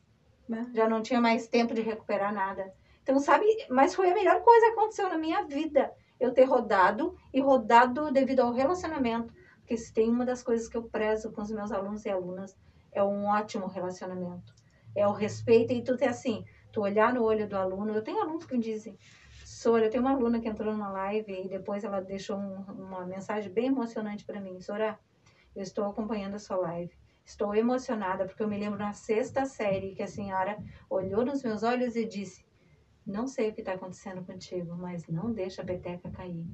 Né? 0.46 0.70
Já 0.74 0.86
não 0.86 1.00
tinha 1.00 1.18
mais 1.18 1.48
tempo 1.48 1.72
de 1.72 1.80
recuperar 1.80 2.30
nada. 2.30 2.74
Então, 3.02 3.18
sabe, 3.18 3.46
mas 3.70 3.94
foi 3.94 4.10
a 4.10 4.14
melhor 4.14 4.42
coisa 4.42 4.66
que 4.66 4.72
aconteceu 4.72 5.08
na 5.08 5.16
minha 5.16 5.44
vida. 5.44 5.90
Eu 6.20 6.34
ter 6.34 6.44
rodado 6.44 7.16
e 7.32 7.40
rodado 7.40 8.12
devido 8.12 8.40
ao 8.40 8.52
relacionamento. 8.52 9.32
Porque 9.60 9.78
se 9.78 9.94
tem 9.94 10.10
uma 10.10 10.26
das 10.26 10.42
coisas 10.42 10.68
que 10.68 10.76
eu 10.76 10.82
prezo 10.82 11.32
com 11.32 11.40
os 11.40 11.50
meus 11.50 11.72
alunos 11.72 12.04
e 12.04 12.10
alunas, 12.10 12.54
é 12.92 13.02
um 13.02 13.28
ótimo 13.28 13.66
relacionamento. 13.66 14.54
É 14.94 15.08
o 15.08 15.12
respeito 15.12 15.72
e 15.72 15.82
tu 15.82 15.96
ter 15.96 16.08
assim, 16.08 16.44
tu 16.70 16.82
olhar 16.82 17.14
no 17.14 17.22
olho 17.22 17.48
do 17.48 17.56
aluno. 17.56 17.94
Eu 17.94 18.02
tenho 18.02 18.20
alunos 18.20 18.44
que 18.44 18.54
me 18.54 18.62
dizem, 18.62 18.98
Sora, 19.42 19.86
eu 19.86 19.90
tenho 19.90 20.02
uma 20.02 20.12
aluna 20.12 20.38
que 20.38 20.48
entrou 20.48 20.76
na 20.76 20.90
live 20.90 21.32
e 21.32 21.48
depois 21.48 21.82
ela 21.82 22.02
deixou 22.02 22.36
um- 22.36 22.62
uma 22.72 23.06
mensagem 23.06 23.50
bem 23.50 23.68
emocionante 23.68 24.22
para 24.22 24.38
mim. 24.38 24.60
Sora, 24.60 24.98
eu 25.56 25.62
estou 25.62 25.86
acompanhando 25.86 26.34
a 26.34 26.38
sua 26.38 26.56
live. 26.56 27.01
Estou 27.24 27.54
emocionada 27.54 28.24
porque 28.26 28.42
eu 28.42 28.48
me 28.48 28.58
lembro 28.58 28.78
na 28.78 28.92
sexta 28.92 29.44
série 29.44 29.94
que 29.94 30.02
a 30.02 30.08
senhora 30.08 30.58
olhou 30.90 31.24
nos 31.24 31.42
meus 31.42 31.62
olhos 31.62 31.94
e 31.96 32.04
disse: 32.04 32.44
Não 33.06 33.26
sei 33.26 33.50
o 33.50 33.54
que 33.54 33.60
está 33.60 33.74
acontecendo 33.74 34.24
contigo, 34.24 34.74
mas 34.76 35.06
não 35.06 35.32
deixa 35.32 35.62
a 35.62 35.64
peteca 35.64 36.10
cair. 36.10 36.46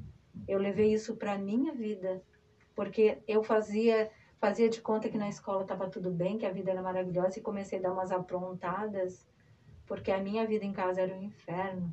Eu 0.46 0.58
levei 0.58 0.92
isso 0.92 1.16
para 1.16 1.38
minha 1.38 1.72
vida, 1.72 2.22
porque 2.74 3.22
eu 3.26 3.42
fazia 3.42 4.10
fazia 4.40 4.68
de 4.68 4.80
conta 4.80 5.08
que 5.08 5.18
na 5.18 5.28
escola 5.28 5.62
estava 5.62 5.90
tudo 5.90 6.12
bem, 6.12 6.38
que 6.38 6.46
a 6.46 6.52
vida 6.52 6.70
era 6.70 6.80
maravilhosa 6.80 7.38
e 7.38 7.42
comecei 7.42 7.80
a 7.80 7.82
dar 7.82 7.92
umas 7.92 8.12
aprontadas, 8.12 9.26
porque 9.84 10.12
a 10.12 10.22
minha 10.22 10.46
vida 10.46 10.64
em 10.64 10.72
casa 10.72 11.00
era 11.00 11.12
um 11.12 11.22
inferno. 11.22 11.92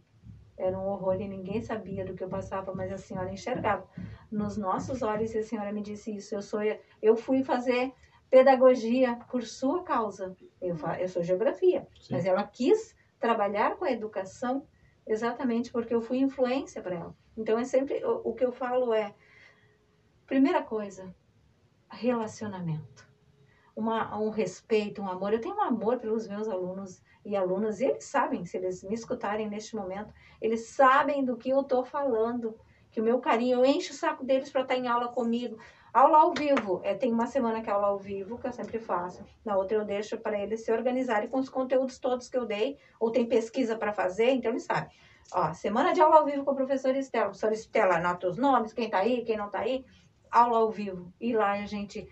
Era 0.57 0.77
um 0.77 0.87
horror 0.87 1.19
e 1.19 1.27
ninguém 1.27 1.61
sabia 1.61 2.05
do 2.05 2.13
que 2.13 2.23
eu 2.23 2.29
passava, 2.29 2.73
mas 2.73 2.91
a 2.91 2.97
senhora 2.97 3.31
enxergava. 3.31 3.85
Nos 4.31 4.57
nossos 4.57 5.01
olhos, 5.01 5.35
a 5.35 5.43
senhora 5.43 5.73
me 5.73 5.81
disse 5.81 6.15
isso. 6.15 6.33
Eu 6.33 6.41
sou 6.41 6.61
eu 7.01 7.15
fui 7.15 7.43
fazer 7.43 7.93
pedagogia 8.35 9.15
por 9.31 9.43
sua 9.43 9.81
causa. 9.83 10.35
Eu, 10.61 10.75
fa- 10.75 10.99
eu 10.99 11.07
sou 11.07 11.23
geografia, 11.23 11.87
Sim. 12.01 12.15
mas 12.15 12.25
ela 12.25 12.43
quis 12.43 12.93
trabalhar 13.17 13.77
com 13.77 13.85
a 13.85 13.91
educação 13.91 14.67
exatamente 15.07 15.71
porque 15.71 15.95
eu 15.95 16.01
fui 16.01 16.17
influência 16.17 16.81
para 16.81 16.95
ela. 16.95 17.15
Então 17.37 17.57
é 17.57 17.63
sempre 17.63 18.03
o, 18.03 18.21
o 18.25 18.33
que 18.33 18.43
eu 18.43 18.51
falo 18.51 18.93
é 18.93 19.15
primeira 20.27 20.61
coisa, 20.61 21.15
relacionamento. 21.89 23.07
Uma, 23.73 24.17
um 24.19 24.29
respeito, 24.29 25.01
um 25.01 25.07
amor. 25.07 25.31
Eu 25.31 25.39
tenho 25.39 25.55
um 25.55 25.61
amor 25.61 25.97
pelos 25.99 26.27
meus 26.27 26.49
alunos 26.49 27.01
e 27.23 27.37
alunas, 27.37 27.79
e 27.79 27.85
eles 27.85 28.03
sabem, 28.03 28.45
se 28.45 28.57
eles 28.57 28.83
me 28.83 28.95
escutarem 28.95 29.49
neste 29.49 29.77
momento, 29.77 30.13
eles 30.41 30.67
sabem 30.67 31.23
do 31.23 31.37
que 31.37 31.49
eu 31.49 31.61
estou 31.61 31.85
falando, 31.85 32.57
que 32.91 32.99
o 32.99 33.03
meu 33.03 33.19
carinho, 33.19 33.59
eu 33.59 33.65
encho 33.65 33.93
o 33.93 33.95
saco 33.95 34.25
deles 34.25 34.49
para 34.49 34.61
estar 34.63 34.75
em 34.75 34.87
aula 34.87 35.07
comigo. 35.07 35.57
Aula 35.95 36.17
ao 36.17 36.33
vivo, 36.33 36.81
é, 36.83 36.93
tem 36.93 37.09
uma 37.09 37.25
semana 37.25 37.61
que 37.61 37.69
é 37.69 37.73
aula 37.73 37.87
ao 37.87 37.97
vivo, 37.97 38.37
que 38.37 38.45
eu 38.45 38.51
sempre 38.51 38.79
faço. 38.79 39.23
Na 39.45 39.55
outra 39.55 39.77
eu 39.77 39.85
deixo 39.85 40.17
para 40.17 40.37
eles 40.37 40.65
se 40.65 40.69
organizarem 40.69 41.29
com 41.29 41.39
os 41.39 41.47
conteúdos 41.47 41.97
todos 41.97 42.27
que 42.27 42.35
eu 42.35 42.45
dei, 42.45 42.77
ou 42.99 43.09
tem 43.09 43.25
pesquisa 43.25 43.77
para 43.77 43.93
fazer, 43.93 44.29
então 44.31 44.51
eles 44.51 44.63
sabem. 44.63 44.89
Ó, 45.31 45.53
semana 45.53 45.93
de 45.93 46.01
aula 46.01 46.17
ao 46.17 46.25
vivo 46.25 46.43
com 46.43 46.51
a 46.51 46.55
professora 46.55 46.97
Estela. 46.97 47.27
A 47.27 47.29
professora 47.29 47.53
Estela 47.53 47.95
anota 47.95 48.27
os 48.27 48.35
nomes, 48.37 48.73
quem 48.73 48.89
tá 48.89 48.97
aí, 48.97 49.23
quem 49.23 49.37
não 49.37 49.49
tá 49.49 49.59
aí. 49.59 49.85
Aula 50.29 50.57
ao 50.57 50.69
vivo. 50.69 51.13
E 51.17 51.33
lá 51.33 51.53
a 51.53 51.65
gente, 51.65 52.05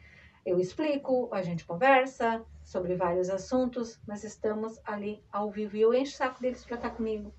eu 0.46 0.62
explico, 0.62 1.28
a 1.34 1.42
gente 1.42 1.66
conversa 1.66 2.42
sobre 2.64 2.96
vários 2.96 3.30
assuntos, 3.30 4.00
mas 4.08 4.24
estamos 4.24 4.80
ali 4.86 5.22
ao 5.30 5.52
vivo. 5.52 5.76
E 5.76 5.82
eu 5.82 5.94
encho 5.94 6.14
o 6.14 6.18
saco 6.18 6.42
deles 6.42 6.64
para 6.64 6.78
estar 6.78 6.92
comigo. 6.92 7.34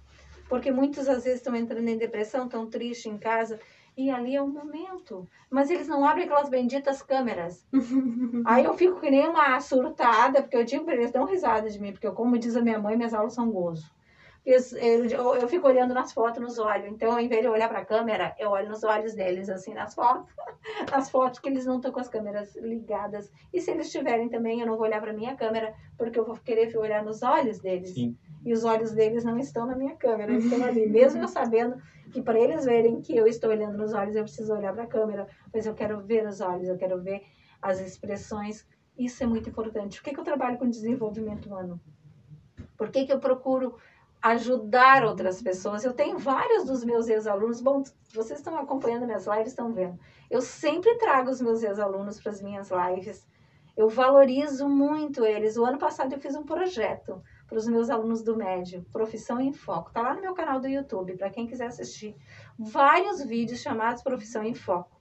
porque 0.46 0.70
muitos 0.70 1.08
às 1.08 1.24
vezes 1.24 1.38
estão 1.38 1.56
entrando 1.56 1.88
em 1.88 1.96
depressão, 1.96 2.44
estão 2.44 2.68
tristes 2.68 3.10
em 3.10 3.16
casa, 3.16 3.58
e 3.96 4.10
ali 4.10 4.34
é 4.34 4.42
o 4.42 4.48
momento. 4.48 5.28
Mas 5.50 5.70
eles 5.70 5.88
não 5.88 6.04
abrem 6.04 6.24
aquelas 6.24 6.48
benditas 6.48 7.02
câmeras. 7.02 7.66
Aí 8.44 8.64
eu 8.64 8.74
fico 8.74 9.00
que 9.00 9.10
nem 9.10 9.28
uma 9.28 9.60
surtada, 9.60 10.42
porque 10.42 10.56
eu 10.56 10.64
digo 10.64 10.84
para 10.84 10.94
eles, 10.94 11.12
dão 11.12 11.24
risada 11.24 11.68
de 11.70 11.80
mim, 11.80 11.92
porque 11.92 12.06
eu, 12.06 12.12
como 12.12 12.38
diz 12.38 12.56
a 12.56 12.62
minha 12.62 12.78
mãe, 12.78 12.96
minhas 12.96 13.14
aulas 13.14 13.34
são 13.34 13.50
gozo. 13.50 13.92
Eu, 14.44 14.60
eu, 14.76 15.34
eu 15.36 15.48
fico 15.48 15.66
olhando 15.66 15.94
nas 15.94 16.12
fotos, 16.12 16.42
nos 16.42 16.58
olhos. 16.58 16.92
Então, 16.92 17.12
ao 17.12 17.20
invés 17.20 17.40
de 17.40 17.48
olhar 17.48 17.68
para 17.68 17.78
a 17.78 17.84
câmera, 17.84 18.34
eu 18.38 18.50
olho 18.50 18.68
nos 18.68 18.84
olhos 18.84 19.14
deles, 19.14 19.48
assim, 19.48 19.72
nas 19.72 19.94
fotos. 19.94 20.30
Nas 20.90 21.10
fotos 21.10 21.40
que 21.40 21.48
eles 21.48 21.66
não 21.66 21.76
estão 21.76 21.92
com 21.92 22.00
as 22.00 22.08
câmeras 22.08 22.56
ligadas. 22.56 23.30
E 23.52 23.60
se 23.60 23.70
eles 23.70 23.92
tiverem 23.92 24.30
também, 24.30 24.60
eu 24.60 24.66
não 24.66 24.76
vou 24.76 24.86
olhar 24.86 25.00
para 25.00 25.12
minha 25.12 25.36
câmera, 25.36 25.74
porque 25.96 26.18
eu 26.18 26.24
vou 26.24 26.36
querer 26.36 26.74
olhar 26.76 27.04
nos 27.04 27.22
olhos 27.22 27.58
deles. 27.58 27.90
Sim. 27.94 28.16
E 28.44 28.52
os 28.52 28.64
olhos 28.64 28.92
deles 28.92 29.24
não 29.24 29.38
estão 29.38 29.66
na 29.66 29.74
minha 29.74 29.96
câmera, 29.96 30.32
eles 30.32 30.44
estão 30.44 30.64
ali. 30.64 30.86
Mesmo 30.88 31.22
eu 31.22 31.28
sabendo 31.28 31.76
que 32.12 32.20
para 32.20 32.38
eles 32.38 32.64
verem 32.64 33.00
que 33.00 33.16
eu 33.16 33.26
estou 33.26 33.50
olhando 33.50 33.78
nos 33.78 33.94
olhos, 33.94 34.14
eu 34.14 34.22
preciso 34.22 34.52
olhar 34.52 34.72
para 34.72 34.84
a 34.84 34.86
câmera. 34.86 35.26
Mas 35.52 35.66
eu 35.66 35.74
quero 35.74 36.00
ver 36.00 36.26
os 36.26 36.40
olhos, 36.40 36.68
eu 36.68 36.76
quero 36.76 37.00
ver 37.00 37.22
as 37.62 37.80
expressões. 37.80 38.66
Isso 38.98 39.22
é 39.22 39.26
muito 39.26 39.48
importante. 39.48 39.98
Por 39.98 40.04
que, 40.04 40.14
que 40.14 40.20
eu 40.20 40.24
trabalho 40.24 40.58
com 40.58 40.68
desenvolvimento 40.68 41.46
humano? 41.46 41.80
Por 42.76 42.90
que, 42.90 43.06
que 43.06 43.12
eu 43.12 43.18
procuro 43.18 43.76
ajudar 44.24 45.04
outras 45.04 45.42
pessoas. 45.42 45.84
Eu 45.84 45.92
tenho 45.92 46.16
vários 46.16 46.64
dos 46.64 46.82
meus 46.82 47.08
ex-alunos, 47.08 47.60
bom, 47.60 47.82
vocês 48.14 48.38
estão 48.38 48.56
acompanhando 48.56 49.04
minhas 49.04 49.26
lives, 49.26 49.48
estão 49.48 49.70
vendo. 49.70 50.00
Eu 50.30 50.40
sempre 50.40 50.96
trago 50.96 51.28
os 51.28 51.42
meus 51.42 51.62
ex-alunos 51.62 52.18
para 52.18 52.32
as 52.32 52.40
minhas 52.40 52.70
lives. 52.70 53.28
Eu 53.76 53.90
valorizo 53.90 54.66
muito 54.66 55.26
eles. 55.26 55.58
O 55.58 55.64
ano 55.66 55.76
passado 55.76 56.14
eu 56.14 56.18
fiz 56.18 56.34
um 56.34 56.42
projeto 56.42 57.22
para 57.46 57.58
os 57.58 57.66
meus 57.66 57.90
alunos 57.90 58.22
do 58.22 58.36
médio, 58.36 58.84
Profissão 58.92 59.40
em 59.40 59.52
Foco. 59.52 59.88
Está 59.88 60.02
lá 60.02 60.14
no 60.14 60.20
meu 60.20 60.34
canal 60.34 60.60
do 60.60 60.68
YouTube, 60.68 61.16
para 61.16 61.30
quem 61.30 61.46
quiser 61.46 61.66
assistir. 61.66 62.16
Vários 62.58 63.22
vídeos 63.22 63.60
chamados 63.60 64.02
Profissão 64.02 64.42
em 64.42 64.54
Foco 64.54 64.94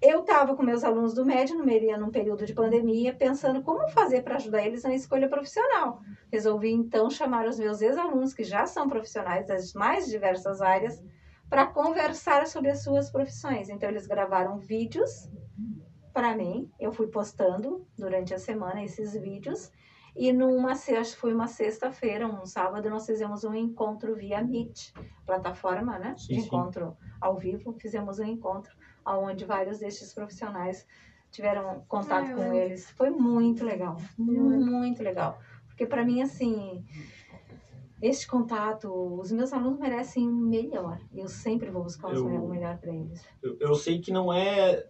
eu 0.00 0.20
estava 0.20 0.54
com 0.54 0.62
meus 0.62 0.84
alunos 0.84 1.14
do 1.14 1.24
médio, 1.24 1.56
no 1.56 1.64
meio, 1.64 1.98
num 1.98 2.10
período 2.10 2.44
de 2.44 2.52
pandemia, 2.52 3.14
pensando 3.14 3.62
como 3.62 3.88
fazer 3.88 4.22
para 4.22 4.36
ajudar 4.36 4.64
eles 4.64 4.82
na 4.82 4.94
escolha 4.94 5.28
profissional. 5.28 6.00
Resolvi 6.30 6.70
então 6.70 7.08
chamar 7.08 7.46
os 7.46 7.58
meus 7.58 7.80
ex-alunos, 7.80 8.34
que 8.34 8.44
já 8.44 8.66
são 8.66 8.88
profissionais 8.88 9.46
das 9.46 9.72
mais 9.72 10.06
diversas 10.06 10.60
áreas, 10.60 11.02
para 11.48 11.66
conversar 11.66 12.46
sobre 12.46 12.70
as 12.70 12.82
suas 12.82 13.10
profissões. 13.10 13.68
Então, 13.68 13.88
eles 13.88 14.06
gravaram 14.06 14.58
vídeos 14.58 15.30
para 16.12 16.34
mim, 16.34 16.70
eu 16.80 16.92
fui 16.92 17.08
postando 17.08 17.86
durante 17.96 18.32
a 18.32 18.38
semana 18.38 18.82
esses 18.82 19.12
vídeos. 19.12 19.70
E 20.16 20.32
numa 20.32 20.74
sexta, 20.74 21.16
foi 21.18 21.34
uma 21.34 21.46
sexta-feira, 21.46 22.26
um 22.26 22.46
sábado, 22.46 22.88
nós 22.88 23.04
fizemos 23.04 23.44
um 23.44 23.54
encontro 23.54 24.14
via 24.16 24.42
Meet, 24.42 24.92
plataforma, 25.26 25.98
né? 25.98 26.14
Sim, 26.16 26.34
de 26.36 26.40
sim. 26.40 26.46
encontro 26.46 26.96
ao 27.20 27.36
vivo, 27.36 27.76
fizemos 27.78 28.18
um 28.18 28.24
encontro 28.24 28.72
onde 29.04 29.44
vários 29.44 29.78
destes 29.78 30.14
profissionais 30.14 30.86
tiveram 31.30 31.84
contato 31.86 32.30
Ah, 32.30 32.34
com 32.34 32.52
eles. 32.54 32.90
Foi 32.92 33.10
muito 33.10 33.62
legal, 33.64 33.98
muito 34.16 35.02
legal. 35.02 35.38
Porque 35.68 35.84
para 35.86 36.02
mim, 36.04 36.22
assim, 36.22 36.82
este 38.00 38.26
contato, 38.26 38.90
os 39.20 39.30
meus 39.30 39.52
alunos 39.52 39.78
merecem 39.78 40.26
o 40.26 40.32
melhor. 40.32 40.98
Eu 41.14 41.28
sempre 41.28 41.70
vou 41.70 41.82
buscar 41.82 42.10
Eu- 42.14 42.24
o 42.26 42.48
melhor 42.48 42.78
para 42.78 42.92
eles. 42.94 43.22
Eu, 43.42 43.56
eu 43.60 43.74
sei 43.74 44.00
que 44.00 44.10
não 44.10 44.32
é. 44.32 44.86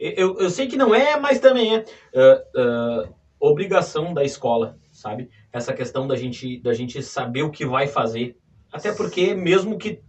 Eu, 0.00 0.38
eu 0.38 0.48
sei 0.48 0.68
que 0.68 0.76
não 0.76 0.94
é, 0.94 1.18
mas 1.18 1.38
também 1.40 1.76
é 1.76 1.84
ah, 2.14 2.44
ah, 2.56 3.12
obrigação 3.40 4.12
da 4.12 4.24
escola, 4.24 4.78
sabe? 4.90 5.30
Essa 5.52 5.72
questão 5.72 6.06
da 6.06 6.16
gente, 6.16 6.58
da 6.60 6.72
gente 6.72 7.02
saber 7.02 7.42
o 7.42 7.50
que 7.50 7.64
vai 7.64 7.86
fazer. 7.86 8.36
Até 8.72 8.92
porque, 8.92 9.34
mesmo 9.34 9.78
que 9.78 10.00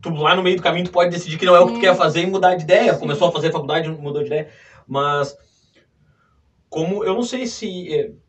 tu 0.00 0.10
lá 0.10 0.34
no 0.36 0.42
meio 0.42 0.56
do 0.56 0.62
caminho 0.62 0.84
tu 0.84 0.92
pode 0.92 1.10
decidir 1.10 1.38
que 1.38 1.46
não 1.46 1.56
é 1.56 1.60
o 1.60 1.66
que 1.66 1.74
tu 1.74 1.80
quer 1.80 1.94
fazer 1.96 2.22
e 2.22 2.26
mudar 2.26 2.54
de 2.54 2.64
ideia. 2.64 2.96
Começou 2.96 3.28
a 3.28 3.32
fazer 3.32 3.50
faculdade, 3.50 3.88
mudou 3.90 4.20
de 4.22 4.26
ideia. 4.28 4.48
Mas, 4.86 5.36
como 6.68 7.04
eu 7.04 7.14
não 7.14 7.22
sei 7.22 7.46
se. 7.46 7.88
eu- 7.92 8.20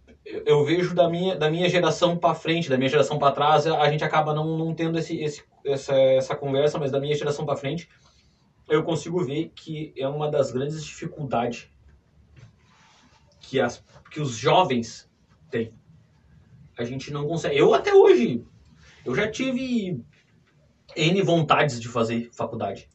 Eu 0.45 0.63
vejo 0.63 0.95
da 0.95 1.09
minha, 1.09 1.35
da 1.35 1.49
minha 1.51 1.67
geração 1.67 2.17
para 2.17 2.33
frente, 2.33 2.69
da 2.69 2.77
minha 2.77 2.89
geração 2.89 3.19
para 3.19 3.33
trás, 3.33 3.67
a 3.67 3.89
gente 3.91 4.05
acaba 4.05 4.33
não, 4.33 4.57
não 4.57 4.73
tendo 4.73 4.97
esse, 4.97 5.21
esse, 5.21 5.43
essa, 5.65 5.93
essa 5.93 6.33
conversa, 6.33 6.79
mas 6.79 6.91
da 6.91 6.97
minha 6.99 7.13
geração 7.13 7.45
para 7.45 7.57
frente, 7.57 7.89
eu 8.69 8.83
consigo 8.83 9.21
ver 9.25 9.51
que 9.53 9.93
é 9.97 10.07
uma 10.07 10.31
das 10.31 10.49
grandes 10.49 10.81
dificuldades 10.81 11.67
que, 13.53 13.59
as, 13.59 13.83
que 14.09 14.19
os 14.19 14.31
jovens 14.31 15.07
têm. 15.51 15.71
A 16.75 16.83
gente 16.83 17.13
não 17.13 17.27
consegue. 17.27 17.55
Eu 17.55 17.71
até 17.75 17.93
hoje, 17.93 18.43
eu 19.05 19.13
já 19.13 19.29
tive 19.29 20.03
N 20.95 21.21
vontades 21.21 21.79
de 21.79 21.87
fazer 21.87 22.31
faculdade. 22.33 22.89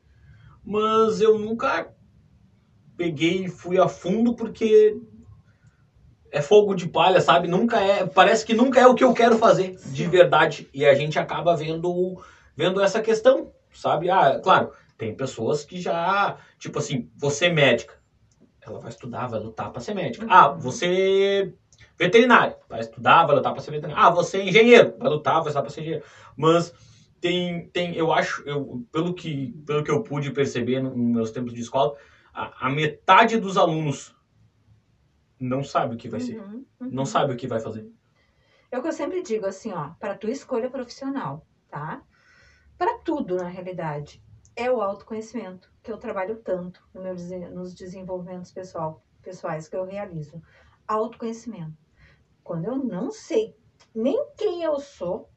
Mas 0.65 1.21
eu 1.21 1.39
nunca 1.39 1.95
peguei 2.97 3.45
e 3.45 3.49
fui 3.49 3.79
a 3.79 3.87
fundo 3.87 4.35
porque 4.35 5.01
é 6.33 6.41
fogo 6.41 6.75
de 6.75 6.89
palha, 6.89 7.21
sabe? 7.21 7.47
Nunca 7.47 7.81
é, 7.81 8.05
parece 8.05 8.45
que 8.45 8.53
nunca 8.53 8.81
é 8.81 8.87
o 8.89 8.97
que 8.97 9.05
eu 9.05 9.15
quero 9.15 9.39
fazer 9.39 9.77
de 9.87 10.07
verdade. 10.09 10.69
E 10.75 10.85
a 10.85 10.93
gente 10.93 11.21
acaba 11.21 11.55
vendo 11.55 12.21
vendo 12.57 12.81
essa 12.81 13.01
questão, 13.01 13.53
sabe? 13.73 14.11
Ah, 14.11 14.41
claro, 14.43 14.73
tem 14.97 15.15
pessoas 15.15 15.63
que 15.63 15.81
já, 15.81 16.37
tipo 16.59 16.81
assim, 16.81 17.09
você 17.17 17.47
é 17.47 17.53
médica, 17.53 17.98
ela 18.71 18.79
vai 18.79 18.89
estudar, 18.89 19.27
vai 19.27 19.39
lutar 19.39 19.71
para 19.71 19.81
ser 19.81 19.93
médica. 19.93 20.27
Ah, 20.29 20.49
você 20.49 21.45
é 21.47 21.49
veterinário, 21.99 22.55
vai 22.69 22.81
estudar, 22.81 23.25
vai 23.25 23.35
lutar 23.35 23.53
para 23.53 23.61
ser 23.63 23.71
veterinário. 23.71 24.05
Ah, 24.07 24.11
você 24.11 24.39
é 24.39 24.43
engenheiro, 24.49 24.95
vai 24.99 25.09
lutar, 25.09 25.35
vai 25.41 25.45
lutar 25.51 25.63
para 25.63 25.71
ser 25.71 25.81
engenheiro. 25.81 26.05
Mas 26.37 26.73
tem, 27.21 27.67
tem, 27.69 27.95
eu 27.95 28.13
acho, 28.13 28.43
eu, 28.45 28.83
pelo 28.93 29.13
que, 29.13 29.53
pelo 29.67 29.83
que 29.83 29.91
eu 29.91 30.03
pude 30.03 30.31
perceber 30.31 30.81
no- 30.81 30.95
nos 30.95 31.13
meus 31.13 31.31
tempos 31.31 31.53
de 31.53 31.61
escola, 31.61 31.93
a, 32.33 32.67
a 32.67 32.69
metade 32.69 33.37
dos 33.37 33.57
alunos 33.57 34.15
não 35.41 35.63
sabe 35.63 35.95
o 35.95 35.97
que 35.97 36.09
vai 36.09 36.21
ser, 36.21 36.37
Uhum, 36.39 36.65
uhum. 36.81 36.89
não 36.91 37.05
sabe 37.05 37.33
o 37.33 37.37
que 37.37 37.47
vai 37.47 37.59
fazer. 37.59 37.87
É 38.71 38.79
o 38.79 38.81
que 38.81 38.89
eu 38.89 38.93
sempre 38.93 39.21
digo, 39.21 39.45
assim, 39.45 39.73
ó, 39.73 39.91
para 40.01 40.15
tua 40.15 40.31
escolha 40.31 40.71
profissional, 40.71 41.43
tá? 41.69 42.01
Para 42.79 42.99
tudo, 42.99 43.37
na 43.37 43.49
realidade, 43.49 44.21
é 44.59 44.69
o 44.69 44.83
autoconhecimento, 44.83 45.73
que 45.85 45.93
eu 45.93 45.99
trabalho 45.99 46.43
tanto 46.43 46.83
no 46.93 47.01
meu, 47.01 47.15
nos 47.55 47.73
desenvolvimentos 47.73 48.51
pessoal, 48.51 49.05
pessoais 49.23 49.69
que 49.69 49.77
eu 49.77 49.85
realizo. 49.85 50.43
Autoconhecimento. 50.87 51.79
Quando 52.43 52.65
eu 52.65 52.77
não 52.77 53.13
sei 53.13 53.57
nem 53.95 54.21
quem 54.37 54.65
eu 54.65 54.81
sou, 54.81 55.31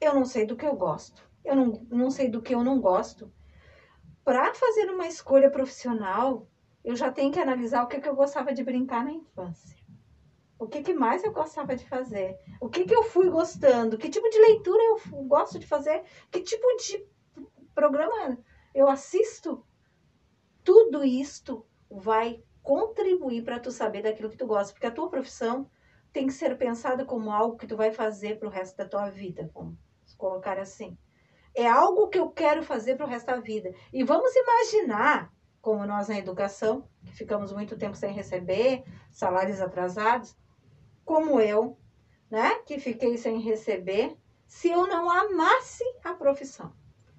eu 0.00 0.12
não 0.12 0.24
sei 0.24 0.44
do 0.44 0.56
que 0.56 0.66
eu 0.66 0.74
gosto, 0.74 1.22
eu 1.44 1.54
não, 1.54 1.86
não 1.88 2.10
sei 2.10 2.28
do 2.28 2.42
que 2.42 2.52
eu 2.52 2.64
não 2.64 2.80
gosto. 2.80 3.32
Para 4.24 4.52
fazer 4.52 4.90
uma 4.90 5.06
escolha 5.06 5.48
profissional, 5.48 6.48
eu 6.84 6.96
já 6.96 7.12
tenho 7.12 7.30
que 7.30 7.38
analisar 7.38 7.84
o 7.84 7.86
que, 7.86 8.00
que 8.00 8.08
eu 8.08 8.16
gostava 8.16 8.52
de 8.52 8.64
brincar 8.64 9.04
na 9.04 9.12
infância. 9.12 9.78
O 10.58 10.66
que, 10.66 10.82
que 10.82 10.92
mais 10.92 11.22
eu 11.22 11.30
gostava 11.30 11.76
de 11.76 11.86
fazer? 11.86 12.36
O 12.60 12.68
que, 12.68 12.84
que 12.84 12.94
eu 12.94 13.04
fui 13.04 13.30
gostando? 13.30 13.96
Que 13.96 14.08
tipo 14.08 14.28
de 14.28 14.40
leitura 14.40 14.82
eu 14.82 15.22
gosto 15.22 15.56
de 15.56 15.68
fazer? 15.68 16.02
Que 16.32 16.40
tipo 16.40 16.66
de 16.78 17.06
programa 17.78 18.36
eu 18.74 18.88
assisto? 18.88 19.64
Tudo 20.64 21.04
isto 21.04 21.64
vai 21.88 22.42
contribuir 22.60 23.44
para 23.44 23.60
tu 23.60 23.70
saber 23.70 24.02
daquilo 24.02 24.28
que 24.28 24.36
tu 24.36 24.48
gosta, 24.48 24.72
porque 24.72 24.88
a 24.88 24.90
tua 24.90 25.08
profissão 25.08 25.70
tem 26.12 26.26
que 26.26 26.32
ser 26.32 26.58
pensada 26.58 27.04
como 27.04 27.30
algo 27.30 27.56
que 27.56 27.68
tu 27.68 27.76
vai 27.76 27.92
fazer 27.92 28.36
para 28.36 28.48
o 28.48 28.50
resto 28.50 28.76
da 28.76 28.84
tua 28.84 29.08
vida, 29.10 29.48
vamos 29.54 29.78
colocar 30.16 30.58
assim. 30.58 30.98
É 31.54 31.68
algo 31.68 32.08
que 32.08 32.18
eu 32.18 32.28
quero 32.30 32.64
fazer 32.64 32.96
para 32.96 33.06
o 33.06 33.08
resto 33.08 33.26
da 33.26 33.38
vida. 33.40 33.72
E 33.92 34.02
vamos 34.02 34.32
imaginar, 34.34 35.32
como 35.60 35.86
nós 35.86 36.08
na 36.08 36.18
educação, 36.18 36.88
que 37.04 37.12
ficamos 37.12 37.52
muito 37.52 37.76
tempo 37.76 37.96
sem 37.96 38.12
receber, 38.12 38.82
salários 39.12 39.60
atrasados, 39.60 40.36
como 41.04 41.40
eu, 41.40 41.78
né, 42.28 42.56
que 42.66 42.80
fiquei 42.80 43.16
sem 43.16 43.38
receber, 43.38 44.16
se 44.46 44.68
eu 44.68 44.88
não 44.88 45.08
amasse 45.08 45.84
a 46.02 46.12
profissão. 46.12 46.72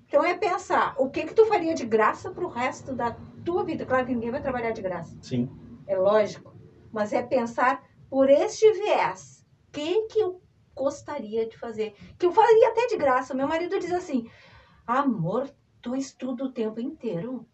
Então 0.09 0.25
é 0.25 0.35
pensar, 0.35 0.95
o 0.97 1.07
que 1.07 1.23
que 1.23 1.35
tu 1.35 1.45
faria 1.45 1.75
de 1.75 1.85
graça 1.85 2.31
pro 2.31 2.47
resto 2.47 2.95
da 2.95 3.15
tua 3.45 3.63
vida? 3.63 3.85
Claro 3.85 4.07
que 4.07 4.13
ninguém 4.15 4.31
vai 4.31 4.41
trabalhar 4.41 4.71
de 4.71 4.81
graça, 4.81 5.15
Sim. 5.21 5.47
é 5.85 5.95
lógico, 5.95 6.51
mas 6.91 7.13
é 7.13 7.21
pensar 7.21 7.87
por 8.09 8.27
este 8.27 8.71
viés, 8.71 9.45
o 9.67 9.71
que 9.71 10.07
que 10.07 10.19
eu 10.19 10.41
gostaria 10.75 11.47
de 11.47 11.55
fazer? 11.55 11.93
Que 12.17 12.25
eu 12.25 12.31
faria 12.31 12.69
até 12.69 12.87
de 12.87 12.97
graça. 12.97 13.35
Meu 13.35 13.47
marido 13.47 13.77
diz 13.77 13.91
assim: 13.91 14.27
"Amor, 14.87 15.47
tu 15.79 15.95
estuda 15.95 16.43
o 16.43 16.51
tempo 16.51 16.79
inteiro. 16.79 17.45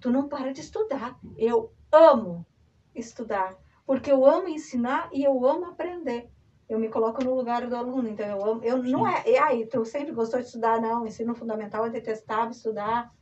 Tu 0.00 0.08
não 0.08 0.28
para 0.28 0.52
de 0.52 0.60
estudar. 0.60 1.18
Eu 1.36 1.72
amo 1.90 2.46
estudar, 2.94 3.56
porque 3.84 4.12
eu 4.12 4.24
amo 4.24 4.48
ensinar 4.48 5.08
e 5.12 5.24
eu 5.24 5.44
amo 5.44 5.64
aprender. 5.64 6.30
Eu 6.68 6.78
me 6.78 6.88
coloco 6.88 7.22
no 7.22 7.34
lugar 7.34 7.66
do 7.66 7.76
aluno, 7.76 8.08
então 8.08 8.26
eu 8.26 8.44
amo. 8.44 8.64
Eu 8.64 8.82
não 8.82 9.06
é. 9.06 9.22
E 9.28 9.36
aí, 9.36 9.66
tu 9.66 9.84
sempre 9.84 10.12
gostou 10.12 10.40
de 10.40 10.46
estudar? 10.46 10.80
Não, 10.80 11.06
ensino 11.06 11.34
fundamental 11.34 11.84
eu 11.84 11.92
detestava 11.92 12.50
estudar. 12.50 13.12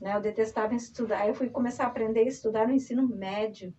Né? 0.00 0.14
Eu 0.14 0.20
detestava 0.20 0.74
estudar. 0.74 1.20
Aí 1.22 1.28
eu 1.28 1.34
fui 1.34 1.50
começar 1.50 1.84
a 1.84 1.86
aprender 1.88 2.20
a 2.20 2.28
estudar 2.28 2.68
no 2.68 2.72
ensino 2.74 3.06
médio. 3.08 3.74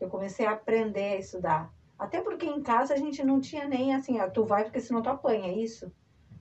Eu 0.00 0.08
comecei 0.08 0.44
a 0.44 0.52
aprender 0.52 1.14
a 1.14 1.18
estudar. 1.18 1.72
Até 1.98 2.20
porque 2.20 2.44
em 2.46 2.62
casa 2.62 2.92
a 2.94 2.96
gente 2.96 3.24
não 3.24 3.40
tinha 3.40 3.66
nem 3.66 3.94
assim, 3.94 4.18
ah, 4.18 4.28
tu 4.28 4.44
vai 4.44 4.64
porque 4.64 4.80
senão 4.80 5.00
tu 5.00 5.08
apanha, 5.08 5.46
é 5.48 5.54
isso? 5.54 5.90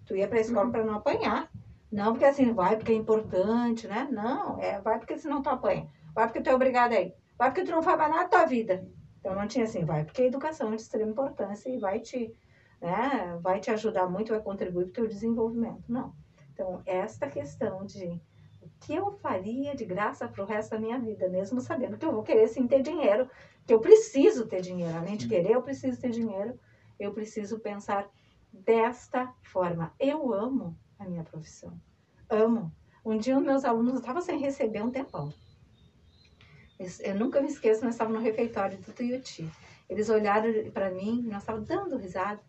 Tu 0.05 0.15
ia 0.15 0.27
pra 0.27 0.39
escola 0.41 0.65
Uhum. 0.65 0.71
pra 0.71 0.83
não 0.83 0.95
apanhar. 0.95 1.49
Não 1.91 2.11
porque 2.11 2.25
assim, 2.25 2.51
vai 2.51 2.75
porque 2.75 2.91
é 2.91 2.95
importante, 2.95 3.87
né? 3.87 4.09
Não, 4.11 4.59
é 4.59 4.81
vai 4.81 4.97
porque 4.99 5.17
senão 5.17 5.41
tu 5.41 5.49
apanha. 5.49 5.87
Vai 6.13 6.25
porque 6.27 6.41
tu 6.41 6.49
é 6.49 6.55
obrigado 6.55 6.91
a 6.91 6.99
ir. 6.99 7.13
Vai 7.37 7.49
porque 7.51 7.63
tu 7.63 7.71
não 7.71 7.81
faz 7.81 7.97
mais 7.97 8.11
nada 8.11 8.23
da 8.23 8.29
tua 8.29 8.45
vida. 8.45 8.85
Então 9.25 9.33
não 9.35 9.47
tinha 9.47 9.63
assim, 9.63 9.83
vai 9.83 10.05
porque 10.05 10.21
a 10.21 10.27
educação 10.27 10.71
é 10.71 10.75
de 10.75 10.83
extrema 10.83 11.09
importância 11.09 11.67
e 11.67 11.79
vai 11.79 11.99
te, 11.99 12.31
né, 12.79 13.35
vai 13.41 13.59
te 13.59 13.71
ajudar 13.71 14.07
muito, 14.07 14.29
vai 14.29 14.39
contribuir 14.39 14.83
para 14.83 14.89
o 14.91 14.93
teu 14.93 15.07
desenvolvimento. 15.07 15.83
Não. 15.91 16.13
Então, 16.53 16.83
esta 16.85 17.27
questão 17.27 17.83
de 17.83 18.21
o 18.61 18.69
que 18.79 18.93
eu 18.93 19.13
faria 19.13 19.75
de 19.75 19.83
graça 19.83 20.27
pro 20.27 20.45
resto 20.45 20.69
da 20.69 20.79
minha 20.79 20.99
vida, 20.99 21.27
mesmo 21.27 21.59
sabendo 21.59 21.97
que 21.97 22.05
eu 22.05 22.11
vou 22.11 22.21
querer 22.21 22.47
sim 22.47 22.67
ter 22.67 22.83
dinheiro, 22.83 23.27
que 23.65 23.73
eu 23.73 23.79
preciso 23.79 24.45
ter 24.45 24.61
dinheiro, 24.61 24.95
além 24.95 25.17
de 25.17 25.27
querer, 25.27 25.53
eu 25.53 25.61
preciso 25.63 25.99
ter 25.99 26.11
dinheiro, 26.11 26.59
eu 26.99 27.11
preciso 27.11 27.59
pensar 27.59 28.07
desta 28.53 29.33
forma. 29.41 29.91
Eu 29.99 30.31
amo 30.35 30.77
a 30.99 31.05
minha 31.05 31.23
profissão. 31.23 31.73
Amo. 32.29 32.71
Um 33.03 33.17
dia 33.17 33.35
os 33.35 33.43
meus 33.43 33.65
alunos 33.65 33.95
estavam 33.95 34.21
sem 34.21 34.37
receber 34.37 34.83
um 34.83 34.91
tempão. 34.91 35.33
Eu 36.77 37.15
nunca 37.15 37.41
me 37.41 37.47
esqueço, 37.47 37.83
nós 37.83 37.93
estávamos 37.93 38.19
no 38.19 38.25
refeitório 38.25 38.77
do 38.77 38.91
Tuiuti. 38.91 39.49
Eles 39.89 40.09
olharam 40.09 40.51
para 40.71 40.91
mim, 40.91 41.21
nós 41.27 41.43
estávamos 41.43 41.67
dando 41.67 41.97
risada. 41.97 42.41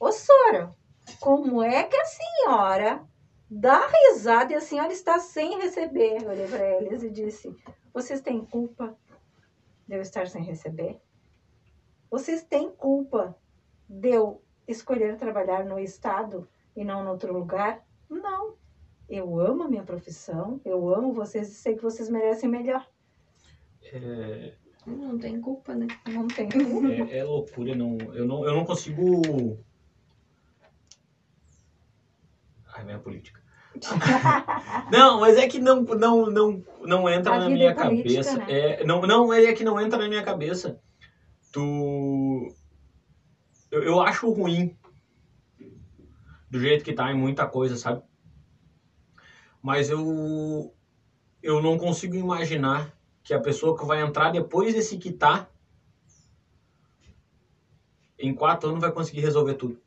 Ô, 0.00 0.10
Sora, 0.10 0.74
como 1.20 1.62
é 1.62 1.84
que 1.84 1.96
a 1.96 2.04
senhora 2.04 3.06
dá 3.48 3.86
risada 3.86 4.52
e 4.52 4.56
a 4.56 4.60
senhora 4.60 4.92
está 4.92 5.20
sem 5.20 5.60
receber? 5.60 6.22
Eu 6.22 6.30
olhei 6.30 6.48
para 6.48 6.82
eles 6.82 7.02
e 7.02 7.10
disse: 7.10 7.56
Vocês 7.92 8.20
têm 8.20 8.44
culpa 8.44 8.96
de 9.86 9.94
eu 9.94 10.00
estar 10.00 10.26
sem 10.26 10.42
receber? 10.42 11.00
Vocês 12.10 12.42
têm 12.42 12.70
culpa 12.70 13.36
de 13.88 14.10
eu 14.10 14.42
escolher 14.66 15.16
trabalhar 15.16 15.64
no 15.64 15.78
Estado 15.78 16.48
e 16.74 16.84
não 16.84 17.04
em 17.04 17.08
outro 17.08 17.32
lugar? 17.32 17.86
Não. 18.08 18.56
Eu 19.08 19.38
amo 19.38 19.64
a 19.64 19.68
minha 19.68 19.84
profissão, 19.84 20.60
eu 20.64 20.92
amo 20.92 21.12
vocês 21.12 21.50
e 21.50 21.54
sei 21.54 21.76
que 21.76 21.82
vocês 21.82 22.08
merecem 22.08 22.48
melhor. 22.48 22.86
É, 23.92 24.54
Não 24.86 25.18
tem 25.18 25.38
culpa, 25.38 25.74
né? 25.74 25.86
Não 26.08 26.26
tem 26.26 26.48
culpa. 26.48 26.88
é, 26.88 27.18
é 27.18 27.24
loucura, 27.24 27.74
não, 27.74 27.98
eu, 28.14 28.24
não, 28.24 28.44
eu 28.46 28.54
não 28.54 28.64
consigo. 28.64 29.62
Ai, 32.74 32.84
minha 32.84 32.98
política. 32.98 33.42
não, 34.90 35.20
mas 35.20 35.36
é 35.36 35.46
que 35.46 35.58
não, 35.58 35.82
não, 35.82 36.30
não, 36.30 36.64
não 36.80 37.08
entra 37.08 37.34
A 37.34 37.38
na 37.38 37.46
vida 37.46 37.58
minha 37.58 37.70
é 37.70 37.74
política, 37.74 38.24
cabeça. 38.24 38.36
né? 38.38 38.46
É, 38.48 38.84
não, 38.84 39.02
não, 39.02 39.32
é 39.32 39.52
que 39.52 39.64
não 39.64 39.78
entra 39.78 39.98
na 39.98 40.08
minha 40.08 40.22
cabeça. 40.22 40.80
Tu. 41.52 42.54
Eu, 43.70 43.82
eu 43.82 44.00
acho 44.00 44.30
ruim 44.30 44.76
do 46.50 46.58
jeito 46.58 46.84
que 46.84 46.92
tá 46.94 47.10
em 47.10 47.16
muita 47.16 47.46
coisa, 47.46 47.76
sabe? 47.76 48.02
Mas 49.62 49.90
eu. 49.90 50.74
Eu 51.42 51.60
não 51.60 51.76
consigo 51.76 52.14
imaginar 52.14 52.96
que 53.22 53.32
a 53.34 53.40
pessoa 53.40 53.76
que 53.78 53.84
vai 53.84 54.02
entrar 54.02 54.30
depois 54.30 54.74
desse 54.74 54.98
quitar 54.98 55.48
em 58.18 58.34
quatro 58.34 58.68
anos 58.68 58.80
vai 58.80 58.92
conseguir 58.92 59.20
resolver 59.20 59.54
tudo. 59.54 59.78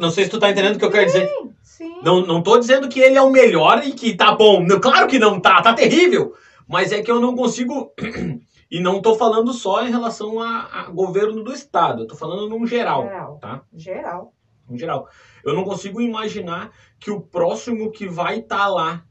Não 0.00 0.10
sei 0.10 0.24
se 0.24 0.30
tu 0.30 0.38
tá 0.38 0.50
entendendo 0.50 0.76
o 0.76 0.78
que 0.78 0.84
eu 0.84 0.90
quero 0.90 1.06
dizer. 1.06 1.30
Sim. 1.62 2.00
Não, 2.02 2.24
não 2.24 2.42
tô 2.42 2.58
dizendo 2.58 2.88
que 2.88 3.00
ele 3.00 3.16
é 3.16 3.22
o 3.22 3.30
melhor 3.30 3.82
e 3.84 3.92
que 3.92 4.14
tá 4.14 4.34
bom. 4.34 4.66
Claro 4.80 5.08
que 5.08 5.18
não 5.18 5.40
tá, 5.40 5.60
tá 5.60 5.72
terrível. 5.74 6.34
Mas 6.68 6.92
é 6.92 7.02
que 7.02 7.10
eu 7.10 7.20
não 7.20 7.34
consigo. 7.34 7.92
E 8.70 8.80
não 8.80 9.02
tô 9.02 9.14
falando 9.16 9.52
só 9.52 9.86
em 9.86 9.90
relação 9.90 10.40
a, 10.40 10.60
a 10.72 10.84
governo 10.90 11.44
do 11.44 11.52
estado. 11.52 12.04
Eu 12.04 12.06
tô 12.06 12.16
falando 12.16 12.48
num 12.48 12.66
geral, 12.66 13.02
Geral. 13.02 13.38
tá? 13.38 13.62
Geral. 13.70 14.32
Em 14.70 14.78
geral. 14.78 15.10
Eu 15.44 15.52
não 15.52 15.62
consigo 15.62 16.00
imaginar 16.00 16.70
que 16.98 17.10
o 17.10 17.20
próximo 17.20 17.90
que 17.92 18.08
vai 18.08 18.38
estar 18.38 18.68
lá 18.68 19.04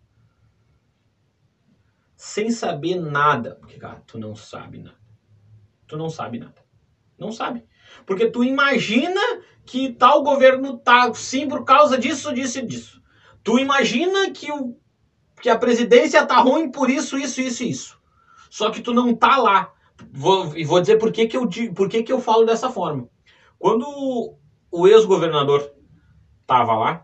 sem 2.21 2.51
saber 2.51 3.01
nada. 3.01 3.55
Porque, 3.55 3.79
cara, 3.79 4.03
tu 4.05 4.19
não 4.19 4.35
sabe 4.35 4.77
nada. 4.77 4.97
Tu 5.87 5.97
não 5.97 6.07
sabe 6.07 6.37
nada. 6.37 6.63
Não 7.17 7.31
sabe. 7.31 7.65
Porque 8.05 8.29
tu 8.29 8.43
imagina 8.43 9.19
que 9.65 9.91
tal 9.93 10.21
governo 10.21 10.77
tá 10.77 11.11
sim 11.15 11.47
por 11.47 11.65
causa 11.65 11.97
disso, 11.97 12.31
disso 12.31 12.59
e 12.59 12.61
disso. 12.61 13.01
Tu 13.43 13.57
imagina 13.57 14.29
que, 14.29 14.51
o, 14.51 14.77
que 15.41 15.49
a 15.49 15.57
presidência 15.57 16.23
tá 16.23 16.37
ruim 16.37 16.69
por 16.69 16.91
isso, 16.91 17.17
isso, 17.17 17.41
isso 17.41 17.63
e 17.63 17.71
isso. 17.71 17.99
Só 18.51 18.69
que 18.69 18.81
tu 18.81 18.93
não 18.93 19.15
tá 19.15 19.37
lá. 19.37 19.73
Vou, 20.13 20.55
e 20.55 20.63
vou 20.63 20.79
dizer 20.79 20.97
por 20.97 21.11
que, 21.11 21.25
que, 21.25 21.35
eu, 21.35 21.49
por 21.73 21.89
que, 21.89 22.03
que 22.03 22.13
eu 22.13 22.21
falo 22.21 22.45
dessa 22.45 22.69
forma. 22.69 23.09
Quando 23.57 24.37
o 24.69 24.87
ex-governador 24.87 25.73
tava 26.45 26.75
lá, 26.75 27.03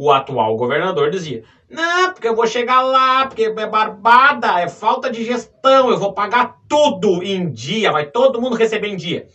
o 0.00 0.12
atual 0.12 0.54
governador 0.54 1.10
dizia: 1.10 1.42
Não, 1.68 2.12
porque 2.12 2.28
eu 2.28 2.34
vou 2.34 2.46
chegar 2.46 2.80
lá, 2.80 3.26
porque 3.26 3.42
é 3.42 3.66
barbada, 3.66 4.60
é 4.60 4.68
falta 4.68 5.10
de 5.10 5.24
gestão, 5.24 5.90
eu 5.90 5.96
vou 5.98 6.12
pagar 6.12 6.56
tudo 6.68 7.20
em 7.20 7.50
dia, 7.50 7.90
vai 7.90 8.04
todo 8.04 8.40
mundo 8.40 8.54
receber 8.54 8.86
em 8.86 8.94
dia. 8.96 9.26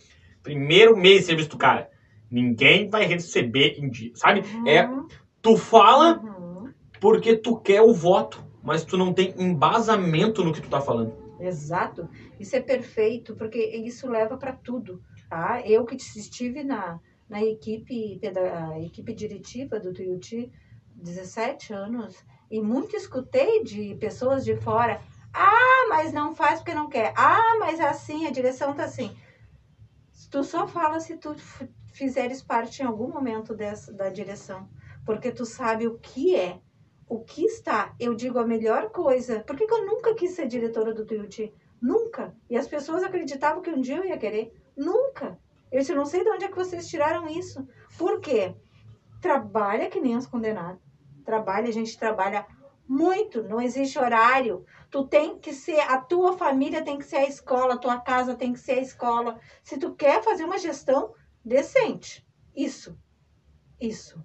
Primeiro 0.42 0.96
mês 0.96 1.20
de 1.22 1.26
serviço 1.26 1.50
do 1.50 1.58
cara. 1.58 1.90
Ninguém 2.32 2.88
vai 2.88 3.04
receber 3.04 3.74
em 3.78 3.90
dia, 3.90 4.12
sabe? 4.16 4.42
É, 4.66 4.84
Uhum. 4.84 5.06
tu 5.42 5.58
fala 5.58 6.18
Uhum. 6.24 6.70
porque 7.00 7.36
tu 7.36 7.54
quer 7.58 7.82
o 7.82 7.92
voto, 7.92 8.42
mas 8.64 8.84
tu 8.86 8.96
não 8.96 9.12
tem 9.12 9.34
embasamento 9.38 10.42
no 10.42 10.52
que 10.54 10.62
tu 10.62 10.70
tá 10.70 10.80
falando. 10.80 11.12
Exato. 11.42 12.08
Isso 12.40 12.56
é 12.56 12.60
perfeito, 12.62 13.36
porque 13.36 13.60
isso 13.60 14.08
leva 14.08 14.38
para 14.38 14.54
tudo. 14.54 15.02
Tá? 15.30 15.60
Eu 15.66 15.84
que 15.84 15.96
estive 15.96 16.64
na, 16.64 16.98
na 17.30 17.44
equipe, 17.44 18.20
peda- 18.20 18.70
a 18.70 18.80
equipe 18.80 19.14
diretiva 19.14 19.80
do 19.80 19.94
Tuiuti, 19.94 20.52
17 20.96 21.74
anos, 21.74 22.24
e 22.50 22.62
muito 22.62 22.96
escutei 22.96 23.64
de 23.64 23.96
pessoas 23.96 24.44
de 24.44 24.56
fora. 24.56 25.02
Ah, 25.34 25.88
mas 25.90 26.14
não 26.14 26.36
faz 26.36 26.60
porque 26.60 26.76
não 26.76 26.90
quer. 26.90 27.14
Ah, 27.18 27.58
mas 27.60 27.80
é 27.80 27.88
assim, 27.88 28.28
a 28.28 28.32
direção 28.32 28.74
tá 28.74 28.84
assim. 28.84 29.16
Tu 30.30 30.44
só 30.44 30.68
fala 30.68 31.00
se 31.00 31.18
tu 31.18 31.36
fizeres 31.92 32.42
parte 32.42 32.82
em 32.82 32.86
algum 32.86 33.10
momento 33.12 33.56
dessa, 33.56 33.92
da 33.92 34.10
direção. 34.10 34.70
Porque 35.06 35.32
tu 35.32 35.46
sabe 35.46 35.88
o 35.88 35.98
que 36.00 36.36
é 36.36 36.60
o 37.08 37.20
que 37.20 37.46
está, 37.46 37.94
eu 38.00 38.16
digo 38.16 38.40
a 38.40 38.48
melhor 38.48 38.90
coisa. 38.90 39.42
Por 39.42 39.56
que, 39.56 39.68
que 39.68 39.74
eu 39.74 39.86
nunca 39.86 40.16
quis 40.16 40.32
ser 40.32 40.48
diretora 40.48 40.94
do 40.94 41.06
Tuiuti? 41.06 41.54
Nunca. 41.82 42.36
E 42.50 42.58
as 42.58 42.68
pessoas 42.68 43.04
acreditavam 43.04 43.62
que 43.62 43.70
um 43.70 43.82
dia 43.82 43.98
eu 43.98 44.06
ia 44.06 44.18
querer. 44.18 44.54
Nunca. 44.76 45.38
Eu 45.74 45.80
disse, 45.80 45.96
não 45.96 46.06
sei 46.06 46.24
de 46.24 46.30
onde 46.30 46.46
é 46.46 46.48
que 46.50 46.56
vocês 46.56 46.88
tiraram 46.88 47.28
isso. 47.28 47.68
Por 47.98 48.22
quê? 48.22 48.56
Trabalha 49.20 49.90
que 49.90 50.00
nem 50.00 50.16
os 50.16 50.28
condenados. 50.28 50.80
Trabalha, 51.26 51.68
a 51.68 51.72
gente 51.72 51.98
trabalha 51.98 52.46
muito, 52.88 53.42
não 53.42 53.60
existe 53.60 53.98
horário. 53.98 54.64
Tu 54.92 55.08
tem 55.08 55.40
que 55.40 55.52
ser, 55.52 55.80
a 55.80 55.98
tua 56.00 56.38
família 56.38 56.84
tem 56.84 57.00
que 57.00 57.06
ser 57.06 57.16
a 57.16 57.28
escola, 57.28 57.74
a 57.74 57.78
tua 57.80 58.00
casa 58.00 58.36
tem 58.36 58.54
que 58.54 58.60
ser 58.60 58.74
a 58.74 58.82
escola. 58.82 59.40
Se 59.64 59.80
tu 59.80 59.96
quer 59.96 60.22
fazer 60.22 60.44
uma 60.44 60.60
gestão 60.60 61.16
decente, 61.44 62.24
isso, 62.56 62.96
isso. 63.82 64.24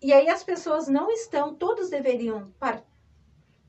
E 0.00 0.14
aí 0.14 0.30
as 0.30 0.42
pessoas 0.42 0.88
não 0.88 1.10
estão, 1.10 1.54
todos 1.54 1.90
deveriam 1.90 2.50
par- 2.58 2.86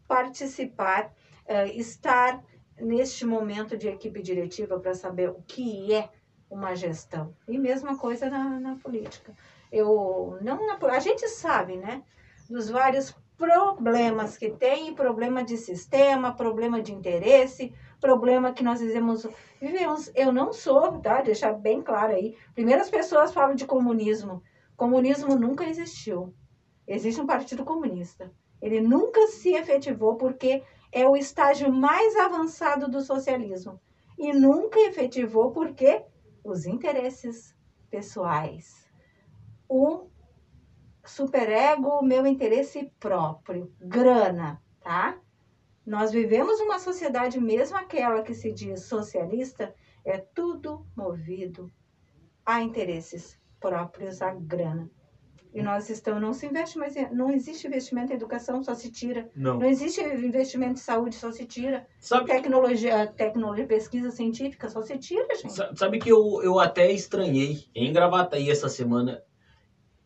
participar, 0.07 1.13
eh, 1.45 1.73
estar 1.75 2.41
neste 2.79 3.25
momento 3.25 3.75
de 3.75 3.89
equipe 3.89 4.21
diretiva 4.21 4.79
para 4.79 4.93
saber 4.93 5.29
o 5.29 5.43
que 5.45 5.93
é 5.93 6.09
uma 6.49 6.75
gestão. 6.75 7.33
E 7.47 7.57
mesma 7.57 7.97
coisa 7.97 8.29
na, 8.29 8.59
na 8.59 8.75
política. 8.75 9.33
Eu 9.71 10.37
não 10.41 10.65
na 10.65 10.77
a 10.87 10.99
gente 10.99 11.27
sabe, 11.27 11.75
né, 11.77 12.03
dos 12.49 12.69
vários 12.69 13.13
problemas 13.37 14.37
que 14.37 14.49
tem, 14.49 14.93
problema 14.95 15.43
de 15.43 15.57
sistema, 15.57 16.33
problema 16.33 16.81
de 16.81 16.93
interesse, 16.93 17.73
problema 18.01 18.51
que 18.51 18.63
nós 18.63 18.79
vivemos, 18.79 19.27
vivemos. 19.61 20.11
Eu 20.15 20.31
não 20.31 20.51
sou, 20.51 20.99
tá? 20.99 21.21
Deixar 21.21 21.53
bem 21.53 21.81
claro 21.81 22.13
aí. 22.13 22.35
Primeiro 22.55 22.81
as 22.81 22.89
pessoas 22.89 23.31
falam 23.31 23.55
de 23.55 23.65
comunismo. 23.65 24.41
Comunismo 24.75 25.35
nunca 25.35 25.65
existiu. 25.65 26.33
Existe 26.87 27.21
um 27.21 27.27
partido 27.27 27.63
comunista. 27.63 28.31
Ele 28.61 28.81
nunca 28.81 29.27
se 29.27 29.53
efetivou 29.53 30.15
porque 30.15 30.63
é 30.91 31.05
o 31.07 31.15
estágio 31.15 31.71
mais 31.71 32.15
avançado 32.15 32.89
do 32.89 33.01
socialismo. 33.01 33.79
E 34.17 34.33
nunca 34.33 34.79
efetivou 34.79 35.51
porque 35.51 36.03
os 36.47 36.65
interesses 36.65 37.53
pessoais. 37.89 38.89
O 39.67 40.09
superego, 41.05 42.01
meu 42.01 42.25
interesse 42.25 42.91
próprio, 42.99 43.73
grana, 43.79 44.61
tá? 44.79 45.19
Nós 45.85 46.11
vivemos 46.11 46.59
uma 46.61 46.79
sociedade, 46.79 47.39
mesmo 47.39 47.77
aquela 47.77 48.21
que 48.21 48.33
se 48.33 48.51
diz 48.51 48.83
socialista, 48.83 49.73
é 50.05 50.17
tudo 50.17 50.85
movido 50.95 51.71
a 52.45 52.61
interesses 52.61 53.37
próprios, 53.59 54.21
a 54.21 54.33
grana. 54.33 54.89
E 55.57 55.63
nós 55.63 55.89
estamos, 55.89 56.21
não 56.21 56.33
se 56.33 56.45
investe 56.45 56.77
mais, 56.77 56.95
em- 56.95 57.09
não 57.11 57.31
existe 57.31 57.65
investimento 57.65 58.13
em 58.13 58.15
educação, 58.15 58.63
só 58.63 58.75
se 58.75 58.91
tira. 58.91 59.27
Não. 59.35 59.57
Não 59.57 59.65
existe 59.67 59.99
investimento 60.01 60.73
em 60.73 60.77
saúde, 60.83 61.15
só 61.15 61.31
se 61.31 61.45
tira. 61.45 61.87
Sabe, 61.99 62.27
Tecnologia, 62.27 63.07
tecnologia, 63.07 63.65
pesquisa 63.65 64.11
científica, 64.11 64.69
só 64.69 64.83
se 64.83 64.95
tira, 64.99 65.27
gente. 65.33 65.51
sa- 65.51 65.71
sabe 65.75 65.97
que 65.97 66.09
eu, 66.11 66.41
eu 66.43 66.59
até 66.59 66.91
estranhei 66.91 67.65
em 67.73 67.91
Gravataí 67.91 68.51
essa 68.51 68.69
semana. 68.69 69.23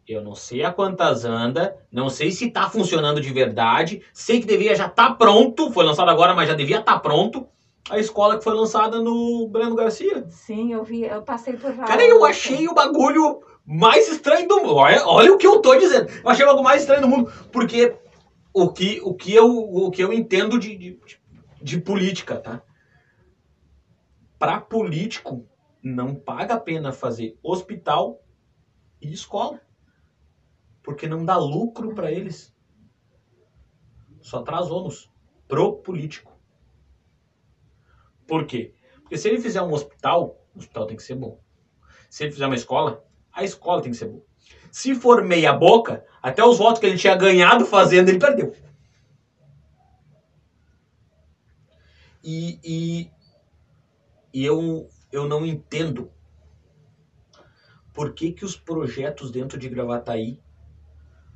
Eu 0.07 0.23
não 0.23 0.35
sei 0.35 0.63
a 0.63 0.71
quantas 0.71 1.25
anda, 1.25 1.77
não 1.91 2.09
sei 2.09 2.31
se 2.31 2.49
tá 2.49 2.69
funcionando 2.69 3.19
de 3.19 3.31
verdade, 3.33 4.01
sei 4.13 4.39
que 4.39 4.47
devia 4.47 4.73
já 4.73 4.87
estar 4.87 5.09
tá 5.09 5.13
pronto, 5.15 5.69
foi 5.71 5.83
lançado 5.83 6.09
agora, 6.09 6.33
mas 6.33 6.47
já 6.47 6.55
devia 6.55 6.79
estar 6.79 6.93
tá 6.93 6.99
pronto. 6.99 7.45
A 7.89 7.99
escola 7.99 8.37
que 8.37 8.43
foi 8.43 8.53
lançada 8.53 9.01
no 9.01 9.47
Breno 9.49 9.75
Garcia. 9.75 10.25
Sim, 10.29 10.71
eu 10.71 10.83
vi, 10.83 11.03
eu 11.03 11.23
passei 11.23 11.53
por 11.53 11.71
várias. 11.73 11.87
Cara, 11.89 12.03
eu 12.05 12.23
achei 12.23 12.67
o 12.69 12.73
bagulho 12.73 13.41
mais 13.71 14.09
estranho 14.09 14.49
do 14.49 14.57
mundo. 14.57 14.75
Olha, 14.75 15.07
olha 15.07 15.33
o 15.33 15.37
que 15.37 15.47
eu 15.47 15.61
tô 15.61 15.73
dizendo. 15.77 16.09
Eu 16.09 16.29
achei 16.29 16.43
o 16.43 16.47
bagulho 16.47 16.63
mais 16.63 16.81
estranho 16.81 17.01
do 17.01 17.07
mundo, 17.07 17.31
porque 17.53 17.95
o 18.53 18.69
que, 18.69 18.99
o 19.01 19.15
que, 19.15 19.33
eu, 19.33 19.47
o 19.47 19.89
que 19.89 20.03
eu 20.03 20.11
entendo 20.11 20.59
de, 20.59 20.75
de, 20.75 20.99
de 21.61 21.79
política, 21.79 22.37
tá? 22.37 22.61
Para 24.37 24.59
político, 24.59 25.47
não 25.81 26.13
paga 26.13 26.55
a 26.55 26.59
pena 26.59 26.91
fazer 26.91 27.39
hospital 27.41 28.21
e 29.01 29.13
escola. 29.13 29.61
Porque 30.83 31.07
não 31.07 31.23
dá 31.23 31.37
lucro 31.37 31.95
para 31.95 32.11
eles. 32.11 32.53
Só 34.19 34.41
traz 34.43 34.69
ônus 34.69 35.09
pro 35.47 35.77
político. 35.77 36.37
Por 38.27 38.45
quê? 38.45 38.73
Porque 39.01 39.17
se 39.17 39.29
ele 39.29 39.39
fizer 39.39 39.61
um 39.61 39.71
hospital, 39.71 40.45
o 40.53 40.59
hospital 40.59 40.87
tem 40.87 40.97
que 40.97 41.03
ser 41.03 41.15
bom. 41.15 41.39
Se 42.09 42.23
ele 42.23 42.33
fizer 42.33 42.47
uma 42.47 42.55
escola, 42.55 43.05
a 43.33 43.43
escola 43.43 43.81
tem 43.81 43.91
que 43.91 43.97
ser 43.97 44.07
boa. 44.07 44.23
Se 44.71 44.95
for 44.95 45.23
meia 45.23 45.53
boca, 45.53 46.05
até 46.21 46.43
os 46.43 46.57
votos 46.57 46.79
que 46.79 46.85
ele 46.85 46.97
tinha 46.97 47.15
ganhado 47.15 47.65
fazendo, 47.65 48.09
ele 48.09 48.19
perdeu. 48.19 48.53
E, 52.23 52.59
e, 52.63 53.11
e 54.33 54.45
eu, 54.45 54.87
eu 55.11 55.27
não 55.27 55.45
entendo 55.45 56.11
por 57.93 58.13
que, 58.13 58.31
que 58.31 58.45
os 58.45 58.55
projetos 58.55 59.31
dentro 59.31 59.57
de 59.57 59.67
Gravataí 59.67 60.39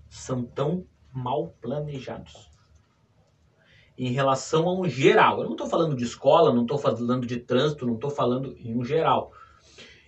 são 0.10 0.44
tão 0.44 0.86
mal 1.12 1.56
planejados. 1.62 2.50
Em 3.98 4.12
relação 4.12 4.68
a 4.68 4.74
um 4.74 4.88
geral. 4.88 5.40
Eu 5.40 5.46
não 5.46 5.54
estou 5.54 5.68
falando 5.68 5.96
de 5.96 6.04
escola, 6.04 6.54
não 6.54 6.64
estou 6.64 6.78
falando 6.78 7.26
de 7.26 7.40
trânsito, 7.40 7.86
não 7.86 7.96
estou 7.96 8.10
falando 8.10 8.56
em 8.58 8.78
um 8.78 8.84
geral. 8.84 9.32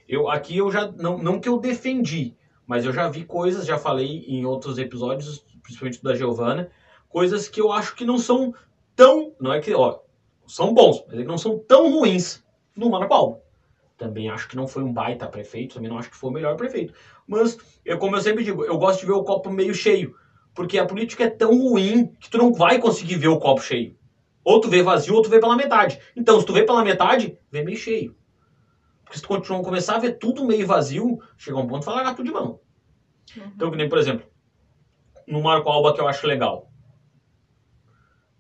Eu, 0.08 0.30
aqui 0.30 0.58
eu 0.58 0.72
já. 0.72 0.92
Não, 0.92 1.18
não 1.18 1.40
que 1.40 1.50
eu 1.50 1.60
defendi, 1.60 2.36
mas 2.66 2.86
eu 2.86 2.94
já 2.94 3.10
vi 3.10 3.26
coisas, 3.26 3.66
já 3.66 3.78
falei 3.78 4.26
em 4.28 4.46
outros 4.46 4.78
episódios, 4.78 5.46
principalmente 5.62 6.04
da 6.04 6.16
Giovana, 6.16 6.70
coisas 7.10 7.50
que 7.50 7.60
eu 7.60 7.72
acho 7.72 7.96
que 7.96 8.06
não 8.06 8.18
são 8.18 8.54
tão. 8.96 9.34
Não 9.40 9.54
é 9.54 9.60
que. 9.60 9.74
Ó, 9.74 10.00
são 10.48 10.74
bons, 10.74 11.04
mas 11.08 11.20
é 11.20 11.24
não 11.24 11.38
são 11.38 11.60
tão 11.60 11.92
ruins 11.92 12.44
no 12.76 12.90
Mano 12.90 13.08
Paulo. 13.08 13.42
Também 13.98 14.30
acho 14.30 14.48
que 14.48 14.56
não 14.56 14.68
foi 14.68 14.84
um 14.84 14.94
baita 14.94 15.28
prefeito, 15.28 15.76
também 15.76 15.90
não 15.90 15.98
acho 15.98 16.10
que 16.10 16.16
foi 16.16 16.30
o 16.30 16.34
melhor 16.34 16.56
prefeito. 16.56 16.94
Mas, 17.28 17.58
eu, 17.84 17.98
como 17.98 18.16
eu 18.16 18.22
sempre 18.22 18.44
digo, 18.44 18.64
eu 18.64 18.78
gosto 18.78 19.02
de 19.02 19.08
ver 19.08 19.14
o 19.14 19.24
copo 19.24 19.50
meio 19.50 19.74
cheio. 19.74 20.16
Porque 20.54 20.78
a 20.78 20.86
política 20.86 21.26
é 21.26 21.30
tão 21.30 21.52
ruim 21.58 22.08
que 22.20 22.30
tu 22.30 22.38
não 22.38 22.54
vai 22.54 22.80
conseguir 22.80 23.16
ver 23.16 23.28
o 23.28 23.40
copo 23.40 23.62
cheio. 23.62 23.96
Ou 24.44 24.62
tu 24.62 24.70
vê 24.70 24.82
vazio, 24.82 25.16
ou 25.16 25.22
tu 25.22 25.30
vê 25.30 25.40
pela 25.40 25.56
metade. 25.56 26.00
Então, 26.16 26.40
se 26.40 26.46
tu 26.46 26.54
vê 26.54 26.64
pela 26.64 26.84
metade, 26.84 27.38
vê 27.52 27.64
meio 27.64 27.78
cheio. 27.78 28.16
Porque 29.08 29.18
se 29.18 29.22
tu 29.22 29.30
continuar, 29.30 29.64
começar 29.64 29.96
a 29.96 30.00
ver 30.00 30.18
tudo 30.18 30.46
meio 30.46 30.68
vazio, 30.68 31.18
chega 31.38 31.58
um 31.58 31.66
ponto 31.66 31.84
e 31.84 31.86
fala 31.86 31.98
largar 31.98 32.14
tudo 32.14 32.26
de 32.26 32.32
mão. 32.32 32.60
Uhum. 33.38 33.52
Então, 33.56 33.72
que 33.72 33.78
nem, 33.78 33.88
por 33.88 33.98
exemplo, 33.98 34.28
no 35.26 35.42
Marco 35.42 35.70
Alba 35.70 35.94
que 35.94 36.02
eu 36.02 36.08
acho 36.08 36.28
legal. 36.28 36.70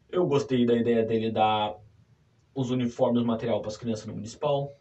Eu 0.09 0.25
gostei 0.25 0.65
da 0.65 0.75
ideia 0.75 1.03
dele 1.05 1.31
dar 1.31 1.73
os 2.53 2.69
uniformes, 2.69 3.23
material 3.23 3.61
para 3.61 3.69
as 3.69 3.77
crianças 3.77 4.05
no 4.05 4.13
municipal. 4.13 4.73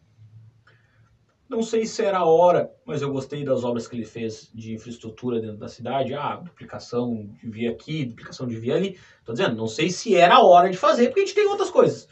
Não 1.47 1.63
sei 1.63 1.85
se 1.85 2.03
era 2.03 2.17
a 2.17 2.25
hora, 2.25 2.69
mas 2.85 3.01
eu 3.01 3.09
gostei 3.09 3.45
das 3.45 3.63
obras 3.63 3.87
que 3.87 3.95
ele 3.95 4.05
fez 4.05 4.51
de 4.53 4.73
infraestrutura 4.73 5.39
dentro 5.39 5.57
da 5.57 5.69
cidade. 5.69 6.13
Ah, 6.13 6.35
duplicação 6.35 7.29
de 7.41 7.49
via 7.49 7.71
aqui, 7.71 8.03
duplicação 8.03 8.45
de 8.45 8.57
via 8.57 8.75
ali. 8.75 8.99
Tô 9.23 9.31
dizendo, 9.31 9.55
não 9.55 9.67
sei 9.67 9.89
se 9.89 10.13
era 10.15 10.35
a 10.35 10.43
hora 10.43 10.69
de 10.69 10.75
fazer, 10.75 11.07
porque 11.07 11.21
a 11.21 11.25
gente 11.25 11.35
tem 11.35 11.47
outras 11.47 11.69
coisas. 11.69 12.09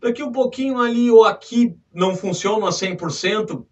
Daqui 0.00 0.22
um 0.22 0.32
pouquinho 0.32 0.78
ali 0.80 1.10
ou 1.10 1.24
aqui 1.24 1.76
não 1.92 2.16
funciona 2.16 2.68
a 2.68 2.72
100%. 2.72 3.66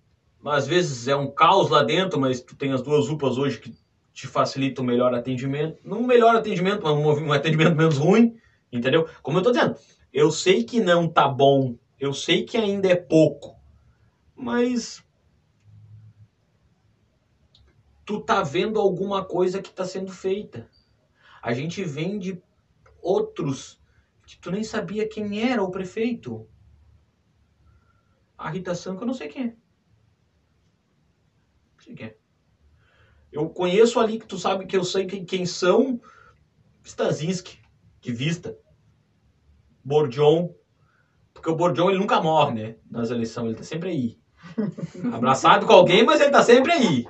Às 0.45 0.67
vezes 0.67 1.09
é 1.09 1.17
um 1.17 1.31
caos 1.31 1.71
lá 1.71 1.83
dentro, 1.83 2.21
mas 2.21 2.41
tu 2.41 2.57
tem 2.57 2.73
as 2.73 2.83
duas 2.83 3.09
UPAs 3.09 3.39
hoje 3.39 3.59
que 3.59 3.75
te 4.13 4.27
facilitam 4.27 4.83
o 4.83 4.87
melhor 4.87 5.15
atendimento. 5.15 5.79
Não 5.85 6.01
um 6.01 6.07
melhor 6.07 6.35
atendimento, 6.35 6.83
mas 6.83 6.93
um 6.93 7.33
atendimento 7.33 7.75
menos 7.77 7.99
ruim, 7.99 8.37
entendeu? 8.73 9.09
Como 9.23 9.39
eu 9.39 9.43
tô 9.43 9.51
dizendo, 9.51 9.77
eu 10.13 10.31
sei 10.31 10.65
que 10.65 10.81
não 10.81 11.09
tá 11.09 11.29
bom, 11.29 11.77
eu 12.01 12.13
sei 12.13 12.45
que 12.45 12.57
ainda 12.57 12.89
é 12.89 12.97
pouco, 12.97 13.57
mas 14.35 15.05
tu 18.05 18.21
tá 18.21 18.43
vendo 18.43 18.81
alguma 18.81 19.25
coisa 19.25 19.61
que 19.61 19.71
tá 19.71 19.85
sendo 19.85 20.11
feita. 20.11 20.69
A 21.43 21.53
gente 21.53 21.85
vem 21.85 22.19
de 22.19 22.41
outros 23.03 23.79
que 24.27 24.37
tu 24.39 24.51
nem 24.51 24.65
sabia 24.65 25.09
quem 25.09 25.49
era 25.49 25.63
o 25.63 25.71
prefeito. 25.71 26.47
A 28.37 28.51
Rita 28.51 28.75
Sanco 28.75 29.03
eu 29.03 29.07
não 29.07 29.15
sei 29.15 29.29
quem 29.29 29.45
é. 29.45 29.47
Não 29.47 29.55
sei 31.85 31.95
quem 31.95 32.07
é. 32.09 32.17
Eu 33.31 33.49
conheço 33.49 34.01
ali 34.01 34.19
que 34.19 34.27
tu 34.27 34.37
sabe 34.37 34.67
que 34.67 34.77
eu 34.77 34.85
sei 34.85 35.07
quem, 35.07 35.25
quem 35.25 35.47
são 35.47 36.01
Stazinski, 36.85 37.59
de 38.01 38.13
vista. 38.13 38.59
Bordion, 39.83 40.51
porque 41.33 41.49
o 41.49 41.55
Bordion 41.55 41.91
ele 41.91 41.99
nunca 41.99 42.21
morre, 42.21 42.55
né? 42.55 42.77
Nas 42.91 43.11
eleições, 43.11 43.47
ele 43.47 43.55
tá 43.55 43.63
sempre 43.63 43.91
aí. 43.91 44.19
Abraçado 45.15 45.65
com 45.65 45.73
alguém, 45.73 46.05
mas 46.05 46.21
ele 46.21 46.31
tá 46.31 46.43
sempre 46.43 46.73
aí. 46.73 47.07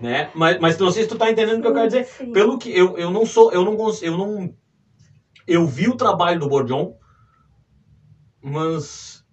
Né? 0.00 0.30
Mas, 0.34 0.60
mas 0.60 0.78
não 0.78 0.90
sei 0.90 1.04
se 1.04 1.08
tu 1.08 1.16
tá 1.16 1.30
entendendo 1.30 1.58
o 1.58 1.62
que 1.62 1.68
eu 1.68 1.74
quero 1.74 1.86
dizer. 1.86 2.04
Sim. 2.04 2.32
Pelo 2.32 2.58
que 2.58 2.76
eu, 2.76 2.98
eu 2.98 3.10
não 3.10 3.24
sou, 3.24 3.50
eu 3.52 3.64
não 3.64 3.76
eu 4.02 4.18
não 4.18 4.54
eu 5.46 5.66
vi 5.66 5.88
o 5.88 5.96
trabalho 5.96 6.40
do 6.40 6.48
Bordion, 6.48 6.92
mas 8.42 9.24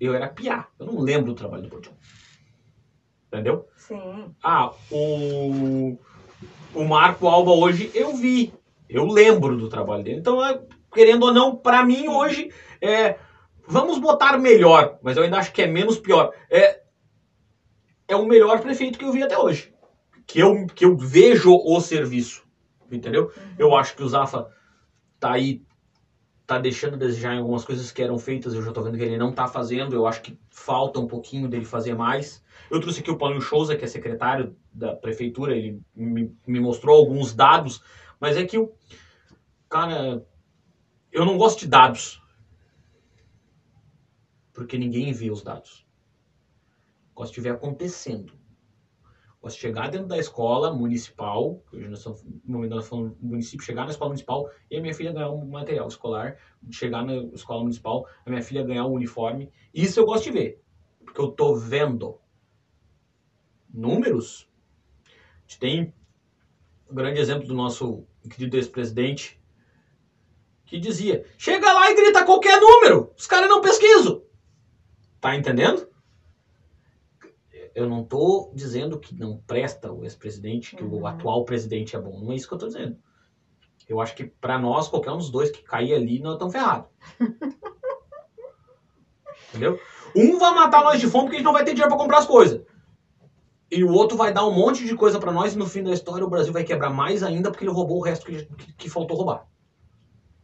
eu 0.00 0.14
era 0.14 0.28
piá. 0.28 0.66
Eu 0.78 0.86
não 0.86 1.00
lembro 1.00 1.32
do 1.32 1.34
trabalho 1.34 1.62
do 1.62 1.68
Bordion. 1.68 1.92
Entendeu? 3.28 3.66
Sim. 3.76 4.34
Ah, 4.42 4.72
o 4.90 5.98
o 6.74 6.84
Marco 6.84 7.28
Alba 7.28 7.52
hoje 7.52 7.90
eu 7.94 8.14
vi. 8.14 8.52
Eu 8.88 9.06
lembro 9.06 9.56
do 9.56 9.68
trabalho 9.68 10.02
dele. 10.02 10.18
Então, 10.18 10.44
é, 10.44 10.60
querendo 10.92 11.24
ou 11.24 11.32
não, 11.32 11.56
para 11.56 11.84
mim 11.84 12.08
hoje 12.08 12.52
é 12.80 13.16
vamos 13.66 13.98
botar 13.98 14.36
melhor, 14.38 14.98
mas 15.02 15.16
eu 15.16 15.22
ainda 15.22 15.38
acho 15.38 15.52
que 15.52 15.62
é 15.62 15.66
menos 15.66 15.98
pior. 15.98 16.32
É 16.50 16.82
é 18.06 18.14
o 18.14 18.26
melhor 18.26 18.60
prefeito 18.60 18.98
que 18.98 19.04
eu 19.04 19.12
vi 19.12 19.22
até 19.22 19.38
hoje. 19.38 19.72
Que 20.26 20.40
eu, 20.40 20.66
que 20.66 20.84
eu 20.84 20.96
vejo 20.96 21.54
o 21.54 21.80
serviço. 21.80 22.44
Entendeu? 22.90 23.24
Uhum. 23.24 23.54
Eu 23.58 23.74
acho 23.74 23.96
que 23.96 24.02
o 24.02 24.08
Zafa 24.08 24.46
tá 25.24 25.32
aí 25.32 25.64
tá 26.46 26.58
deixando 26.58 26.96
a 26.96 26.98
desejar 26.98 27.34
em 27.34 27.38
algumas 27.38 27.64
coisas 27.64 27.90
que 27.90 28.02
eram 28.02 28.18
feitas, 28.18 28.52
eu 28.52 28.62
já 28.62 28.70
tô 28.72 28.82
vendo 28.82 28.98
que 28.98 29.02
ele 29.02 29.16
não 29.16 29.32
tá 29.32 29.48
fazendo, 29.48 29.94
eu 29.94 30.06
acho 30.06 30.20
que 30.20 30.38
falta 30.50 31.00
um 31.00 31.06
pouquinho 31.06 31.48
dele 31.48 31.64
fazer 31.64 31.94
mais. 31.94 32.44
Eu 32.70 32.78
trouxe 32.78 33.00
aqui 33.00 33.10
o 33.10 33.16
Paulinho 33.16 33.40
Souza, 33.40 33.74
que 33.74 33.86
é 33.86 33.88
secretário 33.88 34.54
da 34.70 34.94
prefeitura, 34.94 35.56
ele 35.56 35.80
me, 35.94 36.36
me 36.46 36.60
mostrou 36.60 36.98
alguns 36.98 37.34
dados, 37.34 37.82
mas 38.20 38.36
é 38.36 38.44
que 38.44 38.58
o 38.58 38.70
cara 39.66 40.22
eu 41.10 41.24
não 41.24 41.38
gosto 41.38 41.60
de 41.60 41.68
dados. 41.68 42.22
Porque 44.52 44.76
ninguém 44.76 45.10
vê 45.10 45.30
os 45.30 45.42
dados. 45.42 45.86
Gosto 47.14 47.32
de 47.32 47.40
ver 47.40 47.54
acontecendo. 47.54 48.34
De 49.44 49.52
chegar 49.52 49.90
dentro 49.90 50.06
da 50.06 50.16
escola 50.16 50.72
municipal, 50.72 51.62
hoje 51.70 51.86
nós 51.86 51.98
estamos 51.98 52.24
no 52.44 52.54
momento 52.54 52.74
nós 52.76 52.90
município, 53.20 53.64
chegar 53.64 53.84
na 53.84 53.90
escola 53.90 54.08
municipal 54.08 54.50
e 54.70 54.78
a 54.78 54.80
minha 54.80 54.94
filha 54.94 55.12
ganhar 55.12 55.30
um 55.30 55.44
material 55.44 55.86
escolar, 55.86 56.38
chegar 56.70 57.04
na 57.04 57.14
escola 57.34 57.60
municipal, 57.60 58.06
a 58.24 58.30
minha 58.30 58.42
filha 58.42 58.62
ganhar 58.62 58.86
um 58.86 58.92
uniforme. 58.92 59.52
Isso 59.72 60.00
eu 60.00 60.06
gosto 60.06 60.24
de 60.24 60.30
ver. 60.30 60.62
Porque 61.04 61.20
eu 61.20 61.28
tô 61.28 61.56
vendo 61.56 62.18
números. 63.72 64.48
A 65.04 65.40
gente 65.42 65.58
tem 65.58 65.94
um 66.90 66.94
grande 66.94 67.20
exemplo 67.20 67.46
do 67.46 67.54
nosso 67.54 68.06
querido 68.30 68.56
ex-presidente, 68.56 69.38
que 70.64 70.78
dizia: 70.78 71.26
chega 71.36 71.70
lá 71.70 71.90
e 71.90 71.94
grita 71.94 72.24
qualquer 72.24 72.58
número, 72.58 73.12
os 73.14 73.26
caras 73.26 73.48
não 73.48 73.60
pesquisam. 73.60 74.22
Tá 75.20 75.36
entendendo? 75.36 75.86
Eu 77.74 77.88
não 77.88 78.04
tô 78.04 78.52
dizendo 78.54 79.00
que 79.00 79.14
não 79.14 79.38
presta 79.46 79.92
o 79.92 80.04
ex-presidente, 80.04 80.76
que 80.76 80.84
uhum. 80.84 81.00
o 81.00 81.06
atual 81.06 81.44
presidente 81.44 81.96
é 81.96 82.00
bom. 82.00 82.20
Não 82.20 82.32
é 82.32 82.36
isso 82.36 82.46
que 82.46 82.54
eu 82.54 82.58
tô 82.58 82.66
dizendo. 82.68 82.96
Eu 83.88 84.00
acho 84.00 84.14
que 84.14 84.24
para 84.24 84.58
nós, 84.58 84.88
qualquer 84.88 85.10
um 85.10 85.18
dos 85.18 85.30
dois 85.30 85.50
que 85.50 85.62
cair 85.62 85.94
ali, 85.94 86.20
nós 86.20 86.34
estamos 86.34 86.52
ferrados. 86.52 86.88
Entendeu? 89.50 89.78
Um 90.16 90.38
vai 90.38 90.54
matar 90.54 90.84
nós 90.84 91.00
de 91.00 91.08
fome 91.08 91.24
porque 91.24 91.36
a 91.36 91.38
gente 91.38 91.46
não 91.46 91.52
vai 91.52 91.64
ter 91.64 91.72
dinheiro 91.72 91.90
para 91.90 91.98
comprar 91.98 92.18
as 92.18 92.26
coisas. 92.26 92.62
E 93.70 93.82
o 93.82 93.92
outro 93.92 94.16
vai 94.16 94.32
dar 94.32 94.46
um 94.46 94.52
monte 94.52 94.84
de 94.84 94.94
coisa 94.94 95.18
para 95.18 95.32
nós 95.32 95.54
e 95.54 95.58
no 95.58 95.66
fim 95.66 95.82
da 95.82 95.92
história 95.92 96.24
o 96.24 96.30
Brasil 96.30 96.52
vai 96.52 96.62
quebrar 96.62 96.90
mais 96.90 97.24
ainda 97.24 97.50
porque 97.50 97.64
ele 97.64 97.72
roubou 97.72 97.98
o 97.98 98.02
resto 98.02 98.26
que, 98.26 98.44
que, 98.44 98.72
que 98.72 98.88
faltou 98.88 99.16
roubar. 99.16 99.48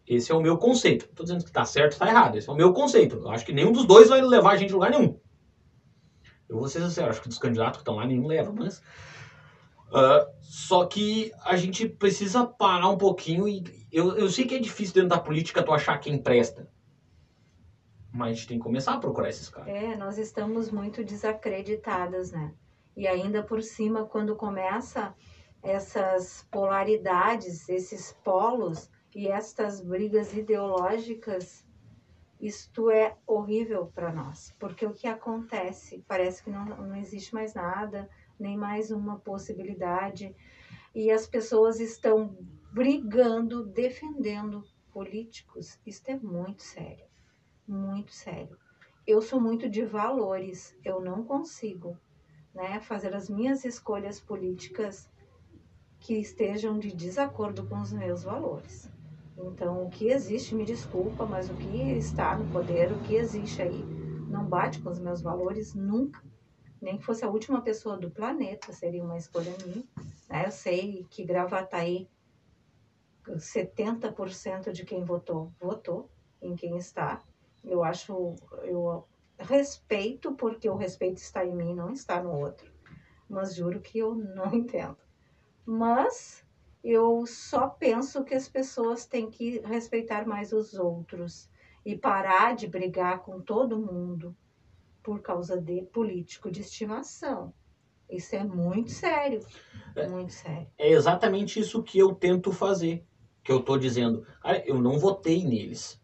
Esse 0.06 0.32
é 0.32 0.34
o 0.34 0.40
meu 0.40 0.58
conceito. 0.58 1.06
Não 1.06 1.14
tô 1.14 1.22
dizendo 1.22 1.44
que 1.44 1.52
tá 1.52 1.64
certo 1.64 1.92
ou 1.92 1.98
tá 2.00 2.08
errado. 2.08 2.36
Esse 2.36 2.48
é 2.48 2.52
o 2.52 2.56
meu 2.56 2.72
conceito. 2.72 3.16
Eu 3.16 3.30
acho 3.30 3.46
que 3.46 3.52
nenhum 3.52 3.70
dos 3.70 3.84
dois 3.84 4.08
vai 4.08 4.20
levar 4.20 4.52
a 4.52 4.56
gente 4.56 4.72
a 4.72 4.74
lugar 4.74 4.90
nenhum. 4.90 5.19
Eu 6.50 6.58
vou 6.58 6.68
ser 6.68 6.80
sincero, 6.80 7.08
acho 7.08 7.22
que 7.22 7.28
dos 7.28 7.38
candidatos 7.38 7.76
que 7.76 7.82
estão 7.82 7.94
lá 7.94 8.04
nenhum 8.04 8.26
leva, 8.26 8.52
mas. 8.52 8.82
Ah, 9.92 10.28
só 10.40 10.84
que 10.84 11.32
a 11.44 11.56
gente 11.56 11.88
precisa 11.88 12.44
parar 12.44 12.88
um 12.88 12.98
pouquinho 12.98 13.46
e 13.48 13.64
eu, 13.92 14.16
eu 14.18 14.28
sei 14.28 14.44
que 14.44 14.56
é 14.56 14.58
difícil 14.58 14.94
dentro 14.94 15.10
da 15.10 15.18
política 15.18 15.62
tu 15.62 15.72
achar 15.72 15.98
quem 15.98 16.18
presta. 16.18 16.68
Mas 18.12 18.30
a 18.30 18.32
gente 18.32 18.48
tem 18.48 18.58
que 18.58 18.64
começar 18.64 18.94
a 18.94 18.98
procurar 18.98 19.28
esses 19.28 19.48
caras. 19.48 19.68
É, 19.68 19.96
nós 19.96 20.18
estamos 20.18 20.70
muito 20.72 21.04
desacreditadas, 21.04 22.32
né? 22.32 22.52
E 22.96 23.06
ainda 23.06 23.44
por 23.44 23.62
cima, 23.62 24.04
quando 24.04 24.34
começa 24.34 25.14
essas 25.62 26.44
polaridades, 26.50 27.68
esses 27.68 28.12
polos 28.24 28.90
e 29.14 29.28
estas 29.28 29.80
brigas 29.80 30.32
ideológicas, 30.36 31.64
isto 32.40 32.90
é 32.90 33.16
horrível 33.26 33.86
para 33.94 34.12
nós. 34.12 34.54
Porque 34.58 34.86
o 34.86 34.94
que 34.94 35.06
acontece? 35.06 36.04
Parece 36.08 36.42
que 36.42 36.50
não, 36.50 36.64
não 36.64 36.96
existe 36.96 37.34
mais 37.34 37.54
nada, 37.54 38.08
nem 38.38 38.56
mais 38.56 38.90
uma 38.90 39.18
possibilidade. 39.18 40.34
E 40.94 41.10
as 41.10 41.26
pessoas 41.26 41.78
estão 41.78 42.36
brigando, 42.72 43.64
defendendo 43.64 44.64
políticos. 44.92 45.78
Isto 45.86 46.10
é 46.10 46.16
muito 46.16 46.62
sério 46.62 47.10
muito 47.70 48.12
sério. 48.12 48.58
Eu 49.06 49.22
sou 49.22 49.40
muito 49.40 49.68
de 49.68 49.84
valores, 49.84 50.76
eu 50.84 51.00
não 51.00 51.24
consigo 51.24 51.96
né, 52.52 52.80
fazer 52.80 53.14
as 53.14 53.30
minhas 53.30 53.64
escolhas 53.64 54.20
políticas 54.20 55.08
que 56.00 56.14
estejam 56.14 56.78
de 56.78 56.94
desacordo 56.94 57.66
com 57.68 57.80
os 57.80 57.92
meus 57.92 58.24
valores. 58.24 58.89
Então, 59.46 59.84
o 59.84 59.90
que 59.90 60.08
existe, 60.08 60.54
me 60.54 60.64
desculpa, 60.64 61.26
mas 61.26 61.48
o 61.48 61.54
que 61.54 61.92
está 61.92 62.36
no 62.36 62.50
poder, 62.50 62.92
o 62.92 63.00
que 63.00 63.14
existe 63.14 63.62
aí, 63.62 63.84
não 64.28 64.44
bate 64.44 64.80
com 64.80 64.90
os 64.90 64.98
meus 64.98 65.22
valores 65.22 65.74
nunca. 65.74 66.22
Nem 66.80 66.96
que 66.96 67.04
fosse 67.04 67.24
a 67.24 67.28
última 67.28 67.60
pessoa 67.60 67.96
do 67.96 68.10
planeta, 68.10 68.72
seria 68.72 69.02
uma 69.02 69.16
escolha 69.16 69.54
minha. 69.64 69.84
Né? 70.28 70.46
Eu 70.46 70.50
sei 70.50 71.06
que 71.10 71.24
Gravataí, 71.24 72.08
70% 73.26 74.72
de 74.72 74.84
quem 74.84 75.04
votou, 75.04 75.52
votou 75.60 76.10
em 76.40 76.54
quem 76.54 76.76
está. 76.76 77.22
Eu 77.62 77.84
acho, 77.84 78.34
eu 78.64 79.06
respeito, 79.38 80.34
porque 80.34 80.68
o 80.68 80.76
respeito 80.76 81.18
está 81.18 81.44
em 81.44 81.54
mim, 81.54 81.74
não 81.74 81.92
está 81.92 82.22
no 82.22 82.32
outro. 82.32 82.72
Mas 83.28 83.54
juro 83.54 83.80
que 83.80 83.98
eu 83.98 84.14
não 84.14 84.52
entendo. 84.54 84.96
Mas 85.66 86.44
eu 86.82 87.24
só 87.26 87.68
penso 87.68 88.24
que 88.24 88.34
as 88.34 88.48
pessoas 88.48 89.06
têm 89.06 89.30
que 89.30 89.60
respeitar 89.60 90.26
mais 90.26 90.52
os 90.52 90.74
outros 90.74 91.48
e 91.84 91.96
parar 91.96 92.54
de 92.54 92.66
brigar 92.66 93.20
com 93.20 93.40
todo 93.40 93.78
mundo 93.78 94.36
por 95.02 95.20
causa 95.20 95.60
de 95.60 95.82
político 95.82 96.50
de 96.50 96.60
estimação. 96.60 97.52
Isso 98.08 98.34
é 98.34 98.44
muito 98.44 98.90
sério, 98.90 99.40
É. 99.94 100.06
muito 100.08 100.32
sério. 100.32 100.66
É 100.76 100.90
exatamente 100.90 101.60
isso 101.60 101.82
que 101.82 101.98
eu 101.98 102.14
tento 102.14 102.52
fazer. 102.52 103.04
Que 103.42 103.52
eu 103.52 103.60
tô 103.62 103.78
dizendo. 103.78 104.26
Cara, 104.42 104.62
eu 104.66 104.80
não 104.80 104.98
votei 104.98 105.44
neles. 105.44 106.00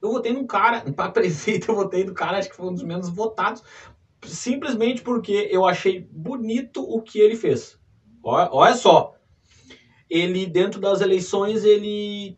Eu 0.00 0.12
votei 0.12 0.32
num 0.32 0.46
cara, 0.46 0.82
para 0.92 1.10
prefeito 1.10 1.70
eu 1.70 1.74
votei 1.74 2.04
no 2.04 2.14
cara, 2.14 2.38
acho 2.38 2.50
que 2.50 2.56
foi 2.56 2.66
um 2.66 2.74
dos 2.74 2.82
menos 2.82 3.08
votados, 3.08 3.62
simplesmente 4.22 5.02
porque 5.02 5.48
eu 5.50 5.64
achei 5.64 6.00
bonito 6.10 6.82
o 6.82 7.00
que 7.00 7.18
ele 7.18 7.34
fez. 7.36 7.80
Olha, 8.22 8.48
olha 8.52 8.74
só, 8.74 9.13
ele 10.08 10.46
dentro 10.46 10.80
das 10.80 11.00
eleições 11.00 11.64
ele 11.64 12.36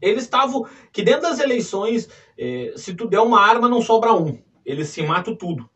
eles 0.00 0.24
estavam 0.24 0.66
que 0.92 1.02
dentro 1.02 1.22
das 1.22 1.38
eleições 1.38 2.08
eh, 2.36 2.72
se 2.76 2.94
tu 2.94 3.06
der 3.08 3.20
uma 3.20 3.40
arma 3.40 3.68
não 3.68 3.80
sobra 3.80 4.12
um, 4.12 4.42
eles 4.64 4.88
se 4.88 5.02
matam 5.02 5.34
tudo, 5.36 5.68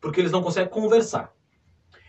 porque 0.00 0.20
eles 0.20 0.32
não 0.32 0.42
conseguem 0.42 0.70
conversar. 0.70 1.32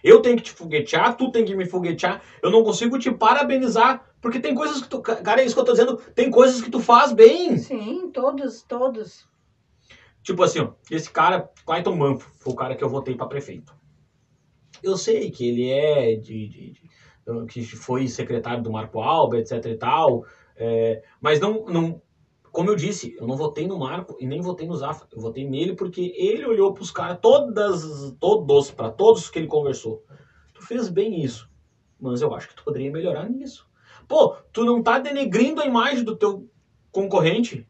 Eu 0.03 0.21
tenho 0.21 0.35
que 0.35 0.43
te 0.43 0.51
foguetear, 0.51 1.15
tu 1.15 1.31
tem 1.31 1.45
que 1.45 1.55
me 1.55 1.65
foguetear. 1.65 2.21
Eu 2.41 2.51
não 2.51 2.61
consigo 2.61 2.99
te 2.99 3.09
parabenizar, 3.09 4.13
porque 4.21 4.37
tem 4.37 4.53
coisas 4.53 4.81
que 4.81 4.89
tu. 4.89 5.01
Cara, 5.01 5.41
é 5.41 5.45
isso 5.45 5.55
que 5.55 5.61
eu 5.61 5.65
tô 5.65 5.71
dizendo. 5.71 5.95
Tem 6.13 6.29
coisas 6.29 6.61
que 6.61 6.69
tu 6.69 6.81
faz 6.81 7.13
bem. 7.13 7.57
Sim, 7.57 8.11
todos, 8.11 8.63
todos. 8.63 9.25
Tipo 10.21 10.43
assim, 10.43 10.59
ó, 10.59 10.73
esse 10.91 11.09
cara, 11.09 11.49
Clayton 11.65 11.95
Manfro, 11.95 12.29
foi 12.37 12.51
o 12.51 12.55
cara 12.55 12.75
que 12.75 12.83
eu 12.83 12.89
votei 12.89 13.15
pra 13.15 13.27
prefeito. 13.27 13.73
Eu 14.81 14.97
sei 14.97 15.31
que 15.31 15.47
ele 15.47 15.69
é 15.69 16.15
de. 16.15 16.49
de- 16.49 16.71
de- 16.71 16.92
que 17.47 17.63
foi 17.63 18.07
secretário 18.07 18.63
do 18.63 18.71
Marco 18.71 18.99
Alba, 18.99 19.37
etc 19.37 19.65
e 19.65 19.75
tal. 19.75 20.25
é, 20.55 21.01
mas 21.21 21.39
não, 21.39 21.65
não. 21.65 22.01
Como 22.51 22.69
eu 22.69 22.75
disse, 22.75 23.15
eu 23.19 23.25
não 23.25 23.35
votei 23.35 23.65
no 23.65 23.79
Marco 23.79 24.15
e 24.19 24.27
nem 24.27 24.39
votei 24.39 24.67
no 24.67 24.75
Zafra. 24.75 25.07
Eu 25.11 25.19
votei 25.19 25.43
nele 25.43 25.73
porque 25.75 26.13
ele 26.15 26.45
olhou 26.45 26.71
pros 26.71 26.91
caras, 26.91 27.17
todas, 27.19 28.13
todos, 28.19 28.69
pra 28.69 28.91
todos 28.91 29.27
que 29.29 29.39
ele 29.39 29.47
conversou. 29.47 30.03
Tu 30.53 30.61
fez 30.61 30.87
bem 30.87 31.23
isso. 31.23 31.49
Mas 31.99 32.21
eu 32.21 32.31
acho 32.35 32.49
que 32.49 32.55
tu 32.55 32.63
poderia 32.63 32.91
melhorar 32.91 33.27
nisso. 33.27 33.67
Pô, 34.07 34.35
tu 34.51 34.65
não 34.65 34.83
tá 34.83 34.99
denegrindo 34.99 35.61
a 35.61 35.65
imagem 35.65 36.03
do 36.03 36.15
teu 36.15 36.47
concorrente. 36.91 37.67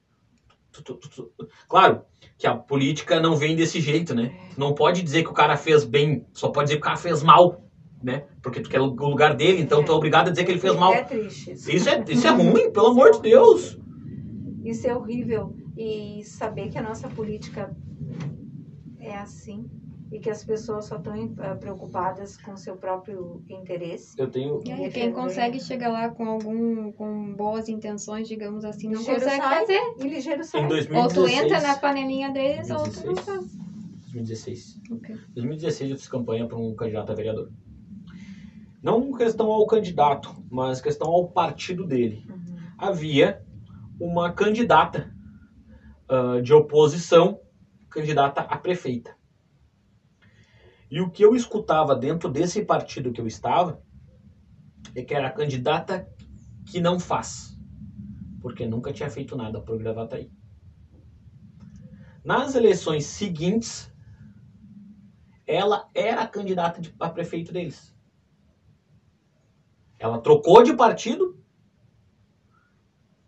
Tu- 0.74 0.82
tu- 0.84 0.98
tu- 0.98 1.32
Claro 1.70 2.02
que 2.38 2.46
a 2.46 2.54
política 2.56 3.22
não 3.22 3.38
vem 3.38 3.56
desse 3.56 3.80
jeito, 3.80 4.14
né? 4.14 4.36
Tu 4.54 4.60
não 4.60 4.74
pode 4.74 5.02
dizer 5.02 5.24
que 5.24 5.30
o 5.30 5.34
cara 5.34 5.56
fez 5.56 5.86
bem, 5.86 6.26
só 6.34 6.50
pode 6.50 6.66
dizer 6.66 6.76
que 6.78 6.82
o 6.82 6.86
cara 6.86 6.98
fez 6.98 7.24
mal, 7.24 7.62
né? 8.04 8.26
Porque 8.42 8.60
tu 8.60 8.70
quer 8.70 8.82
o 8.82 8.86
lugar 8.86 9.36
dele, 9.36 9.62
então 9.62 9.84
tu 9.84 9.92
é 9.92 9.96
obrigado 9.96 10.28
a 10.28 10.32
dizer 10.32 10.44
que 10.44 10.52
ele 10.52 10.60
fez 10.60 10.76
mal. 10.76 10.94
É 10.94 11.04
triste. 11.04 11.52
isso. 11.52 11.72
Isso 11.72 11.90
é, 11.90 12.04
isso 12.08 12.28
é 12.28 12.32
ruim, 12.32 12.72
pelo 12.72 12.88
amor 12.88 13.12
de 13.12 13.22
Deus. 13.22 13.80
Isso 14.64 14.86
é 14.86 14.96
horrível. 14.96 15.56
E 15.78 16.22
saber 16.24 16.70
que 16.70 16.78
a 16.78 16.84
nossa 16.84 17.08
política 17.08 17.76
é 19.00 19.16
assim 19.18 19.66
e 20.12 20.20
que 20.20 20.30
as 20.30 20.44
pessoas 20.44 20.86
só 20.86 20.98
estão 20.98 21.16
eh, 21.16 21.56
preocupadas 21.56 22.38
com 22.38 22.56
seu 22.56 22.78
próprio 22.78 23.42
interesse. 23.50 24.14
Eu 24.16 24.30
tenho. 24.30 24.62
E 24.64 24.90
quem 24.92 25.12
consegue 25.12 25.60
chegar 25.60 25.90
lá 25.90 26.10
com 26.10 26.28
algum 26.28 26.92
com 26.92 27.34
boas 27.34 27.68
intenções, 27.68 28.28
digamos 28.28 28.64
assim, 28.64 28.90
não 28.90 29.00
Ligeiro 29.00 29.22
consegue 29.22 29.42
sai. 29.42 29.60
fazer. 29.60 29.82
E 30.00 30.08
ligeiro 30.08 30.44
sai. 30.44 30.62
Em 30.62 30.66
Ou 30.66 30.70
tu 31.08 31.16
2016. 31.16 31.42
entra 31.42 31.62
na 31.68 31.78
panelinha 31.78 32.32
deles, 32.32 32.70
ou 32.70 32.84
tu 32.84 33.06
não 33.08 33.14
2016. 33.16 33.26
faz. 33.26 33.64
2016. 34.14 34.82
Ok. 34.92 35.16
2016 35.34 35.92
eu 35.92 35.98
fiz 35.98 36.08
campanha 36.08 36.48
para 36.48 36.58
um 36.60 36.76
candidato 36.76 37.12
a 37.12 37.16
vereador. 37.16 37.50
Não 38.84 39.14
questão 39.14 39.50
ao 39.50 39.66
candidato, 39.66 40.36
mas 40.52 40.82
questão 40.82 41.08
ao 41.08 41.30
partido 41.30 41.86
dele. 41.86 42.26
Uhum. 42.30 42.58
Havia 42.78 43.42
uma 43.98 44.30
candidata 44.34 45.10
ah, 46.10 46.42
de 46.42 46.54
oposição, 46.54 47.40
candidata 47.90 48.42
a 48.42 48.58
prefeita. 48.58 49.16
E 50.92 51.00
o 51.00 51.10
que 51.10 51.24
eu 51.24 51.34
escutava 51.34 51.96
dentro 51.96 52.28
desse 52.30 52.62
partido 52.62 53.14
que 53.14 53.22
eu 53.22 53.26
estava 53.26 53.82
é 54.94 55.02
que 55.02 55.14
era 55.14 55.28
a 55.28 55.32
candidata 55.32 56.06
que 56.66 56.82
não 56.82 57.00
faz, 57.00 57.58
porque 58.42 58.66
nunca 58.68 58.92
tinha 58.92 59.10
feito 59.10 59.36
nada 59.36 59.62
por 59.62 59.78
Gravataí. 59.78 60.30
Nas 62.24 62.54
eleições 62.54 63.06
seguintes, 63.06 63.92
ela 65.48 65.90
era 65.96 66.22
a 66.22 66.28
candidata 66.28 66.82
de- 66.82 66.94
a 67.00 67.10
prefeito 67.10 67.54
deles. 67.54 67.93
Ela 70.04 70.20
trocou 70.20 70.62
de 70.62 70.74
partido, 70.76 71.38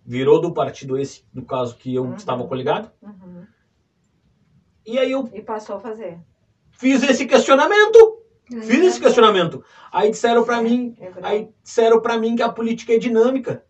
virou 0.06 0.42
do 0.42 0.54
partido 0.54 0.98
esse, 1.00 1.24
no 1.34 1.46
caso 1.46 1.78
que 1.78 1.96
eu 1.96 2.04
Uhum. 2.04 2.16
estava 2.16 2.46
coligado, 2.46 2.92
Uhum. 3.02 3.46
e 4.86 5.00
aí 5.00 5.10
eu 5.10 5.30
E 5.34 5.42
passou 5.42 5.78
a 5.78 5.80
fazer. 5.80 6.20
fiz 6.72 7.02
esse 7.02 7.26
questionamento. 7.26 8.22
Fiz 8.48 8.78
Uhum. 8.82 8.88
esse 8.88 9.00
questionamento. 9.00 9.64
Aí 9.90 10.12
disseram 10.12 10.44
pra 10.44 10.62
mim, 10.62 10.94
É 11.00 11.12
aí 11.24 11.50
disseram 11.64 12.02
para 12.02 12.18
mim 12.20 12.36
que 12.36 12.44
a 12.44 12.50
política 12.52 12.92
é 12.94 12.98
dinâmica. 12.98 13.66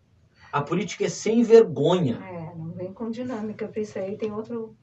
A 0.52 0.60
política 0.60 1.04
é 1.04 1.08
sem 1.08 1.44
vergonha. 1.44 2.16
É, 2.24 2.54
não 2.56 2.72
vem 2.72 2.92
com 2.92 3.08
dinâmica, 3.08 3.66
porque 3.66 3.80
isso 3.82 3.96
aí 4.00 4.18
tem 4.18 4.32
outro, 4.32 4.76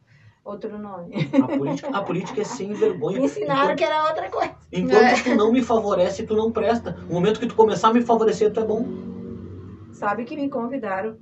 outro 0.44 0.78
nome. 0.78 1.16
A 1.42 1.48
política, 1.58 1.90
a 1.98 2.02
política 2.04 2.42
é 2.42 2.44
sem 2.44 2.74
vergonha. 2.74 3.20
Me 3.20 3.26
ensinaram 3.26 3.64
Enquanto- 3.64 3.78
que 3.78 3.84
era 3.84 4.04
outra 4.08 4.30
coisa. 4.30 4.56
Enquanto 4.72 5.24
tu 5.24 5.36
não 5.36 5.52
me 5.52 5.62
favorece, 5.62 6.26
tu 6.26 6.36
não 6.36 6.52
presta. 6.52 6.92
No 6.92 7.14
momento 7.14 7.40
que 7.40 7.48
tu 7.48 7.56
começar 7.56 7.90
a 7.90 7.94
me 7.94 8.02
favorecer, 8.02 8.52
tu 8.52 8.60
é 8.60 8.66
bom. 8.66 8.86
Sabe 9.94 10.26
que 10.26 10.36
me 10.36 10.50
convidaram 10.50 11.18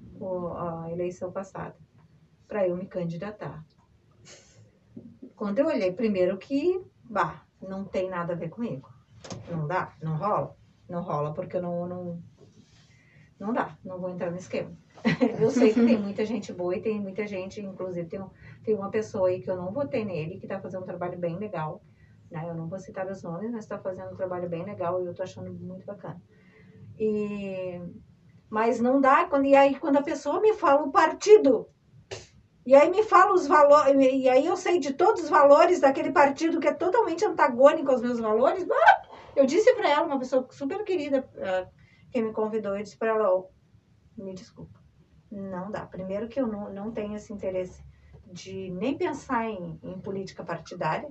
a 0.57 0.89
eleição 0.91 1.31
passada 1.31 1.75
para 2.47 2.67
eu 2.67 2.75
me 2.75 2.85
candidatar. 2.85 3.63
Quando 5.35 5.59
eu 5.59 5.67
olhei 5.67 5.91
primeiro 5.91 6.37
que, 6.37 6.81
bah, 7.03 7.43
não 7.61 7.83
tem 7.85 8.09
nada 8.09 8.33
a 8.33 8.35
ver 8.35 8.49
comigo. 8.49 8.89
Não 9.49 9.67
dá, 9.67 9.93
não 10.01 10.15
rola. 10.17 10.55
Não 10.87 11.01
rola 11.01 11.33
porque 11.33 11.57
eu 11.57 11.61
não, 11.61 11.87
não, 11.87 12.23
não 13.39 13.53
dá, 13.53 13.77
não 13.83 13.99
vou 13.99 14.09
entrar 14.09 14.29
no 14.31 14.37
esquema. 14.37 14.71
Eu 15.39 15.49
sei 15.49 15.73
que 15.73 15.83
tem 15.83 15.97
muita 15.97 16.23
gente 16.25 16.53
boa 16.53 16.75
e 16.75 16.81
tem 16.81 16.99
muita 16.99 17.25
gente, 17.25 17.59
inclusive 17.61 18.07
tem, 18.07 18.21
um- 18.21 18.29
tem 18.63 18.75
uma 18.75 18.89
pessoa 18.89 19.29
aí 19.29 19.41
que 19.41 19.49
eu 19.49 19.55
não 19.55 19.71
votei 19.71 20.05
nele, 20.05 20.37
que 20.37 20.45
está 20.45 20.59
fazendo 20.59 20.83
um 20.83 20.87
trabalho 20.87 21.17
bem 21.17 21.37
legal. 21.37 21.81
Né? 22.29 22.47
Eu 22.47 22.55
não 22.55 22.67
vou 22.67 22.79
citar 22.79 23.07
os 23.09 23.21
nomes, 23.23 23.51
mas 23.51 23.63
está 23.63 23.77
fazendo 23.77 24.13
um 24.13 24.15
trabalho 24.15 24.47
bem 24.47 24.63
legal 24.63 25.01
e 25.01 25.05
eu 25.05 25.13
tô 25.13 25.23
achando 25.23 25.51
muito 25.53 25.85
bacana. 25.85 26.21
E 26.97 27.81
mas 28.49 28.81
não 28.81 28.99
dá, 28.99 29.25
quando, 29.25 29.45
e 29.45 29.55
aí 29.55 29.79
quando 29.79 29.97
a 29.97 30.01
pessoa 30.01 30.41
me 30.41 30.53
fala 30.53 30.83
o 30.83 30.91
partido, 30.91 31.69
e 32.65 32.75
aí 32.75 32.91
me 32.91 33.01
fala 33.01 33.33
os 33.33 33.47
valores, 33.47 33.95
e 33.95 34.27
aí 34.27 34.45
eu 34.45 34.57
sei 34.57 34.77
de 34.77 34.93
todos 34.93 35.23
os 35.23 35.29
valores 35.29 35.79
daquele 35.79 36.11
partido 36.11 36.59
que 36.59 36.67
é 36.67 36.73
totalmente 36.73 37.23
antagônico 37.23 37.89
aos 37.89 38.01
meus 38.01 38.19
valores, 38.19 38.67
ah, 38.69 39.01
Eu 39.37 39.45
disse 39.45 39.73
pra 39.73 39.89
ela, 39.89 40.05
uma 40.05 40.19
pessoa 40.19 40.45
super 40.51 40.83
querida, 40.83 41.27
ah, 41.37 41.65
que 42.11 42.21
me 42.21 42.33
convidou, 42.33 42.75
eu 42.75 42.83
disse 42.83 42.97
pra 42.97 43.11
ela, 43.11 43.33
ó, 43.33 43.45
me 44.17 44.33
desculpa, 44.33 44.77
não 45.31 45.71
dá. 45.71 45.85
Primeiro 45.85 46.27
que 46.27 46.41
eu 46.41 46.45
não, 46.45 46.69
não 46.73 46.91
tenho 46.91 47.15
esse 47.15 47.31
interesse 47.31 47.81
de 48.31 48.69
nem 48.71 48.97
pensar 48.97 49.49
em, 49.49 49.79
em 49.83 49.99
política 49.99 50.43
partidária, 50.43 51.09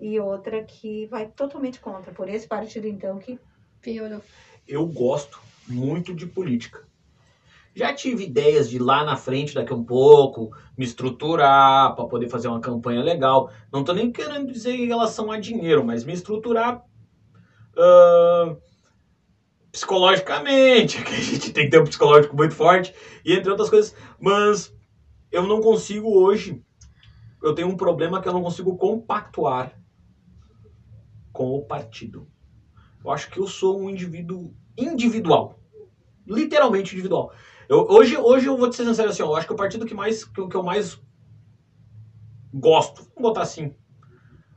e 0.00 0.20
outra 0.20 0.62
que 0.62 1.06
vai 1.06 1.26
totalmente 1.26 1.80
contra, 1.80 2.12
por 2.12 2.28
esse 2.28 2.46
partido 2.46 2.86
então 2.86 3.18
que 3.18 3.38
Piorou. 3.80 4.20
Eu 4.66 4.84
gosto 4.86 5.38
muito 5.68 6.12
de 6.14 6.26
política. 6.26 6.84
Já 7.74 7.92
tive 7.92 8.24
ideias 8.24 8.68
de 8.68 8.78
lá 8.78 9.04
na 9.04 9.16
frente 9.16 9.54
daqui 9.54 9.72
a 9.72 9.76
um 9.76 9.84
pouco, 9.84 10.50
me 10.76 10.84
estruturar 10.84 11.94
para 11.94 12.06
poder 12.06 12.28
fazer 12.28 12.48
uma 12.48 12.60
campanha 12.60 13.02
legal. 13.02 13.50
Não 13.70 13.84
tô 13.84 13.92
nem 13.92 14.10
querendo 14.10 14.50
dizer 14.50 14.72
em 14.72 14.86
relação 14.86 15.30
a 15.30 15.38
dinheiro, 15.38 15.84
mas 15.84 16.04
me 16.04 16.12
estruturar 16.12 16.82
ah, 17.76 18.56
psicologicamente, 19.70 21.02
que 21.04 21.14
a 21.14 21.20
gente 21.20 21.52
tem 21.52 21.66
que 21.66 21.70
ter 21.70 21.80
um 21.80 21.84
psicológico 21.84 22.34
muito 22.34 22.54
forte, 22.54 22.94
e 23.24 23.34
entre 23.34 23.50
outras 23.50 23.70
coisas. 23.70 23.94
Mas 24.18 24.74
eu 25.30 25.46
não 25.46 25.60
consigo 25.60 26.08
hoje. 26.18 26.62
Eu 27.42 27.54
tenho 27.54 27.68
um 27.68 27.76
problema 27.76 28.20
que 28.20 28.28
eu 28.28 28.32
não 28.32 28.42
consigo 28.42 28.76
compactuar 28.76 29.78
com 31.32 31.54
o 31.54 31.64
partido. 31.64 32.26
Eu 33.04 33.10
acho 33.10 33.30
que 33.30 33.38
eu 33.38 33.46
sou 33.46 33.78
um 33.80 33.90
indivíduo 33.90 34.54
individual. 34.76 35.60
Literalmente 36.26 36.94
individual. 36.94 37.32
Eu- 37.68 37.86
hoje, 37.88 38.16
hoje 38.16 38.46
eu 38.46 38.56
vou 38.56 38.68
te 38.68 38.76
ser 38.76 38.84
sincero 38.84 39.10
assim, 39.10 39.22
ó, 39.22 39.26
eu 39.26 39.36
acho 39.36 39.46
que 39.46 39.52
o 39.52 39.56
partido 39.56 39.86
que, 39.86 39.94
mais, 39.94 40.24
que, 40.24 40.48
que 40.48 40.56
eu 40.56 40.62
mais 40.62 41.00
gosto, 42.52 43.02
vamos 43.14 43.22
botar 43.22 43.42
assim, 43.42 43.74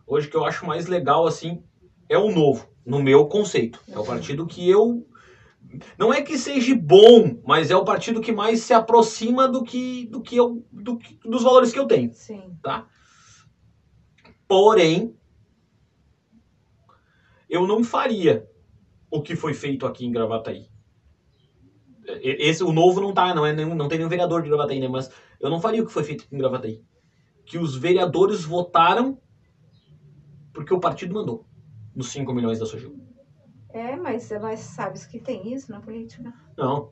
hoje 0.08 0.28
que 0.28 0.38
eu 0.38 0.46
acho 0.46 0.66
mais 0.66 0.88
legal 0.88 1.28
assim, 1.28 1.64
é 2.08 2.18
o 2.18 2.32
novo, 2.32 2.68
no 2.86 3.02
meu 3.02 3.26
conceito. 3.28 3.82
É 3.88 3.98
o 4.00 4.04
partido 4.04 4.46
que 4.48 4.68
eu. 4.70 5.06
Não 5.98 6.14
é 6.14 6.22
que 6.22 6.38
seja 6.38 6.76
bom, 6.76 7.42
mas 7.46 7.70
é 7.70 7.76
o 7.76 7.86
partido 7.86 8.22
que 8.22 8.32
mais 8.32 8.62
se 8.62 8.74
aproxima 8.74 9.48
do 9.48 9.64
que, 9.64 10.08
do 10.08 10.22
que 10.22 10.36
eu, 10.36 10.66
do 10.72 10.98
que- 10.98 11.20
dos 11.28 11.44
valores 11.44 11.72
que 11.72 11.80
eu 11.80 11.86
tenho 11.86 12.12
sim. 12.14 12.58
tá? 12.62 12.88
Porém, 14.48 15.16
eu 17.48 17.68
não 17.68 17.84
faria 17.84 18.48
o 19.12 19.22
que 19.22 19.36
foi 19.36 19.54
feito 19.54 19.86
aqui 19.86 20.06
em 20.06 20.12
Gravataí. 20.12 20.70
Esse, 22.22 22.64
o 22.64 22.72
novo 22.72 23.00
não 23.00 23.14
tá, 23.14 23.36
não, 23.36 23.46
é 23.46 23.54
nenhum, 23.54 23.76
não 23.76 23.88
tem 23.88 24.00
nenhum 24.00 24.10
vereador 24.10 24.42
de 24.42 24.50
Gravataí, 24.50 24.80
né? 24.80 24.88
Mas 24.88 25.12
eu 25.40 25.50
não 25.50 25.62
faria 25.62 25.84
o 25.84 25.86
que 25.86 25.94
foi 25.94 26.04
feito 26.04 26.24
aqui 26.26 26.36
em 26.36 26.40
Gravataí. 26.40 26.84
Que 27.46 27.60
os 27.60 27.76
vereadores 27.76 28.44
votaram 28.44 29.20
porque 30.52 30.74
o 30.74 30.80
partido 30.80 31.14
mandou. 31.14 31.46
Nos 31.96 32.10
5 32.10 32.34
milhões 32.34 32.60
da 32.60 32.66
Sojil. 32.66 33.00
É, 33.72 33.96
mas, 33.96 34.30
mas 34.42 34.60
sabes 34.62 35.06
que 35.06 35.20
tem 35.20 35.54
isso 35.54 35.72
na 35.72 35.80
política. 35.80 36.34
Não. 36.58 36.92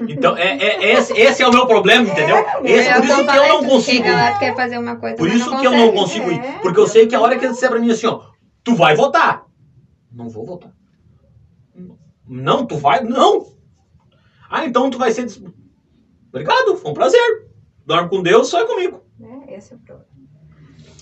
Então, 0.00 0.36
é, 0.36 0.56
é- 0.58 0.92
esse, 0.92 1.12
esse 1.14 1.42
é 1.42 1.48
o 1.48 1.52
meu 1.52 1.66
problema, 1.66 2.08
entendeu? 2.08 2.36
Esse, 2.64 2.88
É 2.88 2.94
por 2.96 3.04
isso 3.04 3.24
que 3.26 3.36
eu 3.36 3.48
não 3.48 3.64
consigo. 3.64 4.04
Quer 4.38 4.54
fazer 4.54 4.78
uma 4.78 4.96
coisa, 4.96 5.16
Por 5.16 5.28
isso 5.28 5.58
que 5.58 5.66
eu 5.66 5.70
não 5.72 5.92
consigo 5.92 6.30
ir. 6.30 6.38
É, 6.38 6.58
Porque 6.60 6.78
eu 6.78 6.86
sei 6.86 7.06
que 7.06 7.14
a 7.14 7.20
hora 7.20 7.38
que 7.38 7.44
ele 7.44 7.52
disser 7.54 7.70
pra 7.70 7.78
mim 7.78 7.90
assim, 7.90 8.06
ó, 8.06 8.22
tu 8.62 8.74
vai 8.74 8.94
votar. 8.94 9.46
Não 10.12 10.28
vou 10.28 10.44
votar. 10.44 10.72
Não, 12.28 12.66
tu 12.66 12.76
vai? 12.76 13.02
Não. 13.02 13.46
Ah, 14.50 14.64
então 14.66 14.90
tu 14.90 14.98
vai 14.98 15.10
ser. 15.12 15.26
Obrigado, 16.28 16.76
foi 16.76 16.90
um 16.90 16.94
prazer. 16.94 17.48
Dorme 17.84 18.08
com 18.10 18.22
Deus, 18.22 18.52
é 18.52 18.64
comigo. 18.64 19.02
Né? 19.18 19.44
Esse 19.48 19.72
é 19.72 19.76
o 19.76 19.78
problema. 19.78 20.10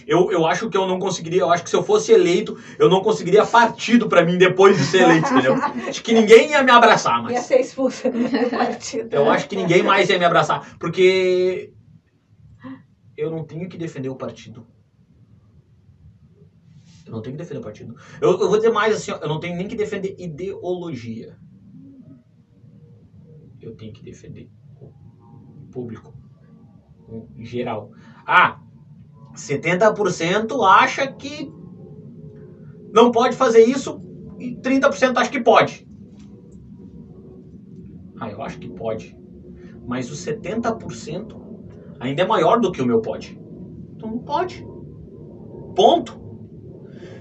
Eu, 0.07 0.31
eu 0.31 0.47
acho 0.47 0.69
que 0.69 0.77
eu 0.77 0.87
não 0.87 0.99
conseguiria, 0.99 1.41
eu 1.41 1.51
acho 1.51 1.65
que 1.65 1.71
se 1.71 1.77
eu 1.77 1.83
fosse 1.83 2.13
eleito, 2.13 2.59
eu 2.79 2.89
não 2.89 3.03
conseguiria 3.03 3.47
partido 3.47 4.09
pra 4.09 4.25
mim 4.25 4.37
depois 4.37 4.77
de 4.77 4.85
ser 4.85 5.03
eleito, 5.03 5.33
entendeu? 5.33 5.55
Acho 5.89 6.03
que 6.03 6.13
ninguém 6.13 6.51
ia 6.51 6.63
me 6.63 6.71
abraçar 6.71 7.17
Ia 7.17 7.23
mais. 7.23 7.41
ser 7.41 7.61
expulsa 7.61 8.11
do 8.11 8.51
partido. 8.51 9.15
Eu 9.15 9.31
acho 9.31 9.49
que 9.49 9.57
ninguém 9.57 9.83
mais 9.83 10.09
ia 10.09 10.19
me 10.19 10.25
abraçar, 10.25 10.77
porque 10.79 11.73
eu 13.17 13.31
não 13.31 13.45
tenho 13.45 13.69
que 13.69 13.77
defender 13.79 14.09
o 14.09 14.17
partido. 14.17 14.67
Eu 17.07 17.13
não 17.13 17.23
tenho 17.23 17.37
que 17.37 17.43
defender 17.43 17.61
o 17.61 17.63
partido. 17.65 17.95
Eu, 18.21 18.31
eu 18.33 18.49
vou 18.49 18.57
dizer 18.57 18.73
mais 18.73 18.97
assim, 18.97 19.11
eu 19.11 19.29
não 19.29 19.39
tenho 19.39 19.57
nem 19.57 19.69
que 19.69 19.77
defender 19.77 20.15
ideologia. 20.19 21.37
Eu 23.61 23.75
tenho 23.75 23.93
que 23.93 24.03
defender 24.03 24.51
o 24.81 24.91
público 25.71 26.15
em 27.37 27.45
geral. 27.45 27.93
Ah, 28.27 28.61
70% 29.35 30.63
acha 30.63 31.07
que 31.07 31.47
não 32.93 33.11
pode 33.11 33.37
fazer 33.37 33.63
isso 33.63 33.99
e 34.39 34.55
30% 34.57 35.19
acha 35.19 35.31
que 35.31 35.39
pode. 35.39 35.85
Ah, 38.21 38.31
eu 38.31 38.41
acho 38.43 38.59
que 38.59 38.69
pode. 38.69 39.17
Mas 39.87 40.11
o 40.11 40.15
70% 40.15 41.37
ainda 42.01 42.23
é 42.23 42.25
maior 42.25 42.59
do 42.59 42.71
que 42.71 42.81
o 42.81 42.87
meu 42.87 43.01
pode. 43.01 43.39
Então 43.97 44.09
não 44.11 44.19
pode. 44.19 44.65
Ponto. 45.75 46.17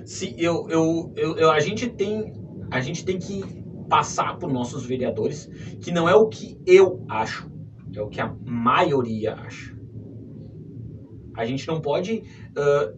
Se 0.06 0.34
eu, 0.38 0.68
eu, 0.70 1.12
eu, 1.16 1.36
eu- 1.38 1.52
a 1.52 1.60
gente 1.60 1.88
tem 1.88 2.32
a 2.72 2.80
gente 2.80 3.04
tem 3.04 3.18
que 3.18 3.42
passar 3.88 4.38
por 4.38 4.52
nossos 4.52 4.84
vereadores 4.86 5.48
que 5.80 5.92
não 5.92 6.10
é 6.10 6.16
o 6.16 6.26
que 6.28 6.58
eu 6.66 7.06
acho, 7.08 7.48
é 7.96 8.02
o 8.02 8.08
que 8.08 8.20
a 8.20 8.32
maioria 8.44 9.34
acha. 9.34 9.76
A 11.36 11.46
gente 11.46 11.68
não 11.68 11.82
pode 11.82 12.24
ãh, 12.56 12.94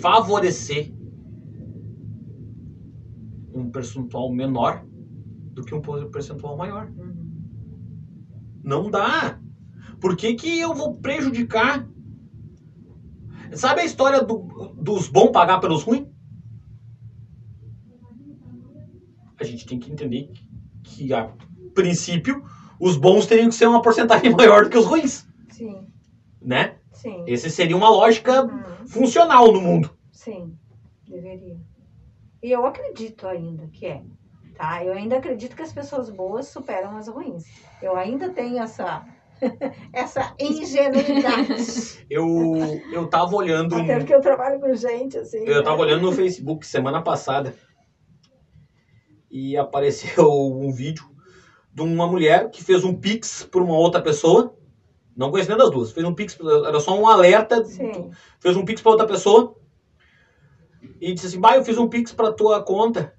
favorecer 0.00 0.92
um 3.52 3.68
percentual 3.70 4.30
menor 4.32 4.84
do 5.52 5.62
que 5.64 5.74
um 5.74 5.80
percentual 6.10 6.56
maior. 6.56 6.88
Uhum. 6.96 7.16
Não 8.62 8.90
dá. 8.90 9.40
Por 10.00 10.16
que, 10.16 10.34
que 10.34 10.60
eu 10.60 10.74
vou 10.74 10.94
prejudicar? 10.94 11.88
Sabe 13.52 13.80
a 13.80 13.84
história 13.84 14.22
do- 14.22 14.74
dos 14.80 15.08
bons 15.08 15.30
pagar 15.32 15.58
pelos 15.58 15.82
ruins? 15.82 16.06
A 19.40 19.44
gente 19.44 19.66
tem 19.66 19.78
que 19.78 19.90
entender 19.90 20.30
que, 20.84 21.12
a 21.12 21.32
princípio, 21.74 22.42
os 22.80 22.96
bons 22.96 23.26
teriam 23.26 23.48
que 23.48 23.54
ser 23.54 23.66
uma 23.66 23.82
porcentagem 23.82 24.30
maior 24.36 24.64
do 24.64 24.70
que 24.70 24.78
os 24.78 24.84
ruins, 24.84 25.26
Sim? 25.50 25.86
Sim. 26.98 27.24
Esse 27.26 27.50
seria 27.50 27.76
uma 27.76 27.88
lógica 27.88 28.42
Uhum. 28.44 28.86
funcional 28.88 29.52
no 29.52 29.60
mundo. 29.60 29.96
Sim, 30.12 30.56
deveria. 31.06 31.56
E 32.42 32.50
eu 32.50 32.64
acredito 32.66 33.26
ainda 33.26 33.66
que 33.68 33.86
é. 33.86 34.02
Tá? 34.56 34.84
Eu 34.84 34.92
ainda 34.92 35.18
acredito 35.18 35.54
que 35.54 35.62
as 35.62 35.72
pessoas 35.72 36.10
boas 36.10 36.48
superam 36.48 36.96
as 36.96 37.06
ruins. 37.08 37.44
Eu 37.80 37.96
ainda 37.96 38.30
tenho 38.30 38.58
essa, 38.58 39.06
essa 39.92 40.34
ingenuidade. 40.38 41.98
Eu, 42.10 42.80
eu 42.92 43.06
tava 43.06 43.36
olhando... 43.36 43.74
Até 43.76 43.98
porque 43.98 44.14
eu 44.14 44.20
trabalho 44.22 44.58
com 44.58 44.74
gente, 44.74 45.18
assim. 45.18 45.44
Eu 45.44 45.58
né? 45.58 45.62
tava 45.62 45.82
olhando 45.82 46.02
no 46.02 46.12
Facebook 46.12 46.66
semana 46.66 47.02
passada 47.02 47.54
e 49.30 49.56
apareceu 49.58 50.26
um 50.26 50.72
vídeo 50.72 51.04
de 51.72 51.82
uma 51.82 52.06
mulher 52.06 52.50
que 52.50 52.64
fez 52.64 52.82
um 52.82 52.94
pix 52.94 53.42
por 53.44 53.60
uma 53.62 53.76
outra 53.76 54.00
pessoa. 54.00 54.56
Não 55.18 55.30
conheço 55.30 55.50
nenhuma 55.50 55.64
das 55.64 55.74
duas. 55.74 55.92
Fez 55.92 56.06
um 56.06 56.14
pix, 56.14 56.38
era 56.66 56.80
só 56.80 56.98
um 56.98 57.06
alerta. 57.06 57.62
Sim. 57.64 58.10
Fez 58.40 58.56
um 58.56 58.64
pix 58.64 58.80
pra 58.80 58.92
outra 58.92 59.06
pessoa 59.06 59.56
e 61.00 61.12
disse 61.12 61.26
assim: 61.26 61.40
Bah, 61.40 61.56
eu 61.56 61.64
fiz 61.64 61.76
um 61.76 61.88
pix 61.88 62.12
pra 62.12 62.32
tua 62.32 62.62
conta 62.62 63.18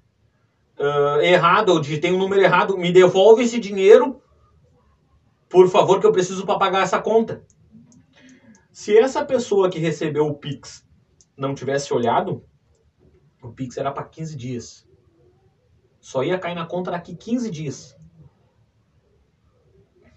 ah, 0.80 1.18
errado, 1.22 1.72
eu 1.72 1.80
digitei 1.80 2.10
um 2.10 2.16
número 2.16 2.40
errado, 2.40 2.74
me 2.74 2.90
devolve 2.90 3.42
esse 3.42 3.60
dinheiro, 3.60 4.22
por 5.46 5.68
favor, 5.68 6.00
que 6.00 6.06
eu 6.06 6.12
preciso 6.12 6.46
pra 6.46 6.56
pagar 6.56 6.82
essa 6.82 6.98
conta. 6.98 7.44
Se 8.72 8.96
essa 8.96 9.22
pessoa 9.22 9.68
que 9.68 9.78
recebeu 9.78 10.26
o 10.26 10.38
pix 10.38 10.88
não 11.36 11.54
tivesse 11.54 11.92
olhado, 11.92 12.42
o 13.42 13.52
pix 13.52 13.76
era 13.76 13.92
pra 13.92 14.04
15 14.04 14.34
dias. 14.34 14.88
Só 16.00 16.24
ia 16.24 16.38
cair 16.38 16.54
na 16.54 16.64
conta 16.64 16.92
daqui 16.92 17.14
15 17.14 17.50
dias. 17.50 17.99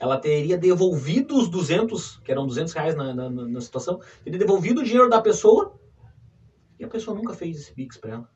Ela 0.04 0.18
teria 0.18 0.58
devolvido 0.58 1.38
os 1.38 1.48
200, 1.48 2.20
que 2.26 2.30
eram 2.30 2.46
200 2.46 2.74
reais 2.74 2.94
na, 2.94 3.14
na, 3.14 3.30
na- 3.30 3.62
situação, 3.62 4.02
teria 4.22 4.38
devolvido 4.38 4.82
o 4.82 4.84
dinheiro 4.84 5.08
da 5.10 5.22
pessoa 5.22 5.80
e 6.78 6.84
a 6.84 6.88
pessoa 6.90 7.16
nunca 7.16 7.32
fez 7.34 7.58
esse 7.58 7.72
Pix 7.72 7.96
pra 7.96 8.12
ela. 8.12 8.30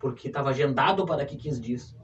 Porque 0.00 0.26
estava 0.26 0.50
agendado 0.50 1.06
para 1.06 1.18
daqui 1.18 1.36
15 1.36 1.60
dias. 1.60 1.96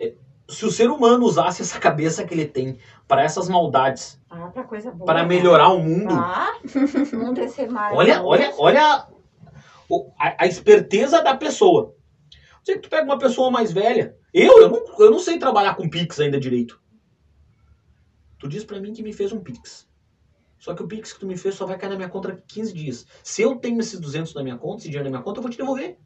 É, 0.00 0.14
Se 0.48 0.64
o 0.64 0.70
ser 0.70 0.88
humano 0.88 1.26
usasse 1.26 1.60
essa 1.60 1.78
cabeça 1.78 2.24
que 2.24 2.32
ele 2.32 2.46
tem 2.46 2.78
para 3.06 3.20
essas 3.22 3.48
maldades, 3.50 4.18
Ah, 4.30 4.50
para 5.04 5.20
né? 5.20 5.28
melhorar 5.28 5.68
o 5.68 5.78
mundo, 5.78 6.14
Ah, 6.14 6.54
mais. 7.70 7.94
olha, 7.94 8.22
olha, 8.22 8.50
olha 8.56 9.06
o- 9.90 10.10
a, 10.18 10.36
a 10.44 10.46
esperteza 10.46 11.20
da 11.20 11.34
pessoa. 11.36 11.92
Você 12.62 12.74
que 12.74 12.80
tu 12.80 12.88
pega 12.88 13.04
uma 13.04 13.18
pessoa 13.18 13.50
mais 13.50 13.72
velha, 13.72 14.16
eu, 14.32 14.62
eu 14.62 14.70
não, 14.70 14.84
eu 14.98 15.10
não 15.10 15.18
sei 15.18 15.38
trabalhar 15.38 15.74
com 15.74 15.90
Pix 15.90 16.20
ainda 16.20 16.38
direito. 16.38 16.80
Tu 18.38 18.48
diz 18.48 18.64
pra 18.64 18.80
mim 18.80 18.92
que 18.92 19.02
me 19.02 19.12
fez 19.12 19.32
um 19.32 19.40
Pix. 19.40 19.88
Só 20.58 20.74
que 20.74 20.82
o 20.82 20.86
Pix 20.86 21.12
que 21.12 21.20
tu 21.20 21.26
me 21.26 21.36
fez 21.36 21.56
só 21.56 21.66
vai 21.66 21.76
cair 21.76 21.90
na 21.90 21.96
minha 21.96 22.08
conta 22.08 22.28
daqui 22.28 22.42
15 22.54 22.72
dias. 22.72 23.06
Se 23.24 23.42
eu 23.42 23.56
tenho 23.56 23.80
esses 23.80 23.98
200 23.98 24.32
na 24.34 24.44
minha 24.44 24.56
conta, 24.56 24.78
esse 24.78 24.88
dinheiro 24.88 25.04
na 25.04 25.10
minha 25.10 25.22
conta, 25.22 25.38
eu 25.38 25.42
vou 25.42 25.50
te 25.50 25.58
devolver. 25.58 25.98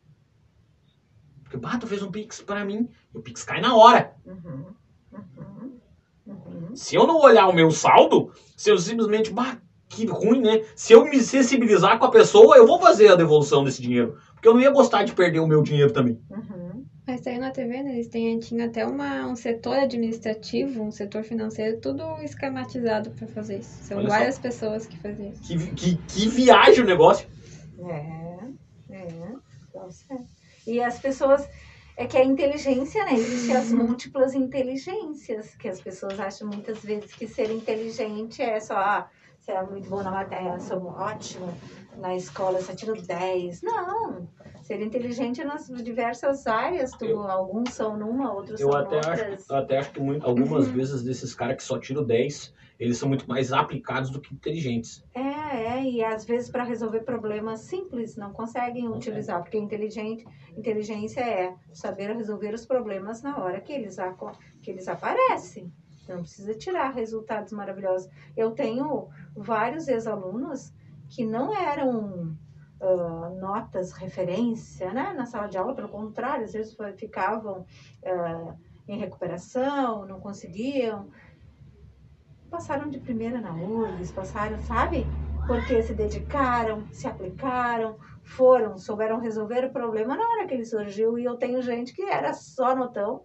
Porque, 1.42 1.58
bah, 1.58 1.78
tu 1.78 1.86
fez 1.86 2.02
um 2.02 2.10
Pix 2.10 2.40
pra 2.40 2.64
mim. 2.64 2.88
E 3.14 3.18
o 3.18 3.22
Pix 3.22 3.44
cai 3.44 3.60
na 3.60 3.76
hora. 3.76 4.16
Uhum. 4.24 4.74
Uhum. 5.12 5.80
Uhum. 6.26 6.74
Se 6.74 6.96
eu 6.96 7.06
não 7.06 7.20
olhar 7.20 7.46
o 7.48 7.54
meu 7.54 7.70
saldo, 7.70 8.32
se 8.56 8.70
eu 8.70 8.78
simplesmente, 8.78 9.30
bah, 9.30 9.60
que 9.88 10.04
ruim, 10.06 10.40
né? 10.40 10.64
Se 10.74 10.92
eu 10.92 11.04
me 11.04 11.20
sensibilizar 11.20 11.98
com 11.98 12.04
a 12.06 12.10
pessoa, 12.10 12.56
eu 12.56 12.66
vou 12.66 12.80
fazer 12.80 13.08
a 13.08 13.14
devolução 13.14 13.62
desse 13.64 13.80
dinheiro. 13.80 14.18
Porque 14.34 14.48
eu 14.48 14.54
não 14.54 14.60
ia 14.60 14.70
gostar 14.70 15.04
de 15.04 15.12
perder 15.12 15.40
o 15.40 15.46
meu 15.46 15.62
dinheiro 15.62 15.92
também. 15.92 16.20
Uhum. 16.30 16.84
Mas 17.06 17.20
saiu 17.20 17.40
na 17.40 17.52
TV, 17.52 17.82
né? 17.84 17.92
Eles 17.94 18.08
têm, 18.08 18.38
tinha 18.40 18.66
até 18.66 18.84
uma, 18.84 19.26
um 19.26 19.36
setor 19.36 19.76
administrativo, 19.76 20.82
um 20.82 20.90
setor 20.90 21.22
financeiro, 21.22 21.80
tudo 21.80 22.02
esquematizado 22.20 23.10
pra 23.10 23.28
fazer 23.28 23.58
isso. 23.60 23.84
São 23.84 23.98
Olha 23.98 24.08
só. 24.08 24.14
várias 24.16 24.38
pessoas 24.40 24.86
que 24.86 24.98
fazem 24.98 25.30
isso. 25.30 25.42
Que, 25.42 25.56
vi- 25.56 25.72
que, 25.72 25.96
que 25.96 26.28
viagem 26.28 26.82
o 26.82 26.86
negócio. 26.86 27.28
É, 27.78 28.36
é. 28.90 29.16
E 30.66 30.82
as 30.82 30.98
pessoas. 30.98 31.48
É 31.98 32.04
que 32.06 32.18
a 32.18 32.24
inteligência, 32.24 33.02
né? 33.06 33.14
Existem 33.14 33.56
as 33.56 33.72
múltiplas 33.72 34.34
inteligências, 34.34 35.54
que 35.54 35.66
as 35.66 35.80
pessoas 35.80 36.20
acham 36.20 36.46
muitas 36.46 36.80
vezes 36.80 37.10
que 37.14 37.26
ser 37.26 37.50
inteligente 37.50 38.42
é 38.42 38.60
só, 38.60 38.76
ah, 38.76 39.08
você 39.46 39.52
é 39.52 39.62
muito 39.62 39.88
bom 39.88 40.02
na 40.02 40.10
matéria, 40.10 40.58
sou 40.58 40.84
ótimo 40.86 41.46
na 41.98 42.16
escola, 42.16 42.60
só 42.60 42.74
tiro 42.74 43.00
10. 43.00 43.62
Não! 43.62 44.28
Ser 44.60 44.82
inteligente 44.82 45.40
é 45.40 45.44
nas 45.44 45.68
diversas 45.68 46.48
áreas, 46.48 46.90
tu, 46.90 47.04
Eu- 47.04 47.22
alguns 47.30 47.72
são 47.72 47.96
numa, 47.96 48.34
outros 48.34 48.60
Eu 48.60 48.72
são 48.72 48.80
até 48.80 48.96
outras. 48.96 49.20
acho, 49.42 49.52
eu 49.52 49.56
até 49.56 49.78
acho 49.78 49.92
que 49.92 50.00
muito, 50.00 50.26
algumas 50.26 50.66
vezes 50.66 51.04
desses 51.04 51.32
caras 51.32 51.56
que 51.58 51.62
só 51.62 51.78
tiram 51.78 52.02
10, 52.02 52.52
eles 52.80 52.98
são 52.98 53.08
muito 53.08 53.28
mais 53.28 53.52
aplicados 53.52 54.10
do 54.10 54.20
que 54.20 54.34
inteligentes. 54.34 55.04
É, 55.14 55.20
é, 55.78 55.84
e 55.84 56.02
às 56.02 56.24
vezes 56.24 56.50
para 56.50 56.64
resolver 56.64 57.00
problemas 57.00 57.60
simples 57.60 58.16
não 58.16 58.32
conseguem 58.32 58.86
Consegue. 58.88 58.98
utilizar, 59.10 59.40
porque 59.42 59.56
inteligente, 59.56 60.26
inteligência 60.56 61.20
é 61.20 61.54
saber 61.72 62.16
resolver 62.16 62.52
os 62.52 62.66
problemas 62.66 63.22
na 63.22 63.38
hora 63.40 63.60
que 63.60 63.72
eles, 63.72 63.96
que 64.60 64.72
eles 64.72 64.88
aparecem. 64.88 65.72
Não 66.08 66.20
precisa 66.20 66.54
tirar 66.54 66.90
resultados 66.90 67.52
maravilhosos. 67.52 68.08
Eu 68.36 68.52
tenho 68.52 69.08
vários 69.36 69.88
ex-alunos 69.88 70.72
que 71.08 71.24
não 71.24 71.54
eram 71.54 72.36
ah, 72.80 73.30
notas 73.38 73.92
referência 73.92 74.92
né, 74.92 75.14
na 75.14 75.26
sala 75.26 75.48
de 75.48 75.56
aula, 75.56 75.74
pelo 75.74 75.88
contrário, 75.88 76.44
às 76.44 76.52
vezes 76.52 76.76
ficavam 76.96 77.64
ah, 78.04 78.54
em 78.88 78.98
recuperação, 78.98 80.06
não 80.06 80.20
conseguiam. 80.20 81.10
Passaram 82.50 82.88
de 82.88 83.00
primeira 83.00 83.40
na 83.40 83.52
URGS, 83.54 84.12
passaram, 84.12 84.60
sabe? 84.60 85.04
Porque 85.46 85.82
se 85.82 85.94
dedicaram, 85.94 86.86
se 86.92 87.06
aplicaram, 87.06 87.98
foram, 88.24 88.78
souberam 88.78 89.18
resolver 89.18 89.64
o 89.64 89.72
problema 89.72 90.16
na 90.16 90.28
hora 90.28 90.46
que 90.46 90.54
ele 90.54 90.64
surgiu. 90.64 91.18
E 91.18 91.24
eu 91.24 91.36
tenho 91.36 91.60
gente 91.62 91.92
que 91.92 92.02
era 92.02 92.32
só 92.32 92.74
notão, 92.74 93.24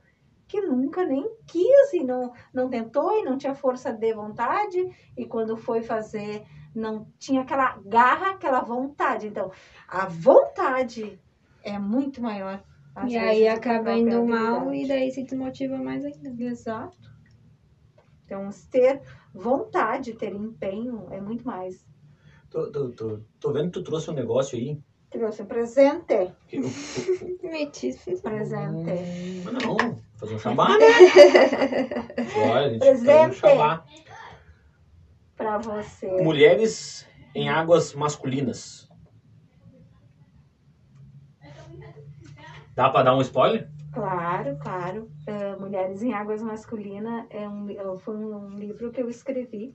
que 0.52 0.60
nunca 0.60 1.06
nem 1.06 1.26
quis 1.48 1.94
e 1.94 2.04
não, 2.04 2.34
não 2.54 2.70
tentou 2.70 3.18
e 3.18 3.24
não 3.24 3.38
tinha 3.38 3.56
força 3.56 3.94
de 3.94 4.14
vontade. 4.14 4.86
E 5.16 5.26
quando 5.26 5.56
foi 5.56 5.82
fazer, 5.82 6.44
não 6.76 7.08
tinha 7.18 7.42
aquela 7.42 7.80
garra, 7.86 8.32
aquela 8.32 8.60
vontade. 8.60 9.28
Então, 9.28 9.50
a 9.88 10.08
vontade 10.08 11.18
é 11.64 11.80
muito 11.80 12.22
maior. 12.22 12.62
E 13.08 13.18
aí 13.18 13.48
acaba 13.48 13.94
indo 13.94 14.26
mal 14.26 14.74
e 14.74 14.86
daí 14.86 15.10
se 15.10 15.24
desmotiva 15.24 15.78
mais 15.78 16.04
ainda. 16.04 16.44
Exato. 16.44 16.98
Então, 18.26 18.50
ter 18.70 19.02
vontade, 19.34 20.14
ter 20.16 20.36
empenho 20.36 21.08
é 21.12 21.22
muito 21.22 21.48
mais. 21.48 21.88
Tô, 22.50 22.70
tô, 22.70 22.90
tô, 22.90 23.22
tô 23.40 23.54
vendo 23.54 23.68
que 23.68 23.80
tu 23.80 23.84
trouxe 23.84 24.12
um 24.12 24.14
negócio 24.14 24.58
aí. 24.58 24.78
Trouxe 25.12 25.42
um 25.44 25.46
presente. 25.46 26.32
Metiço. 27.44 28.22
Presente. 28.22 29.44
Mas 29.44 29.54
não, 29.54 29.78
fazer 30.16 30.36
um 30.36 30.40
xabá, 30.40 30.70
né? 30.78 30.86
Olha, 32.50 32.66
a 32.66 32.70
gente 32.70 32.80
faz 32.80 33.02
um 33.02 33.06
Presente. 33.06 33.36
xabá. 33.36 33.86
Pra 35.36 35.58
você. 35.58 36.10
Mulheres 36.24 37.06
em 37.36 37.50
águas 37.50 37.94
masculinas. 37.94 38.90
Dá 42.74 42.90
pra 42.90 43.04
dar 43.04 43.16
um 43.16 43.22
spoiler? 43.22 43.70
Claro, 43.92 44.58
claro. 44.60 45.12
É, 45.28 45.56
Mulheres 45.58 46.02
em 46.02 46.14
Águas 46.14 46.42
Masculinas 46.42 47.26
é 47.30 47.48
um, 47.48 47.68
foi 48.00 48.16
um 48.16 48.48
livro 48.52 48.90
que 48.92 49.02
eu 49.02 49.10
escrevi 49.10 49.74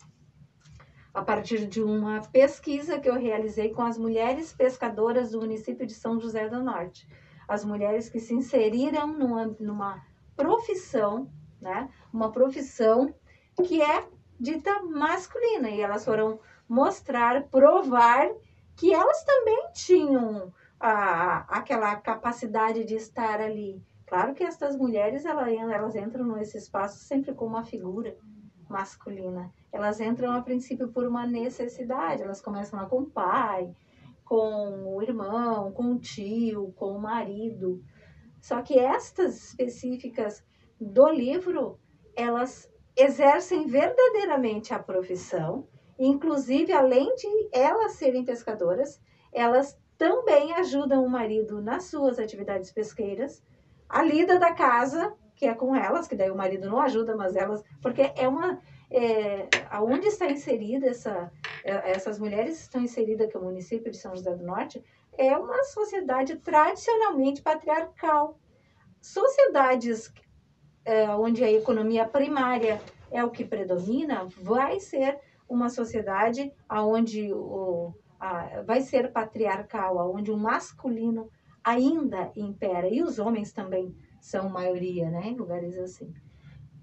a 1.17 1.23
partir 1.23 1.67
de 1.67 1.83
uma 1.83 2.21
pesquisa 2.21 3.01
que 3.01 3.09
eu 3.09 3.15
realizei 3.15 3.73
com 3.73 3.81
as 3.81 3.97
mulheres 3.97 4.53
pescadoras 4.53 5.31
do 5.31 5.41
município 5.41 5.87
de 5.87 5.95
São 5.95 6.21
José 6.21 6.47
do 6.47 6.63
Norte. 6.63 7.09
As 7.49 7.65
mulheres 7.65 8.11
que 8.11 8.21
se 8.21 8.35
inseriram 8.35 9.07
numa, 9.07 9.47
numa 9.59 10.05
profissão, 10.37 11.31
né? 11.59 11.89
Uma 12.13 12.31
profissão 12.31 13.15
que 13.65 13.81
é 13.81 14.07
dita 14.39 14.83
masculina. 14.83 15.71
E 15.71 15.81
elas 15.81 16.05
foram 16.05 16.39
mostrar, 16.69 17.45
provar 17.45 18.29
que 18.77 18.93
elas 18.93 19.25
também 19.25 19.71
tinham 19.73 20.53
a, 20.79 21.47
aquela 21.49 21.97
capacidade 21.97 22.85
de 22.85 22.95
estar 22.95 23.41
ali. 23.41 23.83
Claro 24.07 24.35
que 24.35 24.45
estas 24.45 24.77
mulheres, 24.77 25.25
ela- 25.25 25.51
elas 25.51 25.97
entram 25.97 26.27
nesse 26.27 26.59
espaço 26.59 26.99
sempre 26.99 27.33
com 27.33 27.47
uma 27.47 27.65
figura 27.65 28.15
masculina. 28.69 29.51
Elas 29.77 30.01
entram 30.01 30.33
a 30.33 30.41
princípio 30.41 30.89
por 30.89 31.07
uma 31.07 31.27
necessidade. 31.27 32.23
Elas 32.23 32.41
começam 32.41 32.81
lá 32.81 32.87
com 32.87 33.01
o 33.01 33.11
pai, 33.11 33.71
com 34.25 34.97
o 34.97 35.03
irmão, 35.03 35.71
com 35.71 35.93
o 35.93 35.99
tio, 35.99 36.73
com 36.77 36.93
o 36.93 36.99
marido. 36.99 37.85
Só 38.41 38.63
que 38.63 38.79
estas 38.79 39.37
específicas 39.49 40.43
do 40.81 41.07
livro, 41.11 41.79
elas 42.17 42.73
exercem 42.97 43.67
verdadeiramente 43.67 44.73
a 44.73 44.79
profissão. 44.79 45.69
Inclusive, 45.99 46.73
além 46.73 47.15
de 47.15 47.49
elas 47.53 47.93
serem 47.93 48.25
pescadoras, 48.25 48.99
elas 49.31 49.79
também 49.99 50.55
ajudam 50.55 51.05
o 51.05 51.11
marido 51.11 51.61
nas 51.61 51.85
suas 51.85 52.19
atividades 52.19 52.73
pesqueiras, 52.73 53.43
a 53.87 54.03
lida 54.03 54.39
da 54.39 54.55
casa, 54.55 55.15
que 55.35 55.45
é 55.45 55.55
com 55.55 55.77
elas, 55.77 56.09
que 56.09 56.17
daí 56.17 56.31
o 56.31 56.37
marido 56.37 56.71
não 56.71 56.81
ajuda, 56.81 57.15
mas 57.15 57.37
elas, 57.37 57.63
porque 57.83 58.11
é 58.17 58.27
uma, 58.27 58.59
é, 58.91 59.49
aonde 59.71 60.07
está 60.07 60.27
inserida 60.31 60.87
essa, 60.87 61.33
é, 61.65 61.91
essas 61.91 62.19
mulheres 62.19 62.61
estão 62.61 62.83
inseridas, 62.83 63.31
que 63.31 63.37
é 63.37 63.41
o 63.41 63.45
município 63.45 63.91
de 63.91 63.97
São 63.97 64.15
José 64.15 64.35
do 64.35 64.45
Norte, 64.45 64.83
é 65.19 65.37
uma 65.37 65.65
sociedade 65.65 66.37
tradicionalmente 66.37 67.43
patriarcal. 67.43 68.39
Sociedades 69.01 70.13
é, 70.85 71.09
onde 71.11 71.43
a 71.43 71.51
economia 71.51 72.07
primária 72.07 72.81
é 73.11 73.25
o 73.25 73.31
que 73.31 73.45
predomina, 73.45 74.27
vai 74.41 74.79
ser 74.79 75.19
uma 75.49 75.69
sociedade 75.69 76.53
onde 76.71 77.33
o, 77.33 77.93
a, 78.19 78.63
vai 78.63 78.81
ser 78.81 79.13
patriarcal, 79.13 80.13
onde 80.15 80.31
o 80.31 80.37
masculino 80.37 81.31
ainda 81.63 82.31
impera, 82.37 82.89
e 82.89 83.03
os 83.03 83.19
homens 83.19 83.53
também 83.53 83.95
são 84.21 84.49
maioria, 84.49 85.11
né, 85.11 85.29
em 85.29 85.37
lugares 85.37 85.77
assim. 85.79 86.13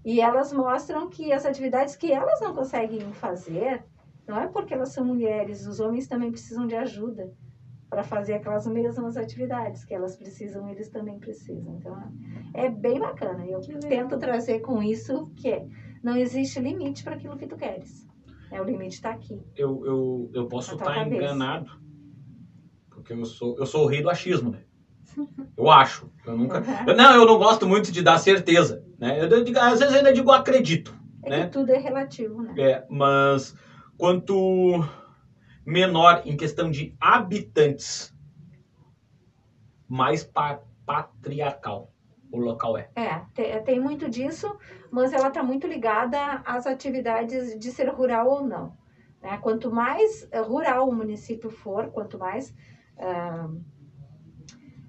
E 0.06 0.20
elas 0.20 0.52
mostram 0.52 1.10
que 1.10 1.32
as 1.32 1.46
atividades 1.46 1.96
que 1.96 2.12
elas 2.12 2.42
não 2.42 2.54
conseguem 2.54 3.02
fazer, 3.14 3.84
não 4.28 4.40
é 4.40 4.48
porque 4.48 4.74
elas 4.74 4.90
são 4.90 5.06
mulheres, 5.06 5.66
os 5.66 5.80
homens 5.80 6.08
também 6.08 6.32
precisam 6.32 6.68
de 6.68 6.76
ajuda 6.76 7.34
para 7.90 8.04
fazer 8.04 8.34
aquelas 8.34 8.66
mesmas 8.66 9.18
atividades 9.18 9.86
que 9.86 9.94
elas 9.94 10.18
precisam, 10.18 10.68
eles 10.68 10.90
também 10.90 11.20
precisam. 11.20 11.78
Então, 11.78 11.96
é 12.54 12.68
bem 12.68 13.00
bacana. 13.00 13.46
Eu 13.46 13.62
tento 13.80 14.18
trazer 14.18 14.60
com 14.62 14.82
isso 14.82 15.32
que 15.36 15.50
é, 15.50 15.68
não 16.02 16.18
existe 16.18 16.60
limite 16.60 17.04
para 17.04 17.16
aquilo 17.16 17.38
que 17.38 17.46
tu 17.46 17.56
queres. 17.56 18.08
É, 18.52 18.60
o 18.60 18.64
limite 18.64 18.96
está 18.96 19.12
aqui. 19.12 19.40
Eu, 19.56 19.86
eu, 19.86 20.32
eu 20.34 20.48
posso 20.48 20.74
estar 20.74 20.94
cabeça. 20.94 21.16
enganado. 21.16 21.72
Porque 22.90 23.14
eu 23.14 23.26
sou, 23.26 23.58
eu 23.58 23.66
sou 23.66 23.84
o 23.84 23.88
rei 23.88 24.02
do 24.02 24.10
achismo, 24.10 24.52
né? 24.52 24.64
Eu 25.58 25.70
acho. 25.70 26.10
Eu 26.26 26.36
nunca. 26.38 26.60
Uhum. 26.60 26.88
eu- 26.88 26.96
não, 26.96 27.14
eu 27.16 27.26
não 27.26 27.38
gosto 27.38 27.68
muito 27.68 27.92
de 27.92 28.02
dar 28.02 28.18
certeza. 28.18 28.82
Né? 28.98 29.22
Eu, 29.24 29.44
digo- 29.44 29.60
às 29.60 29.80
vezes 29.80 29.94
eu 29.94 29.98
ainda 29.98 30.12
digo 30.14 30.32
acredito. 30.32 30.94
É 31.24 31.30
Né? 31.30 31.46
que 31.46 31.52
tudo 31.52 31.70
é 31.72 31.78
relativo, 31.78 32.42
né? 32.42 32.54
É, 32.58 32.84
mas 32.90 33.54
quanto 33.98 34.84
menor 35.66 36.22
em 36.26 36.36
questão 36.36 36.70
de 36.70 36.94
habitantes, 37.00 38.14
mais 39.88 40.24
pa- 40.24 40.60
patriarcal 40.86 41.90
o 42.32 42.40
local 42.40 42.76
é. 42.78 42.90
É, 42.96 43.20
te- 43.34 43.60
tem 43.64 43.80
muito 43.80 44.10
disso, 44.10 44.58
mas 44.92 45.14
ela 45.14 45.28
está 45.28 45.44
muito 45.44 45.68
ligada 45.68 46.42
às 46.44 46.66
atividades 46.66 47.58
de 47.60 47.72
ser 47.72 47.88
rural 47.90 48.28
ou 48.28 48.42
não. 48.44 48.74
né? 49.22 49.38
Quanto 49.38 49.72
mais 49.72 50.28
rural 50.48 50.90
o 50.90 50.94
município 50.94 51.50
for, 51.50 51.88
quanto 51.90 52.18
mais 52.18 52.54
ah, 52.98 53.48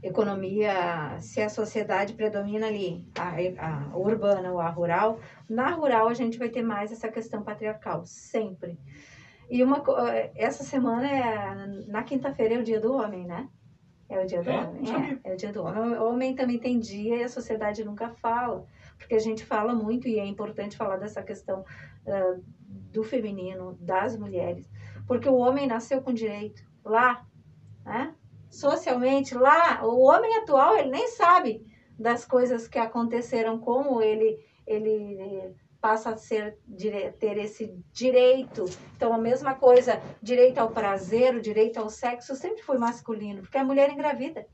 economia, 0.07 1.19
se 1.21 1.41
a 1.41 1.49
sociedade 1.49 2.13
predomina 2.15 2.67
ali, 2.67 3.05
a, 3.19 3.91
a 3.93 3.97
urbana 3.97 4.53
ou 4.53 4.61
a 4.61 4.69
rural, 4.69 5.19
na 5.49 5.71
rural 5.71 6.09
a 6.09 6.15
gente 6.15 6.39
vai 6.39 6.49
ter 6.49 6.63
mais 6.63 6.93
essa 6.93 7.09
questão 7.09 7.43
patriarcal, 7.43 8.05
sempre. 8.05 8.79
E 9.51 9.63
uma, 9.63 9.81
co- 9.81 9.97
essa 10.35 10.63
semana 10.65 11.07
é. 11.11 11.67
Na 11.87 12.03
quinta-feira 12.03 12.55
é 12.55 12.59
o 12.59 12.65
dia 12.65 12.81
do 12.81 12.93
homem, 12.95 13.27
né? 13.27 13.49
É 14.09 14.23
o 14.23 14.27
dia 14.27 14.43
do 14.43 14.51
É? 14.51 14.59
homem. 14.59 14.83
É, 15.25 15.31
é 15.31 15.35
o 15.35 15.37
dia 15.37 15.53
do 15.53 15.63
homem. 15.65 15.99
O 15.99 16.09
homem 16.09 16.35
também 16.35 16.59
tem 16.59 16.79
dia 16.79 17.17
e 17.17 17.23
a 17.25 17.29
sociedade 17.29 17.85
nunca 17.85 18.09
fala. 18.11 18.67
Porque 18.99 19.15
a 19.15 19.19
gente 19.19 19.45
fala 19.45 19.75
muito 19.75 20.07
e 20.09 20.19
é 20.19 20.25
importante 20.27 20.77
falar 20.77 20.97
dessa 20.97 21.23
questão 21.23 21.65
ah, 22.07 22.37
do 22.93 23.03
feminino, 23.03 23.77
das 23.81 24.17
mulheres. 24.17 24.71
Porque 25.07 25.29
o 25.29 25.37
homem 25.37 25.67
nasceu 25.67 26.01
com 26.01 26.13
direito. 26.13 26.63
Lá, 26.85 27.27
né? 27.85 28.15
Socialmente, 28.55 29.35
lá, 29.35 29.85
o 29.85 30.01
homem 30.01 30.37
atual, 30.37 30.77
ele 30.77 30.91
nem 30.91 31.09
sabe 31.09 31.67
das 31.99 32.25
coisas 32.25 32.69
que 32.69 32.79
aconteceram, 32.79 33.59
como 33.59 34.01
ele, 34.01 34.39
ele 34.65 35.55
passa 35.81 36.11
a 36.11 36.17
ser, 36.17 36.57
ter 37.19 37.37
esse 37.37 37.77
direito. 37.93 38.65
Então, 38.97 39.13
a 39.13 39.19
mesma 39.19 39.57
coisa, 39.57 40.01
direito 40.23 40.59
ao 40.59 40.71
prazer, 40.71 41.35
o 41.35 41.41
direito 41.41 41.79
ao 41.79 41.91
sexo, 41.91 42.37
sempre 42.37 42.63
foi 42.63 42.79
masculino, 42.79 43.43
porque 43.43 43.59
a 43.59 43.65
mulher 43.65 43.91
engravida. 43.91 44.47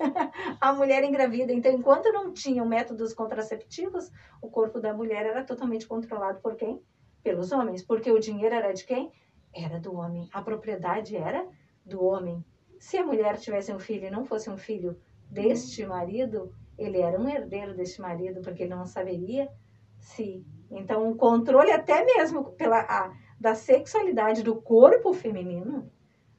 a 0.60 0.72
mulher 0.72 1.04
engravida. 1.04 1.52
Então, 1.52 1.72
enquanto 1.72 2.12
não 2.12 2.32
tinham 2.32 2.66
métodos 2.66 3.14
contraceptivos, 3.14 4.10
o 4.42 4.50
corpo 4.50 4.80
da 4.80 4.92
mulher 4.92 5.24
era 5.24 5.44
totalmente 5.44 5.86
controlado 5.86 6.40
por 6.40 6.56
quem? 6.56 6.82
Pelos 7.22 7.52
homens. 7.52 7.84
Porque 7.84 8.10
o 8.10 8.18
dinheiro 8.18 8.56
era 8.56 8.72
de 8.72 8.84
quem? 8.84 9.12
Era 9.54 9.78
do 9.78 9.94
homem. 9.94 10.28
A 10.32 10.42
propriedade 10.42 11.16
era 11.16 11.46
do 11.86 12.04
homem. 12.04 12.44
Se 12.80 12.96
a 12.96 13.04
mulher 13.04 13.36
tivesse 13.36 13.70
um 13.74 13.78
filho 13.78 14.06
e 14.06 14.10
não 14.10 14.24
fosse 14.24 14.48
um 14.48 14.56
filho 14.56 14.98
deste 15.30 15.84
marido, 15.84 16.50
ele 16.78 16.98
era 16.98 17.20
um 17.20 17.28
herdeiro 17.28 17.74
deste 17.74 18.00
marido, 18.00 18.40
porque 18.40 18.62
ele 18.62 18.74
não 18.74 18.86
saberia 18.86 19.50
se. 19.98 20.42
Então, 20.70 21.10
o 21.10 21.14
controle, 21.14 21.70
até 21.70 22.02
mesmo 22.06 22.52
pela, 22.52 22.80
a, 22.80 23.12
da 23.38 23.54
sexualidade 23.54 24.42
do 24.42 24.62
corpo 24.62 25.12
feminino, 25.12 25.92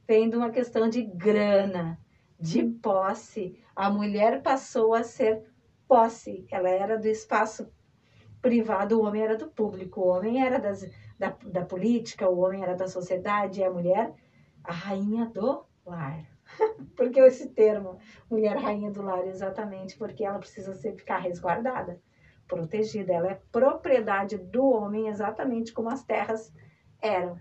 vem 0.08 0.32
de 0.32 0.36
uma 0.36 0.50
questão 0.50 0.89
de 0.89 1.04
grana, 1.04 2.00
de 2.39 2.64
posse. 2.64 3.64
A 3.76 3.92
mulher 3.92 4.42
passou 4.42 4.96
a 4.96 5.04
ser 5.04 5.44
posse, 5.88 6.48
ela 6.50 6.70
era 6.70 6.98
do 6.98 7.08
espaço 7.08 7.72
privado, 8.42 9.00
o 9.00 9.06
homem 9.06 9.22
era 9.22 9.38
do 9.38 9.48
público, 9.48 10.02
o 10.02 10.08
homem 10.08 10.44
era 10.44 10.58
das, 10.58 10.89
da, 11.20 11.38
da 11.46 11.64
política, 11.64 12.28
o 12.28 12.39
homem 12.39 12.64
era 12.64 12.76
da 12.76 12.88
sociedade, 12.88 13.60
e 13.60 13.64
a 13.64 13.70
mulher, 13.70 14.12
a 14.64 14.74
rainha 14.74 15.28
do 15.28 15.64
lar. 15.86 16.30
Porque 16.95 17.20
esse 17.20 17.49
termo, 17.49 17.99
mulher 18.30 18.57
rainha 18.57 18.91
do 18.91 19.01
lar, 19.01 19.28
exatamente, 19.28 19.97
porque 19.97 20.24
ela 20.24 20.39
precisa 20.39 20.74
ser, 20.74 20.93
ficar 20.95 21.18
resguardada, 21.18 21.99
protegida. 22.47 23.14
Ela 23.14 23.32
é 23.32 23.41
propriedade 23.51 24.38
do 24.38 24.66
homem, 24.66 25.07
exatamente 25.07 25.74
como 25.74 25.89
as 25.89 26.03
terras 26.03 26.53
eram. 27.01 27.39